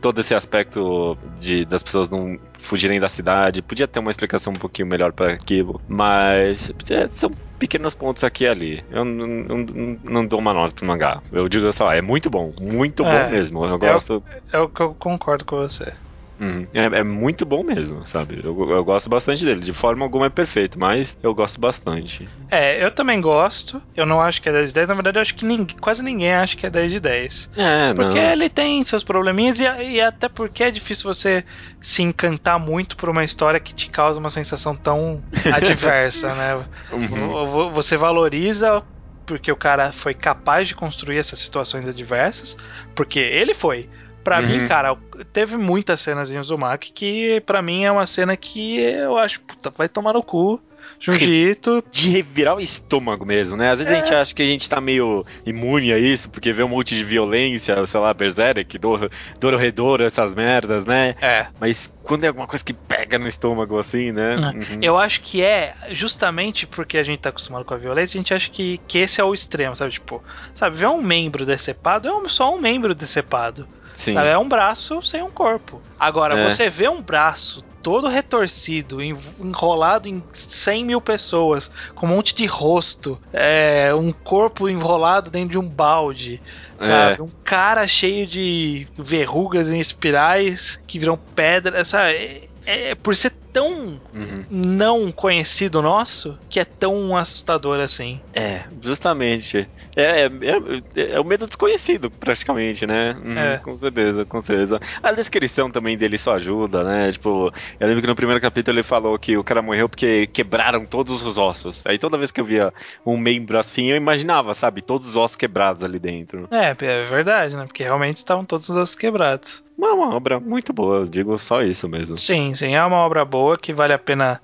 todo 0.00 0.20
esse 0.20 0.34
aspecto 0.34 1.16
de 1.38 1.64
das 1.64 1.82
pessoas 1.82 2.08
não 2.08 2.38
fugirem 2.58 2.98
da 2.98 3.08
cidade, 3.08 3.62
podia 3.62 3.86
ter 3.86 4.00
uma 4.00 4.10
explicação 4.10 4.52
um 4.52 4.56
pouquinho 4.56 4.88
melhor 4.88 5.12
para 5.12 5.32
aquilo, 5.32 5.80
mas 5.88 6.72
é, 6.90 7.06
são 7.08 7.30
pequenos 7.58 7.94
pontos 7.94 8.24
aqui 8.24 8.44
e 8.44 8.48
ali. 8.48 8.84
Eu 8.90 9.04
não, 9.04 9.26
não, 9.26 9.98
não 10.10 10.26
dou 10.26 10.38
uma 10.40 10.52
nota 10.52 10.74
pro 10.74 10.86
mangá. 10.86 11.22
Eu 11.30 11.48
digo 11.48 11.72
só, 11.72 11.92
é 11.92 12.02
muito 12.02 12.28
bom, 12.28 12.52
muito 12.60 13.04
É. 13.04 13.24
bom 13.26 13.30
mesmo. 13.30 13.64
Eu 13.64 13.78
gosto. 13.78 14.22
É 14.52 14.58
o 14.58 14.68
que 14.68 14.80
eu 14.80 14.94
concordo 14.94 15.44
com 15.44 15.56
você. 15.56 15.92
Uhum. 16.40 16.66
É, 16.72 17.00
é 17.00 17.02
muito 17.04 17.44
bom 17.44 17.62
mesmo, 17.62 18.06
sabe? 18.06 18.40
Eu, 18.42 18.58
eu 18.70 18.82
gosto 18.84 19.10
bastante 19.10 19.44
dele. 19.44 19.60
De 19.60 19.74
forma 19.74 20.04
alguma 20.04 20.26
é 20.26 20.30
perfeito, 20.30 20.78
mas 20.78 21.18
eu 21.22 21.34
gosto 21.34 21.60
bastante. 21.60 22.26
É, 22.50 22.82
eu 22.82 22.90
também 22.90 23.20
gosto. 23.20 23.80
Eu 23.94 24.06
não 24.06 24.20
acho 24.20 24.40
que 24.40 24.48
é 24.48 24.52
10 24.52 24.68
de 24.68 24.74
10. 24.74 24.88
Na 24.88 24.94
verdade, 24.94 25.18
eu 25.18 25.22
acho 25.22 25.34
que 25.34 25.44
ninguém- 25.44 25.76
quase 25.80 26.02
ninguém 26.02 26.32
acha 26.34 26.56
que 26.56 26.66
é 26.66 26.70
10 26.70 26.90
de 26.90 26.98
10. 26.98 27.48
É, 27.56 27.92
Porque 27.94 28.18
não. 28.18 28.30
ele 28.32 28.48
tem 28.48 28.82
seus 28.84 29.04
probleminhas 29.04 29.60
e, 29.60 29.64
e 29.64 30.00
até 30.00 30.28
porque 30.28 30.64
é 30.64 30.70
difícil 30.70 31.12
você 31.12 31.44
se 31.80 32.02
encantar 32.02 32.58
muito 32.58 32.96
por 32.96 33.08
uma 33.10 33.22
história 33.22 33.60
que 33.60 33.74
te 33.74 33.90
causa 33.90 34.18
uma 34.18 34.30
sensação 34.30 34.74
tão 34.74 35.22
adversa, 35.52 36.34
né? 36.34 36.66
Uhum. 36.90 37.06
Vo- 37.08 37.46
vo- 37.50 37.70
Você 37.72 37.96
valoriza 37.96 38.82
porque 39.26 39.52
o 39.52 39.56
cara 39.56 39.92
foi 39.92 40.12
capaz 40.14 40.66
de 40.66 40.74
construir 40.74 41.18
essas 41.18 41.38
situações 41.38 41.86
adversas, 41.86 42.56
porque 42.96 43.20
ele 43.20 43.54
foi. 43.54 43.88
Pra 44.22 44.40
Uhum. 44.40 44.46
mim, 44.46 44.68
cara, 44.68 44.96
teve 45.32 45.56
muitas 45.56 46.00
cenas 46.00 46.30
em 46.30 46.38
Uzumaki 46.38 46.92
que 46.92 47.40
pra 47.46 47.62
mim 47.62 47.84
é 47.84 47.90
uma 47.92 48.06
cena 48.06 48.36
que 48.36 48.78
eu 48.78 49.16
acho, 49.16 49.40
puta, 49.40 49.70
vai 49.70 49.88
tomar 49.88 50.12
no 50.12 50.22
cu. 50.22 50.60
Junji 50.98 51.50
Ito, 51.50 51.82
de 51.90 52.10
revirar 52.10 52.56
o 52.56 52.60
estômago 52.60 53.24
mesmo, 53.24 53.56
né? 53.56 53.70
Às 53.70 53.78
vezes 53.78 53.92
a 53.92 53.96
gente 53.96 54.12
acha 54.14 54.34
que 54.34 54.42
a 54.42 54.46
gente 54.46 54.68
tá 54.68 54.80
meio 54.80 55.24
imune 55.46 55.92
a 55.92 55.98
isso, 55.98 56.28
porque 56.28 56.52
vê 56.52 56.62
um 56.62 56.68
monte 56.68 56.94
de 56.94 57.02
violência, 57.04 57.86
sei 57.86 58.00
lá, 58.00 58.12
Berserk, 58.12 58.78
Doro, 58.78 59.10
Dororedoro, 59.40 60.04
essas 60.04 60.34
merdas, 60.34 60.84
né? 60.84 61.14
é, 61.20 61.46
Mas 61.58 61.90
quando 62.02 62.24
é 62.24 62.28
alguma 62.28 62.46
coisa 62.46 62.62
que 62.64 62.74
pega 62.74 63.18
no 63.18 63.26
estômago 63.28 63.78
assim, 63.78 64.12
né? 64.12 64.36
Uhum. 64.36 64.78
Eu 64.82 64.98
acho 64.98 65.22
que 65.22 65.42
é 65.42 65.74
justamente 65.90 66.66
porque 66.66 66.98
a 66.98 67.04
gente 67.04 67.20
tá 67.20 67.30
acostumado 67.30 67.64
com 67.64 67.72
a 67.74 67.78
violência, 67.78 68.18
a 68.18 68.20
gente 68.20 68.34
acha 68.34 68.50
que, 68.50 68.78
que 68.86 68.98
esse 68.98 69.20
é 69.20 69.24
o 69.24 69.32
extremo, 69.32 69.74
sabe? 69.74 69.92
Tipo, 69.92 70.22
sabe, 70.54 70.76
ver 70.76 70.88
um 70.88 71.02
membro 71.02 71.46
decepado 71.46 72.08
é 72.08 72.12
um- 72.12 72.28
só 72.28 72.54
um 72.54 72.60
membro 72.60 72.94
decepado. 72.94 73.66
Sim. 73.94 74.14
Sabe? 74.14 74.28
É 74.28 74.38
um 74.38 74.48
braço 74.48 75.02
sem 75.02 75.22
um 75.22 75.30
corpo. 75.30 75.82
Agora, 75.98 76.38
É. 76.38 76.48
você 76.48 76.70
vê 76.70 76.88
um 76.88 77.02
braço 77.02 77.62
todo 77.82 78.08
retorcido, 78.08 79.00
en- 79.02 79.16
enrolado 79.38 80.06
em 80.08 80.22
100 80.32 80.84
mil 80.84 81.00
pessoas, 81.00 81.70
com 81.94 82.06
um 82.06 82.10
monte 82.10 82.34
de 82.34 82.46
rosto, 82.46 83.20
é, 83.32 83.92
um 83.94 84.12
corpo 84.12 84.68
enrolado 84.68 85.30
dentro 85.30 85.50
de 85.50 85.58
um 85.58 85.66
balde, 85.68 86.40
sabe? 86.78 87.18
É. 87.18 87.22
Um 87.22 87.30
cara 87.44 87.86
cheio 87.86 88.26
de 88.26 88.86
verrugas 88.98 89.70
em 89.72 89.78
espirais 89.80 90.78
que 90.86 90.98
viram 90.98 91.18
pedra. 91.34 91.78
Essa, 91.78 92.10
é, 92.10 92.42
é- 92.66 92.94
por 92.94 93.16
ser 93.16 93.30
tão 93.52 94.00
uhum. 94.14 94.44
não 94.50 95.12
conhecido 95.12 95.82
nosso 95.82 96.38
que 96.48 96.60
é 96.60 96.64
tão 96.64 97.16
assustador 97.16 97.80
assim. 97.80 98.20
É, 98.32 98.64
justamente. 98.82 99.68
É, 99.96 100.22
é, 100.22 100.26
é, 100.26 101.14
é, 101.14 101.20
o 101.20 101.24
medo 101.24 101.46
desconhecido, 101.46 102.10
praticamente, 102.10 102.86
né? 102.86 103.16
Uhum, 103.22 103.38
é. 103.38 103.58
Com 103.58 103.76
certeza, 103.76 104.24
com 104.24 104.40
certeza. 104.40 104.80
A 105.02 105.12
descrição 105.12 105.70
também 105.70 105.96
dele 105.96 106.16
só 106.16 106.34
ajuda, 106.34 106.84
né? 106.84 107.12
Tipo, 107.12 107.52
eu 107.78 107.86
lembro 107.86 108.00
que 108.00 108.08
no 108.08 108.14
primeiro 108.14 108.40
capítulo 108.40 108.76
ele 108.76 108.84
falou 108.84 109.18
que 109.18 109.36
o 109.36 109.44
cara 109.44 109.62
morreu 109.62 109.88
porque 109.88 110.26
quebraram 110.28 110.84
todos 110.86 111.22
os 111.22 111.36
ossos. 111.36 111.84
Aí 111.86 111.98
toda 111.98 112.18
vez 112.18 112.30
que 112.30 112.40
eu 112.40 112.44
via 112.44 112.72
um 113.04 113.16
membro 113.16 113.58
assim, 113.58 113.86
eu 113.86 113.96
imaginava, 113.96 114.54
sabe? 114.54 114.80
Todos 114.80 115.08
os 115.08 115.16
ossos 115.16 115.36
quebrados 115.36 115.82
ali 115.82 115.98
dentro. 115.98 116.48
É, 116.50 116.70
é 116.70 116.74
verdade, 117.06 117.56
né? 117.56 117.64
Porque 117.66 117.82
realmente 117.82 118.18
estavam 118.18 118.44
todos 118.44 118.68
os 118.68 118.76
ossos 118.76 118.94
quebrados. 118.94 119.62
Uma, 119.80 119.94
uma 119.94 120.14
obra 120.14 120.38
muito 120.38 120.74
boa, 120.74 120.98
eu 120.98 121.06
digo 121.06 121.38
só 121.38 121.62
isso 121.62 121.88
mesmo. 121.88 122.14
Sim, 122.14 122.52
sim, 122.52 122.74
é 122.74 122.84
uma 122.84 122.98
obra 122.98 123.24
boa 123.24 123.39
que 123.60 123.72
vale 123.72 123.94
a 123.94 123.98
pena, 123.98 124.40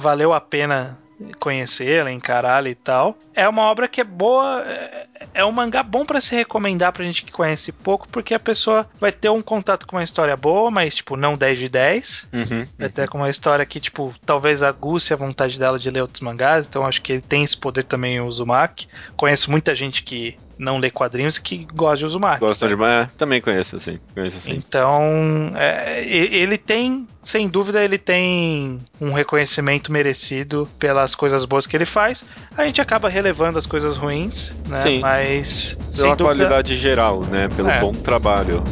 valeu 0.00 0.32
a 0.32 0.40
pena 0.40 0.98
conhecê-la, 1.38 2.10
encará-la 2.10 2.68
e 2.68 2.74
tal. 2.74 3.16
É 3.34 3.48
uma 3.48 3.62
obra 3.62 3.86
que 3.86 4.00
é 4.00 4.04
boa, 4.04 4.62
é, 4.66 5.06
é 5.34 5.44
um 5.44 5.52
mangá 5.52 5.82
bom 5.82 6.04
para 6.04 6.20
se 6.20 6.34
recomendar 6.34 6.92
pra 6.92 7.04
gente 7.04 7.24
que 7.24 7.32
conhece 7.32 7.72
pouco, 7.72 8.08
porque 8.08 8.34
a 8.34 8.40
pessoa 8.40 8.88
vai 8.98 9.12
ter 9.12 9.28
um 9.28 9.40
contato 9.40 9.86
com 9.86 9.96
uma 9.96 10.04
história 10.04 10.36
boa, 10.36 10.70
mas, 10.70 10.96
tipo, 10.96 11.16
não 11.16 11.36
10 11.36 11.58
de 11.58 11.68
10. 11.68 12.28
Uhum, 12.32 12.66
vai 12.78 12.88
ter 12.88 13.08
com 13.08 13.18
uma 13.18 13.30
história 13.30 13.64
que, 13.64 13.80
tipo, 13.80 14.14
talvez 14.24 14.62
aguce 14.62 15.12
a 15.12 15.16
vontade 15.16 15.58
dela 15.58 15.78
de 15.78 15.90
ler 15.90 16.02
outros 16.02 16.20
mangás, 16.20 16.66
então 16.66 16.86
acho 16.86 17.00
que 17.02 17.12
ele 17.12 17.22
tem 17.22 17.44
esse 17.44 17.56
poder 17.56 17.84
também, 17.84 18.20
o 18.20 18.26
Uzumaki. 18.26 18.88
Conheço 19.16 19.50
muita 19.50 19.74
gente 19.74 20.02
que 20.02 20.36
não 20.60 20.76
lê 20.76 20.90
quadrinhos 20.90 21.38
que 21.38 21.66
gosta 21.72 21.96
de 21.96 22.04
Uzumaki. 22.04 22.40
Gostam 22.40 22.68
de 22.68 22.84
é, 22.84 23.08
também 23.16 23.40
conheço, 23.40 23.80
sim. 23.80 23.98
Conheço, 24.12 24.38
sim. 24.40 24.52
Então, 24.52 25.52
é, 25.56 26.04
ele 26.04 26.58
tem, 26.58 27.08
sem 27.22 27.48
dúvida, 27.48 27.82
ele 27.82 27.96
tem 27.96 28.78
um 29.00 29.12
reconhecimento 29.12 29.90
merecido 29.90 30.68
pelas 30.78 31.14
coisas 31.14 31.46
boas 31.46 31.66
que 31.66 31.74
ele 31.74 31.86
faz. 31.86 32.22
A 32.54 32.66
gente 32.66 32.80
acaba 32.80 33.08
relevando 33.08 33.29
as 33.58 33.66
coisas 33.66 33.96
ruins, 33.96 34.52
né? 34.68 34.80
Sim. 34.80 35.00
Mas. 35.00 35.78
Pela 35.96 36.16
dúvida, 36.16 36.24
qualidade 36.24 36.76
geral, 36.76 37.22
né? 37.22 37.48
Pelo 37.54 37.68
é. 37.70 37.80
bom 37.80 37.92
trabalho. 37.92 38.62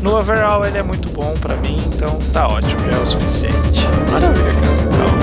No 0.00 0.18
overall, 0.18 0.64
ele 0.64 0.78
é 0.78 0.82
muito 0.82 1.08
bom 1.10 1.34
para 1.40 1.56
mim, 1.56 1.76
então 1.94 2.18
tá 2.32 2.46
ótimo, 2.46 2.78
já 2.80 2.98
é 2.98 3.00
o 3.00 3.06
suficiente. 3.06 3.80
Maravilha, 4.10 4.50
cara. 4.52 5.08
Tá 5.08 5.13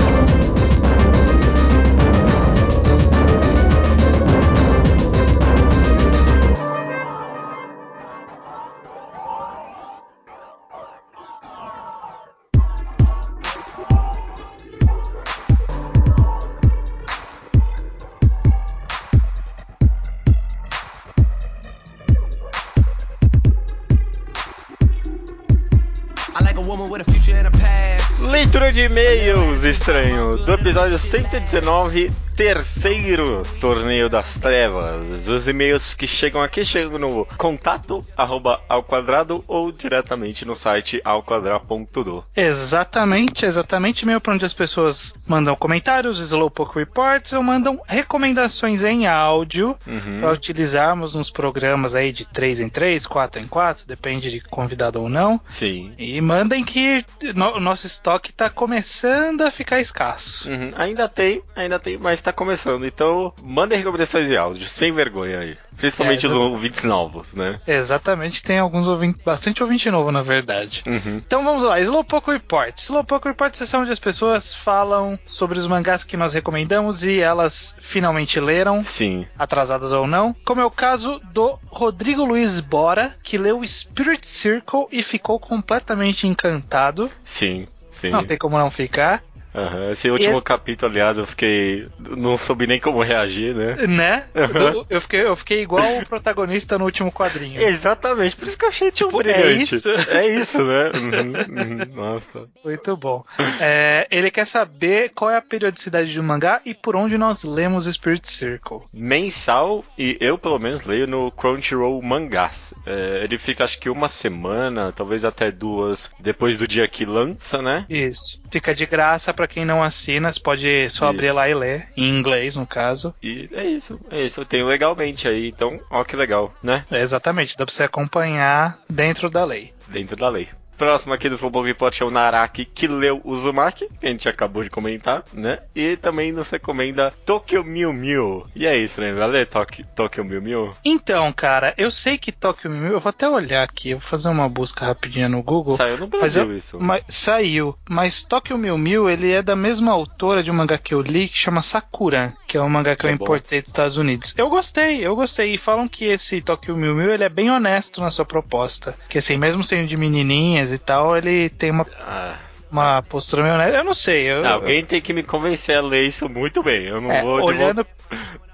de 28.82 28.86
e-mails, 28.86 29.62
estranho, 29.62 30.36
do 30.38 30.52
episódio 30.54 30.98
119 30.98 32.10
terceiro 32.34 33.42
torneio 33.60 34.08
das 34.08 34.38
trevas. 34.38 35.28
Os 35.28 35.46
e-mails 35.46 35.94
que 35.94 36.06
chegam 36.06 36.40
aqui 36.40 36.64
chegam 36.64 36.98
no 36.98 37.26
contato 37.36 38.04
arroba 38.16 38.60
ao 38.68 38.82
quadrado 38.82 39.44
ou 39.46 39.70
diretamente 39.70 40.44
no 40.44 40.54
site 40.54 41.00
alquadrado.do. 41.04 42.24
Exatamente, 42.36 43.44
exatamente. 43.44 44.02
E-mail 44.02 44.20
para 44.20 44.34
onde 44.34 44.44
as 44.44 44.52
pessoas 44.52 45.14
mandam 45.26 45.54
comentários, 45.54 46.18
Slowpoke 46.20 46.78
Reports 46.78 47.32
ou 47.32 47.42
mandam 47.42 47.80
recomendações 47.86 48.82
em 48.82 49.06
áudio 49.06 49.76
uhum. 49.86 50.20
para 50.20 50.32
utilizarmos 50.32 51.14
nos 51.14 51.30
programas 51.30 51.94
aí 51.94 52.12
de 52.12 52.24
3 52.26 52.60
em 52.60 52.68
3, 52.68 53.06
4 53.06 53.42
em 53.42 53.46
4, 53.46 53.86
depende 53.86 54.30
de 54.30 54.40
convidado 54.40 55.00
ou 55.00 55.08
não. 55.08 55.40
Sim. 55.48 55.92
E 55.98 56.20
mandem 56.20 56.64
que 56.64 57.04
o 57.22 57.32
no, 57.34 57.60
nosso 57.60 57.86
estoque 57.86 58.30
está 58.30 58.48
começando 58.48 59.42
a 59.42 59.50
ficar 59.50 59.80
escasso. 59.80 60.48
Uhum. 60.48 60.70
Ainda 60.76 61.08
tem, 61.08 61.42
ainda 61.54 61.78
tem, 61.78 61.98
mas 61.98 62.21
está 62.22 62.32
começando. 62.32 62.86
Então, 62.86 63.32
mandem 63.42 63.78
recomendações 63.78 64.26
de 64.26 64.36
áudio, 64.36 64.68
sem 64.68 64.92
vergonha 64.92 65.40
aí. 65.40 65.56
Principalmente 65.76 66.24
é, 66.24 66.28
os 66.28 66.36
ouvintes 66.36 66.84
novos, 66.84 67.34
né? 67.34 67.60
Exatamente, 67.66 68.42
tem 68.42 68.58
alguns 68.58 68.86
ouvintes, 68.86 69.20
bastante 69.22 69.62
ouvinte 69.62 69.90
novo, 69.90 70.12
na 70.12 70.22
verdade. 70.22 70.82
Uhum. 70.86 71.16
Então 71.16 71.42
vamos 71.44 71.64
lá, 71.64 71.80
Slowpoke 71.80 72.30
Report. 72.30 72.76
Slowpoke 72.78 73.28
Report 73.28 73.52
é 73.52 73.56
sessão 73.56 73.82
onde 73.82 73.90
as 73.90 73.98
pessoas 73.98 74.54
falam 74.54 75.18
sobre 75.24 75.58
os 75.58 75.66
mangás 75.66 76.04
que 76.04 76.16
nós 76.16 76.32
recomendamos 76.32 77.02
e 77.02 77.20
elas 77.20 77.74
finalmente 77.80 78.38
leram. 78.38 78.82
Sim. 78.82 79.26
Atrasadas 79.38 79.92
ou 79.92 80.06
não. 80.06 80.34
Como 80.44 80.60
é 80.60 80.64
o 80.64 80.70
caso 80.70 81.20
do 81.32 81.58
Rodrigo 81.66 82.24
Luiz 82.24 82.60
Bora, 82.60 83.14
que 83.24 83.36
leu 83.36 83.66
Spirit 83.66 84.26
Circle 84.26 84.86
e 84.92 85.02
ficou 85.02 85.40
completamente 85.40 86.26
encantado. 86.26 87.10
Sim. 87.24 87.66
Sim. 87.90 88.10
Não 88.10 88.24
tem 88.24 88.38
como 88.38 88.58
não 88.58 88.70
ficar. 88.70 89.22
Uhum. 89.54 89.90
Esse 89.90 90.10
último 90.10 90.38
e... 90.38 90.42
capítulo, 90.42 90.90
aliás, 90.90 91.18
eu 91.18 91.26
fiquei. 91.26 91.86
Não 91.98 92.36
soube 92.36 92.66
nem 92.66 92.80
como 92.80 93.02
reagir, 93.02 93.54
né? 93.54 93.86
Né? 93.86 94.24
Uhum. 94.34 94.60
Eu, 94.60 94.86
eu, 94.88 95.00
fiquei, 95.00 95.20
eu 95.22 95.36
fiquei 95.36 95.62
igual 95.62 95.98
o 95.98 96.06
protagonista 96.06 96.78
no 96.78 96.84
último 96.84 97.12
quadrinho. 97.12 97.60
Exatamente, 97.60 98.36
por 98.36 98.48
isso 98.48 98.58
que 98.58 98.64
eu 98.64 98.68
achei 98.68 98.90
tipo, 98.90 99.10
tão 99.10 99.18
brilhante. 99.18 99.42
É 99.42 99.52
isso? 99.52 99.90
É 99.90 100.26
isso, 100.28 100.64
né? 100.64 100.90
Uhum, 100.94 101.62
uhum, 101.62 101.94
nossa. 101.94 102.48
Muito 102.64 102.96
bom. 102.96 103.24
É, 103.60 104.06
ele 104.10 104.30
quer 104.30 104.46
saber 104.46 105.10
qual 105.10 105.30
é 105.30 105.36
a 105.36 105.42
periodicidade 105.42 106.14
do 106.14 106.22
mangá 106.22 106.60
e 106.64 106.74
por 106.74 106.96
onde 106.96 107.18
nós 107.18 107.44
lemos 107.44 107.86
Spirit 107.86 108.28
Circle. 108.28 108.80
Mensal, 108.92 109.84
e 109.98 110.16
eu 110.20 110.38
pelo 110.38 110.58
menos 110.58 110.82
leio 110.82 111.06
no 111.06 111.30
Crunchyroll 111.30 112.00
Mangás. 112.02 112.74
É, 112.86 113.20
ele 113.22 113.38
fica 113.38 113.64
acho 113.64 113.78
que 113.78 113.90
uma 113.90 114.08
semana, 114.08 114.92
talvez 114.92 115.24
até 115.24 115.50
duas, 115.50 116.10
depois 116.18 116.56
do 116.56 116.66
dia 116.66 116.86
que 116.88 117.04
lança, 117.04 117.60
né? 117.60 117.86
Isso. 117.88 118.40
Fica 118.50 118.74
de 118.74 118.86
graça 118.86 119.32
pra 119.32 119.41
para 119.42 119.48
quem 119.48 119.64
não 119.64 119.82
assina, 119.82 120.32
você 120.32 120.38
pode 120.38 120.88
só 120.88 120.88
isso. 120.88 121.04
abrir 121.04 121.32
lá 121.32 121.48
e 121.48 121.54
ler, 121.54 121.88
em 121.96 122.08
inglês 122.08 122.54
no 122.54 122.64
caso. 122.64 123.12
E 123.20 123.48
é 123.52 123.64
isso, 123.64 123.98
é 124.08 124.22
isso. 124.22 124.40
Eu 124.40 124.44
tenho 124.44 124.68
legalmente 124.68 125.26
aí, 125.26 125.48
então, 125.48 125.80
ó 125.90 126.04
que 126.04 126.14
legal, 126.14 126.54
né? 126.62 126.84
É, 126.88 127.00
exatamente, 127.00 127.56
dá 127.56 127.64
pra 127.66 127.74
você 127.74 127.82
acompanhar 127.82 128.78
dentro 128.88 129.28
da 129.28 129.44
lei. 129.44 129.72
Dentro 129.88 130.14
da 130.16 130.28
lei. 130.28 130.48
Próximo 130.82 131.14
aqui 131.14 131.28
do 131.28 131.36
Slowpoke 131.36 131.68
Report 131.68 132.00
é 132.00 132.04
o 132.04 132.10
Naraki, 132.10 132.64
que 132.64 132.88
leu 132.88 133.20
Uzumaki, 133.24 133.88
que 134.00 134.04
a 134.04 134.08
gente 134.08 134.28
acabou 134.28 134.64
de 134.64 134.68
comentar, 134.68 135.22
né? 135.32 135.60
E 135.76 135.96
também 135.96 136.32
nos 136.32 136.50
recomenda 136.50 137.14
Tokyo 137.24 137.62
Mew 137.62 137.92
Mew. 137.92 138.44
E 138.52 138.66
aí, 138.66 138.82
estranho, 138.82 139.14
vai 139.14 139.28
ler 139.28 139.46
Tokyo, 139.46 139.86
Tokyo 139.94 140.24
Mew 140.24 140.42
Mew? 140.42 140.74
Então, 140.84 141.32
cara, 141.32 141.72
eu 141.78 141.88
sei 141.88 142.18
que 142.18 142.32
Tokyo 142.32 142.68
Mew 142.68 142.80
Mew, 142.80 142.92
eu 142.94 143.00
vou 143.00 143.10
até 143.10 143.28
olhar 143.28 143.62
aqui, 143.62 143.90
eu 143.90 144.00
vou 144.00 144.08
fazer 144.08 144.28
uma 144.28 144.48
busca 144.48 144.84
rapidinha 144.84 145.28
no 145.28 145.40
Google. 145.40 145.76
Saiu 145.76 145.98
no 145.98 146.08
Brasil 146.08 146.50
eu, 146.50 146.56
isso. 146.56 146.80
Mas, 146.80 147.04
saiu, 147.08 147.76
mas 147.88 148.24
Tokyo 148.24 148.58
Mew 148.58 148.76
Mew, 148.76 149.08
ele 149.08 149.30
é 149.30 149.40
da 149.40 149.54
mesma 149.54 149.92
autora 149.92 150.42
de 150.42 150.50
um 150.50 150.54
mangá 150.54 150.78
que 150.78 150.92
eu 150.92 151.00
li, 151.00 151.28
que 151.28 151.38
chama 151.38 151.62
Sakura, 151.62 152.34
que 152.52 152.58
é 152.58 152.60
um 152.60 152.68
mangá 152.68 152.94
que, 152.94 153.06
eu 153.06 153.10
é 153.10 153.14
importei 153.14 153.62
dos 153.62 153.70
Estados 153.70 153.96
Unidos. 153.96 154.34
Eu 154.36 154.50
gostei, 154.50 154.98
eu 155.00 155.16
gostei, 155.16 155.54
e 155.54 155.58
falam 155.58 155.88
que 155.88 156.04
esse 156.04 156.42
Tokyo 156.42 156.76
Mew 156.76 156.94
Mew, 156.94 157.10
ele 157.10 157.24
é 157.24 157.28
bem 157.30 157.50
honesto 157.50 157.98
na 158.02 158.10
sua 158.10 158.26
proposta. 158.26 158.94
Que 159.08 159.16
assim, 159.16 159.38
mesmo 159.38 159.64
sendo 159.64 159.86
de 159.86 159.96
menininhas 159.96 160.70
e 160.70 160.76
tal, 160.76 161.16
ele 161.16 161.48
tem 161.48 161.70
uma. 161.70 161.86
Ah 161.98 162.36
uma 162.70 163.02
postura 163.02 163.42
meio 163.42 163.54
honesta. 163.54 163.76
Eu 163.76 163.84
não 163.84 163.92
sei. 163.92 164.22
Eu, 164.22 164.48
Alguém 164.48 164.80
eu... 164.80 164.86
tem 164.86 164.98
que 164.98 165.12
me 165.12 165.22
convencer 165.22 165.76
a 165.76 165.82
ler 165.82 166.06
isso 166.06 166.26
muito 166.26 166.62
bem. 166.62 166.86
Eu 166.86 167.02
não 167.02 167.12
é, 167.12 167.20
vou 167.20 167.44
olhando... 167.44 167.86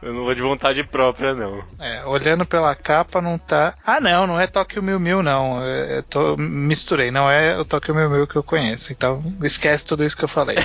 de 0.00 0.06
Eu 0.06 0.14
não 0.14 0.24
vou 0.24 0.34
de 0.34 0.42
vontade 0.42 0.82
própria, 0.84 1.34
não. 1.34 1.62
É, 1.78 2.04
olhando 2.04 2.46
pela 2.46 2.74
capa 2.74 3.20
não 3.20 3.38
tá. 3.38 3.74
Ah, 3.84 4.00
não, 4.00 4.26
não 4.26 4.40
é 4.40 4.46
Tokyo 4.46 4.82
Mil 4.82 4.98
Mil, 4.98 5.22
não. 5.22 5.64
Eu 5.64 6.02
tô... 6.02 6.36
misturei, 6.36 7.10
não 7.10 7.30
é 7.30 7.58
o 7.58 7.64
Tokyo 7.64 7.94
Mil 7.94 8.10
Mil 8.10 8.26
que 8.26 8.36
eu 8.36 8.42
conheço. 8.42 8.92
Então 8.92 9.22
esquece 9.42 9.84
tudo 9.84 10.04
isso 10.04 10.16
que 10.16 10.24
eu 10.24 10.28
falei. 10.28 10.56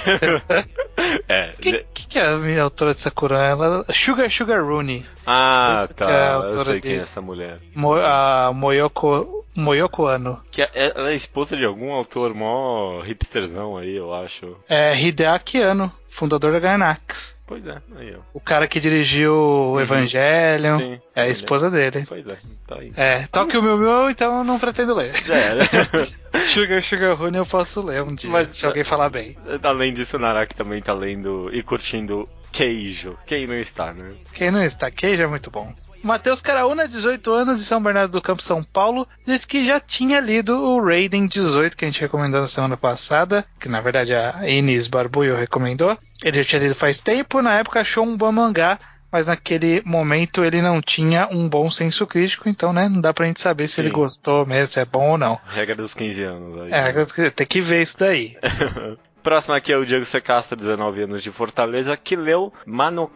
é. 1.28 1.52
O 1.54 1.58
que, 1.58 1.86
que, 1.94 2.08
que, 2.08 2.20
é 2.20 2.28
a 2.28 2.38
minha 2.38 2.64
autora 2.64 2.94
de 2.94 3.00
Sakura? 3.00 3.38
Ela... 3.40 3.86
Sugar 3.92 4.30
Sugar 4.30 4.64
Rooney. 4.64 5.06
Ah, 5.26 5.86
tá. 5.96 6.12
É 6.12 6.56
eu 6.56 6.64
sei 6.66 6.76
de... 6.76 6.82
quem 6.82 6.98
é 6.98 7.02
essa 7.02 7.22
mulher. 7.22 7.60
Mo... 7.76 7.96
A 7.96 8.52
Moyoko 8.54 9.44
Moyoko 9.56 10.06
Ano. 10.06 10.42
Que 10.52 10.64
é, 10.64 10.70
ela 10.74 11.12
é 11.12 11.16
esposa 11.16 11.56
de 11.56 11.66
algum 11.66 11.92
autor 11.92 12.34
mó 12.34 13.02
hipsterzão 13.04 13.78
aí, 13.78 13.96
eu 13.96 14.14
acho. 14.14 14.58
É 14.68 15.00
Hideaki 15.00 15.60
Ano, 15.60 15.92
fundador 16.10 16.52
da 16.52 16.60
Gainax. 16.60 17.33
Pois 17.46 17.68
é, 17.68 17.82
aí 17.98 18.16
ó. 18.16 18.20
O 18.34 18.40
cara 18.40 18.68
que 18.68 18.80
dirigiu 18.80 19.34
o 19.34 19.74
uhum. 19.74 19.82
Evangelion. 19.82 20.78
Sim. 20.78 21.02
É 21.14 21.24
a 21.24 21.28
esposa 21.28 21.70
dele. 21.70 22.06
Pois 22.08 22.26
é, 22.28 22.38
tá 22.66 22.78
aí. 22.80 22.92
É, 22.96 23.28
toque 23.28 23.58
o 23.58 23.62
meu 23.62 23.78
meu, 23.78 24.10
então 24.10 24.40
eu 24.40 24.44
não 24.44 24.58
pretendo 24.58 24.94
ler. 24.94 25.14
Já 25.26 25.36
era. 25.36 25.62
Sugar 26.48 26.82
Sugar 26.82 27.16
Rune 27.16 27.38
eu 27.38 27.46
posso 27.46 27.82
ler 27.82 28.02
um 28.02 28.16
dia, 28.16 28.30
Mas, 28.30 28.48
se 28.48 28.66
alguém 28.66 28.84
falar 28.84 29.10
bem. 29.10 29.38
Além 29.62 29.94
disso, 29.94 30.18
o 30.18 30.20
Naraki 30.20 30.56
também 30.56 30.82
tá 30.82 30.94
lendo 30.94 31.50
e 31.54 31.62
curtindo 31.62 32.30
Queijo. 32.52 33.18
Quem 33.26 33.48
não 33.48 33.56
está, 33.56 33.92
né? 33.92 34.14
Quem 34.34 34.52
não 34.52 34.64
está? 34.64 34.90
Queijo 34.90 35.24
é 35.24 35.28
muito 35.28 35.52
bom. 35.52 35.74
Matheus 36.04 36.42
Caraúna, 36.42 36.88
18 36.88 37.32
anos, 37.32 37.60
de 37.60 37.66
São 37.66 37.82
Bernardo 37.82 38.12
do 38.12 38.22
Campo, 38.22 38.44
São 38.44 38.62
Paulo, 38.62 39.08
disse 39.26 39.48
que 39.48 39.64
já 39.64 39.80
tinha 39.80 40.20
lido 40.20 40.60
o 40.62 40.84
Raiden 40.84 41.26
18, 41.26 41.78
que 41.78 41.86
a 41.86 41.88
gente 41.90 42.02
recomendou 42.02 42.42
na 42.42 42.48
semana 42.48 42.76
passada, 42.76 43.46
que 43.60 43.70
na 43.70 43.80
verdade 43.80 44.14
a 44.14 44.48
Inês 44.48 44.88
Barbuio 44.88 45.36
recomendou. 45.36 45.98
Ele 46.24 46.44
já 46.44 46.50
tinha 46.50 46.62
lido 46.64 46.76
faz 46.76 47.00
tempo, 47.00 47.42
na 47.42 47.58
época 47.58 47.80
achou 47.80 48.06
um 48.06 48.18
bom 48.18 48.32
mangá, 48.32 48.78
mas 49.12 49.28
naquele 49.28 49.82
momento 49.86 50.44
ele 50.44 50.62
não 50.62 50.82
tinha 50.82 51.28
um 51.32 51.48
bom 51.48 51.72
senso 51.72 52.06
crítico, 52.06 52.50
então, 52.50 52.74
né, 52.74 52.90
não 52.90 53.00
dá 53.00 53.14
pra 53.14 53.26
gente 53.26 53.40
saber 53.40 53.68
se 53.68 53.76
Sim. 53.76 53.84
ele 53.84 53.92
gostou 53.92 54.46
mesmo, 54.46 54.68
se 54.68 54.80
é 54.80 54.86
bom 54.86 55.12
ou 55.12 55.18
não. 55.18 55.40
Regra 55.48 55.76
dos 55.76 55.94
15 55.94 56.24
anos. 56.24 56.62
Aí, 56.64 56.72
É, 56.72 56.92
né? 56.92 57.30
tem 57.30 57.48
que 57.48 57.62
ver 57.62 57.82
isso 57.82 57.98
daí. 57.98 58.38
Próximo 59.24 59.56
aqui 59.56 59.72
é 59.72 59.78
o 59.78 59.86
Diego 59.86 60.04
Secastra, 60.04 60.56
19 60.56 61.04
anos 61.04 61.24
de 61.24 61.32
Fortaleza, 61.32 61.96
que 61.96 62.16
leu 62.16 62.52
Mano. 62.66 63.10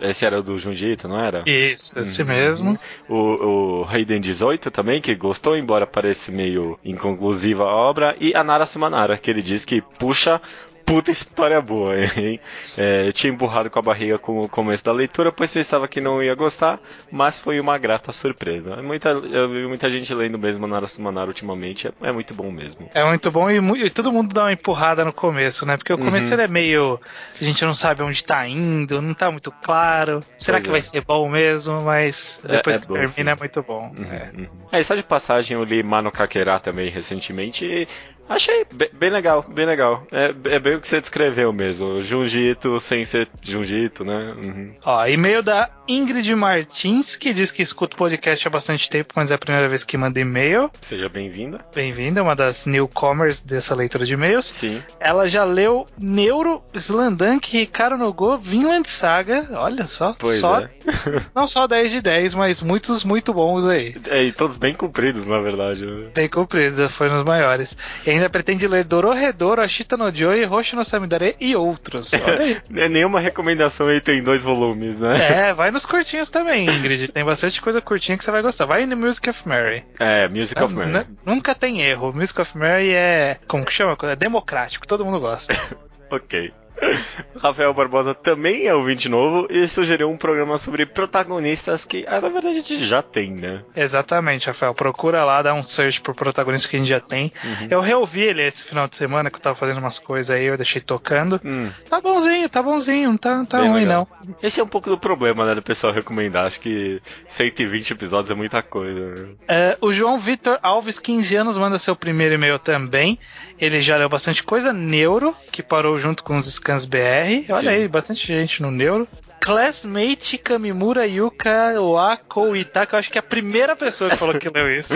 Esse 0.00 0.24
era 0.24 0.38
o 0.38 0.42
do 0.44 0.56
Junjito, 0.58 1.08
não 1.08 1.18
era? 1.18 1.42
Isso, 1.44 1.98
esse 1.98 2.22
Uhum. 2.22 2.28
mesmo. 2.28 2.78
O, 3.08 3.16
o 3.16 3.82
Raiden 3.82 4.20
18 4.20 4.70
também, 4.70 5.00
que 5.00 5.12
gostou, 5.16 5.56
embora 5.56 5.88
pareça 5.88 6.30
meio 6.30 6.78
inconclusiva 6.84 7.64
a 7.64 7.74
obra. 7.74 8.14
E 8.20 8.32
a 8.32 8.44
Nara 8.44 8.64
Sumanara, 8.64 9.18
que 9.18 9.28
ele 9.28 9.42
diz 9.42 9.64
que 9.64 9.82
puxa 9.82 10.40
puta 10.88 11.10
história 11.10 11.60
boa, 11.60 11.94
hein? 12.00 12.40
É, 12.76 13.12
tinha 13.12 13.32
emburrado 13.32 13.68
com 13.70 13.78
a 13.78 13.82
barriga 13.82 14.18
com 14.18 14.40
o 14.40 14.48
começo 14.48 14.82
da 14.84 14.92
leitura, 14.92 15.30
pois 15.30 15.50
pensava 15.50 15.86
que 15.86 16.00
não 16.00 16.22
ia 16.22 16.34
gostar, 16.34 16.80
mas 17.10 17.38
foi 17.38 17.60
uma 17.60 17.76
grata 17.78 18.10
surpresa. 18.10 18.76
Muita, 18.82 19.10
eu 19.10 19.48
vi 19.50 19.66
muita 19.66 19.88
gente 19.90 20.12
lendo 20.14 20.38
mesmo 20.38 20.66
Nara 20.66 20.88
Sumanara 20.88 21.28
ultimamente, 21.28 21.88
é, 21.88 21.92
é 22.08 22.12
muito 22.12 22.32
bom 22.34 22.50
mesmo. 22.50 22.88
É 22.94 23.04
muito 23.04 23.30
bom 23.30 23.50
e, 23.50 23.58
e 23.86 23.90
todo 23.90 24.10
mundo 24.10 24.32
dá 24.32 24.44
uma 24.44 24.52
empurrada 24.52 25.04
no 25.04 25.12
começo, 25.12 25.66
né? 25.66 25.76
Porque 25.76 25.92
o 25.92 25.98
começo 25.98 26.34
Uhum. 26.34 26.40
é 26.40 26.48
meio. 26.48 27.00
A 27.40 27.44
gente 27.44 27.64
não 27.64 27.74
sabe 27.74 28.02
onde 28.02 28.24
tá 28.24 28.46
indo, 28.48 29.00
não 29.02 29.14
tá 29.14 29.30
muito 29.30 29.50
claro. 29.62 30.20
Será 30.38 30.56
Pois 30.58 30.64
que 30.64 30.68
é. 30.70 30.72
vai 30.72 30.82
ser 30.82 31.04
bom 31.04 31.28
mesmo? 31.28 31.82
Mas 31.82 32.40
É- 32.44 32.56
depois 32.56 32.76
é 32.76 32.78
que 32.80 32.86
bom, 32.88 32.94
termina 32.94 33.08
sim. 33.08 33.28
é 33.28 33.34
muito 33.36 33.62
bom. 33.62 33.92
Uhum, 33.96 34.04
É. 34.10 34.30
uhum. 34.36 34.48
É, 34.72 34.82
só 34.82 34.94
de 34.94 35.02
passagem 35.02 35.56
eu 35.56 35.64
li 35.64 35.82
Mano 35.82 36.10
Kakera 36.10 36.58
também 36.58 36.88
recentemente 36.88 37.86
achei 38.28 38.64
be- 38.72 38.90
bem 38.92 39.10
legal, 39.10 39.44
bem 39.48 39.66
legal. 39.66 40.06
É, 40.12 40.34
é 40.54 40.58
bem 40.58 40.76
o 40.76 40.80
que 40.80 40.88
você 40.88 41.00
descreveu 41.00 41.52
mesmo. 41.52 42.00
Junjito 42.02 42.78
sem 42.80 43.04
ser 43.04 43.28
Junjito, 43.42 44.04
né? 44.04 44.34
Uhum. 44.36 44.72
Ó, 44.84 45.06
e-mail 45.06 45.42
da 45.42 45.70
Ingrid 45.86 46.34
Martins, 46.34 47.16
que 47.16 47.32
diz 47.32 47.50
que 47.50 47.62
escuta 47.62 47.94
o 47.94 47.98
podcast 47.98 48.46
há 48.46 48.50
bastante 48.50 48.88
tempo, 48.90 49.14
mas 49.16 49.30
é 49.30 49.34
a 49.34 49.38
primeira 49.38 49.68
vez 49.68 49.84
que 49.84 49.96
manda 49.96 50.20
e-mail. 50.20 50.70
Seja 50.82 51.08
bem-vinda. 51.08 51.58
Bem-vinda, 51.74 52.22
uma 52.22 52.36
das 52.36 52.66
newcomers 52.66 53.40
dessa 53.40 53.74
leitura 53.74 54.04
de 54.04 54.12
e-mails. 54.14 54.46
Sim. 54.46 54.82
Ela 55.00 55.26
já 55.26 55.44
leu 55.44 55.86
Neuro, 55.98 56.62
Slandank, 56.74 57.56
Ricardo 57.56 57.96
Nogô, 57.96 58.36
Vinland 58.36 58.88
Saga. 58.88 59.48
Olha 59.52 59.86
só, 59.86 60.14
Pois 60.18 60.36
só 60.38 60.60
é. 60.60 60.70
não 61.34 61.46
só 61.48 61.66
10 61.66 61.90
de 61.90 62.00
10, 62.00 62.34
mas 62.34 62.60
muitos 62.62 63.04
muito 63.04 63.32
bons 63.32 63.64
aí. 63.64 63.94
É, 64.08 64.24
e 64.24 64.32
todos 64.32 64.56
bem 64.56 64.74
compridos, 64.74 65.26
na 65.26 65.38
verdade. 65.40 65.84
né? 65.86 66.08
Bem 66.14 66.28
cumpridos, 66.28 66.92
foi 66.92 67.08
nos 67.08 67.24
maiores. 67.24 67.76
E 68.06 68.17
ainda 68.18 68.30
pretende 68.30 68.66
ler 68.68 68.84
Dororedoro, 68.84 69.60
Ashita 69.62 69.96
no 69.96 70.14
Joy, 70.14 70.44
Roshi 70.44 70.76
no 70.76 70.84
Samidare 70.84 71.36
e 71.40 71.54
outros. 71.56 72.12
Olha 72.12 72.40
aí. 72.40 72.58
É, 72.76 72.88
Nenhuma 72.88 73.20
recomendação 73.20 73.88
aí 73.88 74.00
tem 74.00 74.22
dois 74.22 74.42
volumes, 74.42 74.98
né? 75.00 75.48
É, 75.48 75.54
vai 75.54 75.70
nos 75.70 75.84
curtinhos 75.86 76.28
também, 76.28 76.66
Ingrid. 76.68 77.08
Tem 77.08 77.24
bastante 77.24 77.60
coisa 77.60 77.80
curtinha 77.80 78.16
que 78.18 78.24
você 78.24 78.30
vai 78.30 78.42
gostar. 78.42 78.66
Vai 78.66 78.84
no 78.86 78.96
Music 78.96 79.28
of 79.30 79.48
Mary. 79.48 79.84
É, 79.98 80.28
Music 80.28 80.62
of 80.62 80.74
N- 80.74 80.92
Mary. 80.92 81.06
Nunca 81.24 81.54
tem 81.54 81.80
erro. 81.82 82.12
Music 82.12 82.40
of 82.40 82.56
Mary 82.56 82.94
é. 82.94 83.38
Como 83.46 83.64
que 83.64 83.72
chama? 83.72 83.96
É 84.02 84.16
democrático, 84.16 84.86
todo 84.86 85.04
mundo 85.04 85.20
gosta. 85.20 85.54
Ok. 86.10 86.52
Rafael 87.40 87.72
Barbosa 87.74 88.14
também 88.14 88.66
é 88.66 88.74
ouvinte 88.74 89.08
novo 89.08 89.46
e 89.50 89.66
sugeriu 89.68 90.10
um 90.10 90.16
programa 90.16 90.58
sobre 90.58 90.84
protagonistas 90.86 91.84
que, 91.84 92.04
ah, 92.08 92.20
na 92.20 92.28
verdade, 92.28 92.48
a 92.48 92.52
gente 92.62 92.84
já 92.84 93.02
tem, 93.02 93.32
né? 93.32 93.62
Exatamente, 93.76 94.46
Rafael. 94.46 94.74
Procura 94.74 95.24
lá, 95.24 95.42
dá 95.42 95.54
um 95.54 95.62
search 95.62 96.00
por 96.00 96.14
protagonista 96.14 96.68
que 96.68 96.76
a 96.76 96.78
gente 96.78 96.88
já 96.88 97.00
tem. 97.00 97.32
Uhum. 97.44 97.68
Eu 97.70 97.80
reouvi 97.80 98.22
ele 98.22 98.42
esse 98.42 98.64
final 98.64 98.88
de 98.88 98.96
semana 98.96 99.30
que 99.30 99.36
eu 99.36 99.40
tava 99.40 99.56
fazendo 99.56 99.78
umas 99.78 99.98
coisas 99.98 100.34
aí, 100.34 100.46
eu 100.46 100.56
deixei 100.56 100.80
tocando. 100.80 101.40
Hum. 101.44 101.70
Tá 101.88 102.00
bonzinho, 102.00 102.48
tá 102.48 102.62
bonzinho, 102.62 103.10
não 103.10 103.16
tá, 103.16 103.44
tá 103.44 103.60
Bem 103.60 103.70
ruim 103.70 103.80
legal. 103.82 104.08
não. 104.26 104.36
Esse 104.42 104.60
é 104.60 104.64
um 104.64 104.68
pouco 104.68 104.90
do 104.90 104.98
problema, 104.98 105.46
né, 105.46 105.54
do 105.54 105.62
pessoal 105.62 105.92
recomendar. 105.92 106.46
Acho 106.46 106.60
que 106.60 107.00
120 107.26 107.92
episódios 107.92 108.30
é 108.30 108.34
muita 108.34 108.62
coisa. 108.62 109.14
né? 109.14 109.28
É, 109.46 109.78
o 109.80 109.92
João 109.92 110.18
Vitor 110.18 110.58
Alves, 110.62 110.98
15 110.98 111.36
anos, 111.36 111.56
manda 111.58 111.78
seu 111.78 111.94
primeiro 111.94 112.34
e-mail 112.34 112.58
também. 112.58 113.18
Ele 113.60 113.80
já 113.80 113.96
leu 113.96 114.08
bastante 114.08 114.42
coisa. 114.42 114.72
Neuro, 114.72 115.34
que 115.50 115.62
parou 115.62 115.98
junto 115.98 116.22
com 116.22 116.36
os 116.36 116.46
Scans 116.52 116.84
BR. 116.84 117.50
Olha 117.50 117.60
Sim. 117.60 117.68
aí, 117.68 117.88
bastante 117.88 118.26
gente 118.26 118.62
no 118.62 118.70
Neuro. 118.70 119.08
Classmate 119.40 120.38
Kamimura 120.38 121.06
Yuka 121.06 121.74
Wako 121.80 122.56
Itaka. 122.56 122.96
Eu 122.96 123.00
acho 123.00 123.10
que 123.10 123.18
é 123.18 123.20
a 123.20 123.22
primeira 123.22 123.74
pessoa 123.74 124.10
que 124.10 124.16
falou 124.16 124.38
que 124.38 124.48
leu 124.48 124.76
isso. 124.76 124.94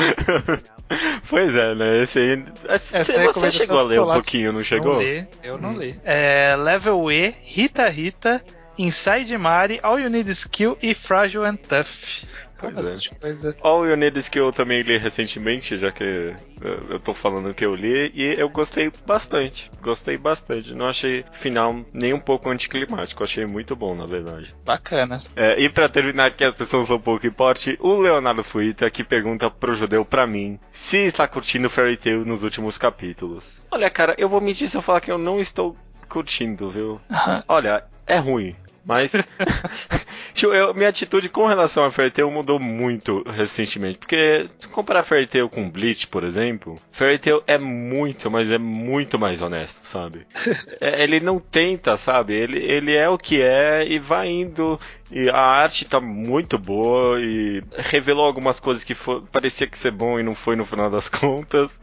pois 1.28 1.54
é, 1.54 1.74
né? 1.74 2.02
Esse 2.02 2.18
aí. 2.18 2.44
Essa 2.68 3.02
você 3.32 3.50
chegou 3.50 3.78
a 3.78 3.82
ler 3.82 4.00
um 4.00 4.12
pouquinho, 4.12 4.52
não 4.52 4.62
chegou? 4.62 4.94
Não 4.94 5.02
li, 5.02 5.26
eu 5.42 5.58
não 5.58 5.72
li. 5.72 5.98
É, 6.04 6.54
Level 6.56 7.10
E, 7.10 7.34
Rita 7.42 7.88
Rita, 7.88 8.42
Inside 8.78 9.36
Mari, 9.38 9.80
All 9.82 9.98
You 9.98 10.10
Need 10.10 10.30
Skill 10.30 10.76
e 10.82 10.94
Fragile 10.94 11.46
and 11.46 11.56
Tough. 11.56 12.26
Pois 12.62 12.74
é. 12.74 12.80
Bastante 12.80 13.14
coisa. 13.16 13.56
All 13.60 13.86
You 13.86 13.96
Need 13.96 14.18
Is 14.18 14.28
que 14.28 14.38
eu 14.38 14.52
também 14.52 14.82
li 14.82 14.96
recentemente, 14.96 15.76
já 15.76 15.92
que 15.92 16.02
eu 16.04 16.92
eu 16.92 17.00
tô 17.00 17.12
falando 17.12 17.52
que 17.54 17.64
eu 17.64 17.74
li, 17.74 18.12
e 18.14 18.34
eu 18.38 18.48
gostei 18.48 18.92
bastante. 19.06 19.70
Gostei 19.80 20.16
bastante. 20.16 20.74
Não 20.74 20.86
achei 20.86 21.24
final 21.32 21.84
nem 21.92 22.12
um 22.12 22.20
pouco 22.20 22.48
anticlimático, 22.48 23.22
achei 23.22 23.46
muito 23.46 23.74
bom, 23.74 23.94
na 23.94 24.06
verdade. 24.06 24.54
Bacana. 24.64 25.22
É, 25.34 25.60
e 25.60 25.68
pra 25.68 25.88
terminar 25.88 26.26
aqui 26.26 26.44
a 26.44 26.52
sessão 26.52 26.84
do 26.84 27.00
pouco 27.00 27.26
importe, 27.26 27.76
o 27.80 27.98
Leonardo 27.98 28.44
Fuita 28.44 28.90
que 28.90 29.02
pergunta 29.02 29.50
pro 29.50 29.74
judeu 29.74 30.04
pra 30.04 30.26
mim 30.26 30.58
se 30.70 30.98
está 30.98 31.26
curtindo 31.26 31.70
Fairy 31.70 31.96
Tail 31.96 32.24
nos 32.24 32.42
últimos 32.42 32.78
capítulos. 32.78 33.60
Olha, 33.70 33.90
cara, 33.90 34.14
eu 34.18 34.28
vou 34.28 34.40
mentir 34.40 34.68
se 34.68 34.76
eu 34.76 34.82
falar 34.82 35.00
que 35.00 35.10
eu 35.10 35.18
não 35.18 35.40
estou 35.40 35.76
curtindo, 36.08 36.70
viu? 36.70 37.00
Olha, 37.48 37.84
é 38.06 38.18
ruim. 38.18 38.54
Mas 38.84 39.12
eu- 40.42 40.74
minha 40.74 40.88
atitude 40.88 41.28
com 41.28 41.46
relação 41.46 41.84
a 41.84 41.90
Fairy 41.90 42.10
Tail 42.10 42.30
mudou 42.30 42.58
muito 42.58 43.22
recentemente. 43.28 43.98
Porque 43.98 44.44
se 44.58 44.68
comparar 44.68 45.02
Fairy 45.02 45.26
Tail 45.26 45.48
com 45.48 45.68
Bleach, 45.70 46.06
por 46.08 46.24
exemplo, 46.24 46.78
Fairy 46.90 47.18
Tail 47.18 47.42
é 47.46 47.58
muito, 47.58 48.30
mas 48.30 48.50
é 48.50 48.58
muito 48.58 49.18
mais 49.18 49.40
honesto, 49.40 49.86
sabe? 49.86 50.26
É, 50.80 51.02
ele 51.04 51.20
não 51.20 51.38
tenta, 51.38 51.96
sabe? 51.96 52.32
Ele, 52.34 52.58
ele 52.58 52.92
é 52.94 53.08
o 53.08 53.16
que 53.16 53.40
é 53.40 53.86
e 53.86 53.98
vai 53.98 54.28
indo. 54.28 54.80
E 55.12 55.28
a 55.28 55.36
arte 55.38 55.84
tá 55.84 56.00
muito 56.00 56.56
boa 56.58 57.20
e 57.20 57.62
revelou 57.76 58.24
algumas 58.24 58.58
coisas 58.58 58.82
que 58.82 58.94
fo- 58.94 59.22
parecia 59.30 59.66
que 59.66 59.78
ser 59.78 59.90
bom 59.90 60.18
e 60.18 60.22
não 60.22 60.34
foi 60.34 60.56
no 60.56 60.64
final 60.64 60.88
das 60.88 61.08
contas. 61.10 61.82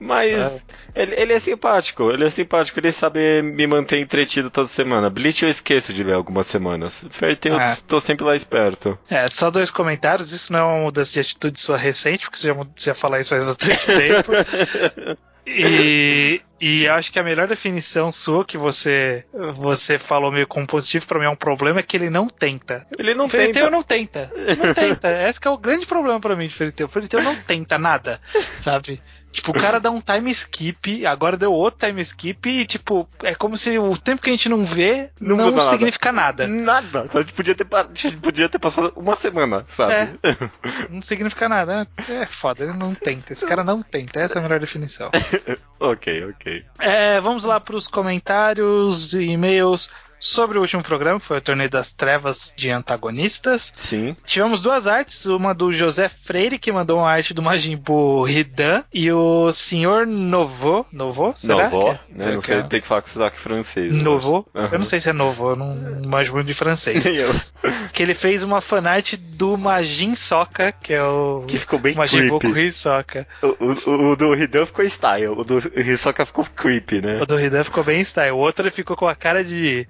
Mas 0.00 0.66
ele, 0.94 1.14
ele 1.14 1.32
é 1.32 1.38
simpático, 1.38 2.10
ele 2.10 2.24
é 2.26 2.28
simpático, 2.30 2.78
ele 2.78 2.90
sabe 2.92 3.40
me 3.40 3.66
manter 3.66 3.98
entretido 3.98 4.50
toda 4.50 4.66
semana. 4.66 5.08
Bleach 5.08 5.42
eu 5.44 5.48
esqueço 5.48 5.92
de 5.94 6.02
ler 6.02 6.14
algumas 6.14 6.48
semanas. 6.48 7.04
Fairy 7.08 7.36
Tail 7.36 7.54
eu 7.54 7.60
É. 7.60 7.76
tô 7.86 7.98
sempre 8.00 8.24
lá 8.26 8.34
esperto. 8.36 8.98
É, 9.08 9.26
só 9.28 9.48
dois 9.50 9.70
comentários. 9.70 10.32
Isso 10.32 10.52
não 10.52 10.58
é 10.58 10.62
uma 10.64 10.84
mudança 10.84 11.12
de 11.14 11.20
atitude 11.20 11.58
sua 11.60 11.78
recente, 11.78 12.24
porque 12.26 12.36
você 12.38 12.48
já, 12.48 12.54
você 12.54 12.90
ia 12.90 12.94
falar 12.94 13.20
isso 13.20 13.30
faz 13.30 13.44
bastante 13.44 13.86
tempo. 13.86 14.32
E, 15.46 16.40
e 16.60 16.88
acho 16.88 17.12
que 17.12 17.18
a 17.18 17.22
melhor 17.22 17.46
definição 17.46 18.10
sua 18.10 18.44
que 18.44 18.56
você 18.56 19.24
você 19.54 19.98
falou 19.98 20.32
meio 20.32 20.46
como 20.46 20.66
positivo 20.66 21.06
pra 21.06 21.18
mim 21.18 21.26
é 21.26 21.30
um 21.30 21.36
problema 21.36 21.80
é 21.80 21.82
que 21.82 21.96
ele 21.96 22.08
não 22.08 22.28
tenta. 22.28 22.86
Ele 22.98 23.14
não 23.14 23.28
Fairy 23.28 23.52
tenta. 23.52 23.70
Não 23.70 23.82
tenta. 23.82 24.32
Não 24.58 24.74
tenta. 24.74 25.28
Esse 25.28 25.40
que 25.40 25.48
é 25.48 25.50
o 25.50 25.58
grande 25.58 25.86
problema 25.86 26.18
pra 26.20 26.34
mim 26.34 26.48
de. 26.48 26.54
Fairy 26.54 27.08
Tail 27.08 27.22
não 27.22 27.36
tenta 27.36 27.78
nada, 27.78 28.20
sabe? 28.60 29.02
Tipo, 29.36 29.50
o 29.50 29.54
cara 29.54 29.78
dá 29.78 29.90
um 29.90 30.00
time 30.00 30.30
skip, 30.30 31.04
agora 31.06 31.36
deu 31.36 31.52
outro 31.52 31.86
time 31.86 32.00
skip 32.00 32.48
e, 32.48 32.64
tipo, 32.64 33.06
é 33.22 33.34
como 33.34 33.58
se 33.58 33.78
o 33.78 33.94
tempo 33.98 34.22
que 34.22 34.30
a 34.30 34.32
gente 34.32 34.48
não 34.48 34.64
vê 34.64 35.10
Não 35.20 35.36
não, 35.36 35.50
nada. 35.50 35.68
significa 35.68 36.10
nada. 36.10 36.46
Nada. 36.46 37.06
A 37.12 37.18
gente 37.18 37.34
podia 37.34 37.54
ter, 37.54 37.66
podia 38.22 38.48
ter 38.48 38.58
passado 38.58 38.94
uma 38.96 39.14
semana, 39.14 39.62
sabe? 39.68 40.18
Não 40.88 41.02
significa 41.02 41.50
nada. 41.50 41.86
É 42.08 42.24
foda, 42.24 42.64
ele 42.64 42.72
não 42.72 42.94
tenta. 42.94 43.34
Esse 43.34 43.46
cara 43.46 43.62
não 43.62 43.82
tenta. 43.82 44.18
Essa 44.18 44.38
é 44.38 44.40
a 44.40 44.42
melhor 44.42 44.58
definição. 44.58 45.10
ok, 45.78 46.30
ok. 46.30 46.64
É, 46.78 47.20
vamos 47.20 47.44
lá 47.44 47.60
para 47.60 47.76
os 47.76 47.86
comentários 47.86 49.12
e-mails 49.12 49.90
sobre 50.18 50.58
o 50.58 50.60
último 50.60 50.82
programa, 50.82 51.20
que 51.20 51.26
foi 51.26 51.38
o 51.38 51.42
Torneio 51.42 51.70
das 51.70 51.92
Trevas 51.92 52.52
de 52.56 52.70
Antagonistas. 52.70 53.72
Sim. 53.76 54.16
Tivemos 54.24 54.60
duas 54.60 54.86
artes, 54.86 55.26
uma 55.26 55.54
do 55.54 55.72
José 55.72 56.08
Freire, 56.08 56.58
que 56.58 56.72
mandou 56.72 56.98
uma 56.98 57.10
arte 57.10 57.34
do 57.34 57.42
Majin 57.42 57.76
Buu 57.76 58.22
Ridan, 58.24 58.82
e 58.92 59.10
o 59.12 59.52
senhor 59.52 60.06
Novo. 60.06 60.86
Novo? 60.92 61.34
Será? 61.36 61.68
Novo, 61.70 61.88
é? 61.88 62.00
né? 62.10 62.32
Não 62.32 62.42
sei, 62.42 62.58
é? 62.58 62.62
tem 62.62 62.80
que 62.80 62.86
falar 62.86 63.02
com 63.02 63.08
sotaque 63.08 63.38
francês. 63.38 63.92
eu 63.92 64.02
Novo? 64.02 64.46
acho. 64.54 64.74
Eu 64.74 64.78
não 64.78 64.86
sei 64.86 65.00
se 65.00 65.08
é 65.10 65.12
novo, 65.12 65.50
eu 65.50 65.56
não 65.56 65.74
manjo 66.06 66.32
muito 66.32 66.46
de 66.46 66.54
francês. 66.54 67.04
Nem 67.04 67.16
eu. 67.16 67.34
que 67.92 68.02
ele 68.02 68.14
fez 68.14 68.42
uma 68.42 68.60
fanart 68.60 69.14
do 69.16 69.56
Majin 69.56 70.14
Soka, 70.14 70.72
que 70.72 70.92
é 70.92 71.02
o 71.02 71.44
Que 71.46 71.58
ficou 71.58 71.78
bem 71.78 71.94
Majin 71.94 72.28
Buu 72.28 72.38
creepy. 72.38 72.66
Hisoka. 72.66 73.26
O, 73.42 73.90
o, 73.90 74.10
o 74.12 74.16
do 74.16 74.34
Hidan 74.34 74.66
ficou 74.66 74.84
style, 74.84 75.28
o 75.28 75.44
do 75.44 75.58
Hisoka 75.58 76.24
ficou 76.24 76.44
creepy, 76.44 77.00
né? 77.00 77.20
O 77.20 77.26
do 77.26 77.36
Ridan 77.36 77.64
ficou 77.64 77.84
bem 77.84 78.00
style. 78.02 78.32
O 78.32 78.38
outro 78.38 78.64
ele 78.64 78.70
ficou 78.70 78.96
com 78.96 79.06
a 79.06 79.14
cara 79.14 79.44
de. 79.44 79.86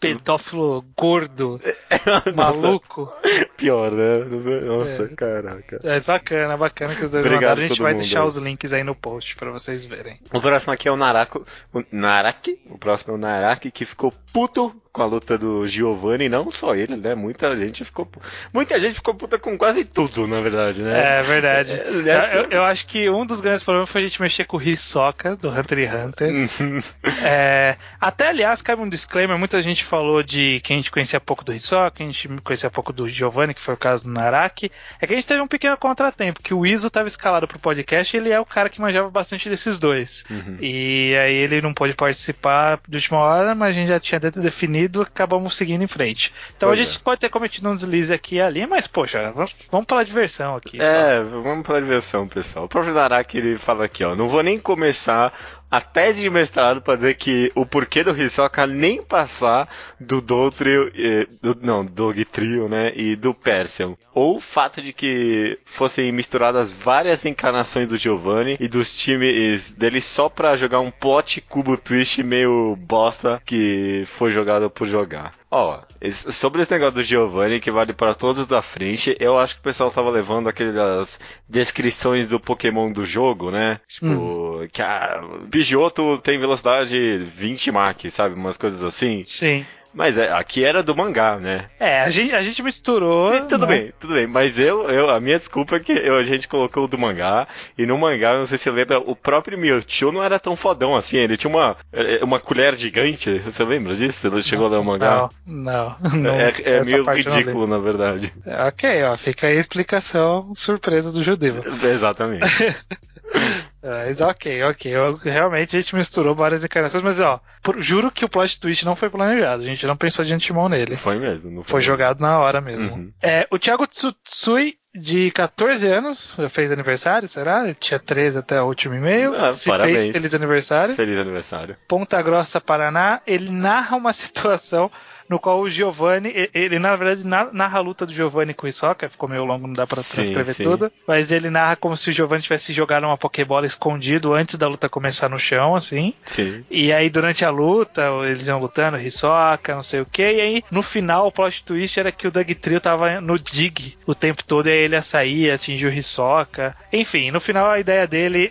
Pedófilo 0.00 0.82
gordo, 0.96 1.60
maluco. 2.34 3.14
Pior, 3.56 3.92
né? 3.92 4.24
Nossa, 4.64 5.04
É. 5.04 5.08
caraca. 5.08 5.80
É 5.84 6.00
bacana, 6.00 6.56
bacana 6.56 6.94
que 6.94 7.04
os 7.04 7.10
dois 7.10 7.24
Obrigado 7.24 7.50
mandaram. 7.50 7.64
A 7.64 7.68
gente 7.68 7.82
vai 7.82 7.92
mundo 7.92 8.00
deixar 8.00 8.24
os 8.24 8.36
links 8.36 8.72
aí 8.72 8.82
no 8.82 8.94
post 8.94 9.36
pra 9.36 9.50
vocês 9.50 9.84
verem. 9.84 10.18
O 10.32 10.40
próximo 10.40 10.72
aqui 10.72 10.88
é 10.88 10.90
o 10.92 10.96
Narako. 10.96 11.44
O 11.74 11.84
Naraki. 11.92 12.58
O 12.70 12.78
próximo 12.78 13.12
é 13.12 13.16
o 13.16 13.20
Naraki, 13.20 13.70
que 13.70 13.84
ficou 13.84 14.12
puto 14.32 14.74
com 14.92 15.02
a 15.02 15.06
luta 15.06 15.38
do 15.38 15.66
Giovanni. 15.68 16.28
Não 16.28 16.50
só 16.50 16.74
ele, 16.74 16.96
né? 16.96 17.14
Muita 17.14 17.56
gente 17.56 17.84
ficou. 17.84 18.08
Muita 18.52 18.78
gente 18.80 18.94
ficou 18.94 19.14
puta 19.14 19.38
com 19.38 19.56
quase 19.56 19.84
tudo, 19.84 20.26
na 20.26 20.40
verdade, 20.40 20.82
né? 20.82 21.18
É 21.18 21.22
verdade. 21.22 21.72
É, 21.72 22.10
essa- 22.10 22.36
Eu, 22.36 22.50
eu 22.50 22.64
acho 22.64 22.86
que 22.86 23.08
um 23.08 23.24
dos 23.24 23.40
grandes 23.40 23.62
problemas 23.62 23.88
foi 23.88 24.00
a 24.02 24.04
gente 24.04 24.20
mexer 24.20 24.44
com 24.44 24.56
o 24.56 24.62
Hisoka 24.62 25.36
do 25.36 25.48
Hunter 25.48 25.78
x 25.90 26.04
Hunter. 26.04 26.28
Uhum. 26.60 26.82
É, 27.22 27.76
até, 28.00 28.28
aliás, 28.28 28.60
cabe 28.62 28.82
um 28.82 28.88
disclaimer: 28.88 29.38
muita 29.38 29.60
gente 29.62 29.84
falou 29.84 30.22
de 30.22 30.60
que 30.60 30.72
a 30.72 30.76
gente 30.76 30.90
conhecia 30.90 31.20
pouco 31.20 31.44
do 31.44 31.52
Hisoka, 31.52 32.02
a 32.02 32.06
gente 32.06 32.28
conhecia 32.42 32.70
pouco 32.70 32.92
do 32.92 33.08
Giovanni, 33.08 33.54
que 33.54 33.62
foi 33.62 33.74
o 33.74 33.78
caso 33.78 34.04
do 34.04 34.10
Naraki. 34.12 34.70
É 35.00 35.06
que 35.06 35.12
a 35.14 35.16
gente 35.16 35.26
teve 35.26 35.40
um 35.40 35.46
pequeno 35.48 35.76
contratempo, 35.76 36.42
que 36.42 36.54
o 36.54 36.66
Iso 36.66 36.86
estava 36.88 37.08
escalado 37.08 37.46
pro 37.46 37.58
podcast 37.58 38.16
e 38.16 38.20
ele 38.20 38.30
é 38.30 38.40
o 38.40 38.44
cara 38.46 38.68
que 38.68 38.80
manjava 38.80 39.10
bastante 39.10 39.48
desses 39.48 39.78
dois. 39.78 40.24
Uhum. 40.30 40.56
E 40.60 41.14
aí 41.16 41.34
ele 41.34 41.60
não 41.60 41.72
pôde 41.72 41.94
participar 41.94 42.80
de 42.88 42.96
última 42.96 43.18
hora, 43.18 43.54
mas 43.54 43.70
a 43.70 43.72
gente 43.72 43.88
já 43.88 44.00
tinha 44.00 44.18
dentro 44.20 44.40
definido, 44.40 44.79
acabamos 45.02 45.56
seguindo 45.56 45.82
em 45.82 45.86
frente. 45.86 46.32
Então 46.56 46.68
Pois 46.68 46.80
a 46.80 46.84
gente 46.84 46.96
é. 46.96 47.00
pode 47.00 47.20
ter 47.20 47.28
cometido 47.28 47.68
um 47.68 47.74
deslize 47.74 48.12
aqui 48.12 48.36
e 48.36 48.40
ali, 48.40 48.66
mas 48.66 48.86
poxa, 48.86 49.30
vamos, 49.32 49.54
vamos 49.70 49.86
pela 49.86 50.04
diversão 50.04 50.56
aqui. 50.56 50.78
só. 50.78 50.84
É, 50.84 51.22
vamos 51.22 51.66
pela 51.66 51.80
diversão, 51.80 52.26
pessoal. 52.28 52.64
O 52.66 52.68
próprio 52.68 52.94
Naraki 52.94 53.38
ele 53.38 53.58
fala 53.58 53.84
aqui, 53.84 54.04
ó. 54.04 54.14
Não 54.14 54.28
vou 54.28 54.42
nem 54.42 54.58
começar 54.58 55.32
a 55.70 55.80
tese 55.80 56.22
de 56.22 56.30
mestrado 56.30 56.82
pra 56.82 56.96
dizer 56.96 57.14
que 57.14 57.52
o 57.54 57.64
porquê 57.64 58.02
do 58.02 58.10
Hisoka 58.10 58.66
nem 58.66 59.02
passar 59.02 59.68
do 59.98 60.20
Dotrio, 60.20 60.90
eh, 60.96 61.26
do, 61.40 61.56
não, 61.62 61.84
Dog 61.84 62.24
Trio, 62.24 62.68
né, 62.68 62.92
e 62.94 63.14
do 63.14 63.32
Persian. 63.32 63.96
Ou 64.12 64.36
o 64.36 64.40
fato 64.40 64.82
de 64.82 64.92
que 64.92 65.58
fossem 65.64 66.10
misturadas 66.10 66.72
várias 66.72 67.24
encarnações 67.24 67.88
do 67.88 67.96
Giovanni 67.96 68.56
e 68.58 68.66
dos 68.66 68.96
times 68.96 69.70
dele 69.72 70.00
só 70.00 70.28
pra 70.28 70.56
jogar 70.56 70.80
um 70.80 70.90
plot 70.90 71.40
cubo 71.42 71.76
twist 71.76 72.22
meio 72.22 72.76
bosta 72.76 73.40
que 73.44 74.04
foi 74.06 74.30
jogado 74.30 74.68
por 74.68 74.86
jogar. 74.86 75.39
Ó, 75.52 75.80
esse- 76.00 76.30
sobre 76.32 76.62
esse 76.62 76.70
negócio 76.72 76.94
do 76.94 77.02
Giovanni, 77.02 77.58
que 77.58 77.72
vale 77.72 77.92
para 77.92 78.14
todos 78.14 78.46
da 78.46 78.62
frente, 78.62 79.16
eu 79.18 79.36
acho 79.36 79.54
que 79.56 79.60
o 79.60 79.64
pessoal 79.64 79.90
tava 79.90 80.08
levando 80.08 80.48
aquelas 80.48 81.18
descrições 81.48 82.28
do 82.28 82.38
Pokémon 82.38 82.92
do 82.92 83.04
jogo, 83.04 83.50
né? 83.50 83.80
Tipo, 83.88 84.68
que 84.72 84.80
a 84.80 85.20
Pidgeotto 85.50 86.18
tem 86.18 86.38
velocidade 86.38 87.18
20 87.18 87.72
Mach, 87.72 87.96
sabe? 88.10 88.36
Umas 88.36 88.56
coisas 88.56 88.84
assim. 88.84 89.24
Sim. 89.26 89.66
Mas 89.92 90.16
é, 90.16 90.30
aqui 90.32 90.64
era 90.64 90.82
do 90.82 90.94
mangá, 90.94 91.36
né? 91.36 91.66
É, 91.78 92.02
a 92.02 92.10
gente, 92.10 92.32
a 92.32 92.42
gente 92.42 92.62
misturou. 92.62 93.34
E 93.34 93.40
tudo 93.42 93.66
né? 93.66 93.76
bem, 93.76 93.92
tudo 93.98 94.14
bem. 94.14 94.26
Mas 94.26 94.58
eu, 94.58 94.88
eu, 94.88 95.10
a 95.10 95.18
minha 95.20 95.36
desculpa 95.36 95.76
é 95.76 95.80
que 95.80 95.92
eu- 95.92 96.16
a 96.16 96.22
gente 96.22 96.46
colocou 96.46 96.84
o 96.84 96.88
do 96.88 96.96
mangá. 96.96 97.48
E 97.76 97.84
no 97.84 97.98
mangá, 97.98 98.34
não 98.38 98.46
sei 98.46 98.56
se 98.56 98.64
você 98.64 98.70
lembra, 98.70 98.98
o 99.00 99.16
próprio 99.16 99.58
Mewtwo 99.58 100.12
não 100.12 100.22
era 100.22 100.38
tão 100.38 100.54
fodão 100.54 100.94
assim. 100.94 101.16
Ele 101.16 101.36
tinha 101.36 101.50
uma, 101.50 101.76
eh, 101.92 102.20
uma 102.22 102.38
colher 102.38 102.76
gigante. 102.76 103.38
Você 103.40 103.64
lembra 103.64 103.96
disso? 103.96 104.26
Ele 104.26 104.42
chegou 104.42 104.66
a 104.66 104.70
ler 104.70 104.78
o 104.78 104.84
mangá? 104.84 105.28
Não, 105.44 105.96
não. 106.02 106.10
não 106.14 106.34
É, 106.34 106.52
é 106.64 106.84
meio 106.84 107.04
ridículo, 107.10 107.66
na 107.66 107.78
verdade. 107.78 108.32
Ok, 108.68 109.02
ó, 109.04 109.16
fica 109.16 109.48
aí 109.48 109.56
a 109.56 109.60
explicação 109.60 110.54
surpresa 110.54 111.10
do 111.10 111.22
judeu. 111.22 111.56
Exatamente. 111.82 112.46
Mas 113.82 114.20
ok, 114.20 114.62
ok. 114.64 114.92
Eu- 114.94 115.14
realmente 115.14 115.76
a 115.76 115.80
gente 115.80 115.94
misturou 115.96 116.34
várias 116.34 116.62
encarnações, 116.62 117.02
mas 117.02 117.18
ó, 117.20 117.40
por- 117.62 117.80
juro 117.80 118.10
que 118.10 118.24
o 118.24 118.28
plot 118.28 118.60
twist 118.60 118.84
não 118.84 118.94
foi 118.94 119.08
planejado. 119.08 119.62
A 119.62 119.66
gente 119.66 119.86
não 119.86 119.96
pensou 119.96 120.24
de 120.24 120.34
antemão 120.34 120.68
nele. 120.68 120.96
Foi 120.96 121.18
mesmo. 121.18 121.50
Não 121.50 121.62
foi, 121.62 121.70
Foi 121.70 121.80
jogado 121.80 122.20
na 122.20 122.38
hora 122.38 122.60
mesmo. 122.60 122.94
Uhum. 122.94 123.12
É, 123.22 123.46
o 123.50 123.58
Thiago 123.58 123.86
Tsutsui, 123.86 124.76
de 124.94 125.30
14 125.30 125.86
anos, 125.86 126.34
já 126.36 126.48
fez 126.50 126.70
aniversário, 126.72 127.28
será? 127.28 127.64
Ele 127.64 127.74
tinha 127.74 127.98
13 127.98 128.38
até 128.38 128.60
o 128.60 128.66
último 128.66 128.94
e-mail. 128.94 129.32
Ah, 129.34 129.52
Se 129.52 129.68
parabéns. 129.70 130.02
fez 130.02 130.12
feliz 130.12 130.34
aniversário. 130.34 130.94
Feliz 130.94 131.16
aniversário. 131.18 131.76
Ponta 131.88 132.20
Grossa, 132.20 132.60
Paraná, 132.60 133.20
ele 133.26 133.50
narra 133.50 133.96
uma 133.96 134.12
situação 134.12 134.90
no 135.30 135.38
qual 135.38 135.60
o 135.60 135.70
Giovanni, 135.70 136.50
ele 136.52 136.78
na 136.80 136.96
verdade 136.96 137.24
na- 137.26 137.52
narra 137.52 137.78
a 137.78 137.82
luta 137.82 138.04
do 138.04 138.12
Giovanni 138.12 138.52
com 138.52 138.66
o 138.66 138.68
Hisoka, 138.68 139.08
ficou 139.08 139.28
meio 139.28 139.44
longo, 139.44 139.66
não 139.68 139.72
dá 139.74 139.86
pra 139.86 140.02
Sim, 140.02 140.14
transcrever 140.16 140.54
sim. 140.54 140.64
tudo, 140.64 140.92
mas 141.06 141.30
ele 141.30 141.48
narra 141.48 141.76
como 141.76 141.96
se 141.96 142.10
o 142.10 142.12
Giovanni 142.12 142.42
tivesse 142.42 142.72
jogado 142.72 143.04
uma 143.04 143.16
Pokébola 143.16 143.64
escondido 143.64 144.34
antes 144.34 144.56
da 144.58 144.66
luta 144.66 144.88
começar 144.88 145.28
no 145.28 145.38
chão, 145.38 145.76
assim. 145.76 146.12
Sim. 146.26 146.64
E 146.68 146.92
aí, 146.92 147.08
durante 147.08 147.44
a 147.44 147.50
luta, 147.50 148.02
eles 148.24 148.48
iam 148.48 148.58
lutando, 148.58 149.00
Hisoka, 149.00 149.72
não 149.74 149.82
sei 149.84 150.00
o 150.00 150.06
que. 150.06 150.22
E 150.22 150.40
aí, 150.40 150.64
no 150.70 150.82
final, 150.82 151.28
o 151.28 151.32
plot 151.32 151.62
twist 151.64 152.00
era 152.00 152.10
que 152.10 152.26
o 152.26 152.30
Doug 152.32 152.50
Trio 152.50 152.80
tava 152.80 153.20
no 153.20 153.38
dig 153.38 153.96
o 154.04 154.14
tempo 154.14 154.42
todo. 154.42 154.66
E 154.68 154.72
aí 154.72 154.78
ele 154.78 154.96
ia 154.96 155.02
sair, 155.02 155.50
atingir 155.52 155.86
o 155.86 155.92
Hisoka. 155.92 156.74
Enfim, 156.92 157.30
no 157.30 157.38
final, 157.40 157.70
a 157.70 157.78
ideia 157.78 158.04
dele 158.06 158.50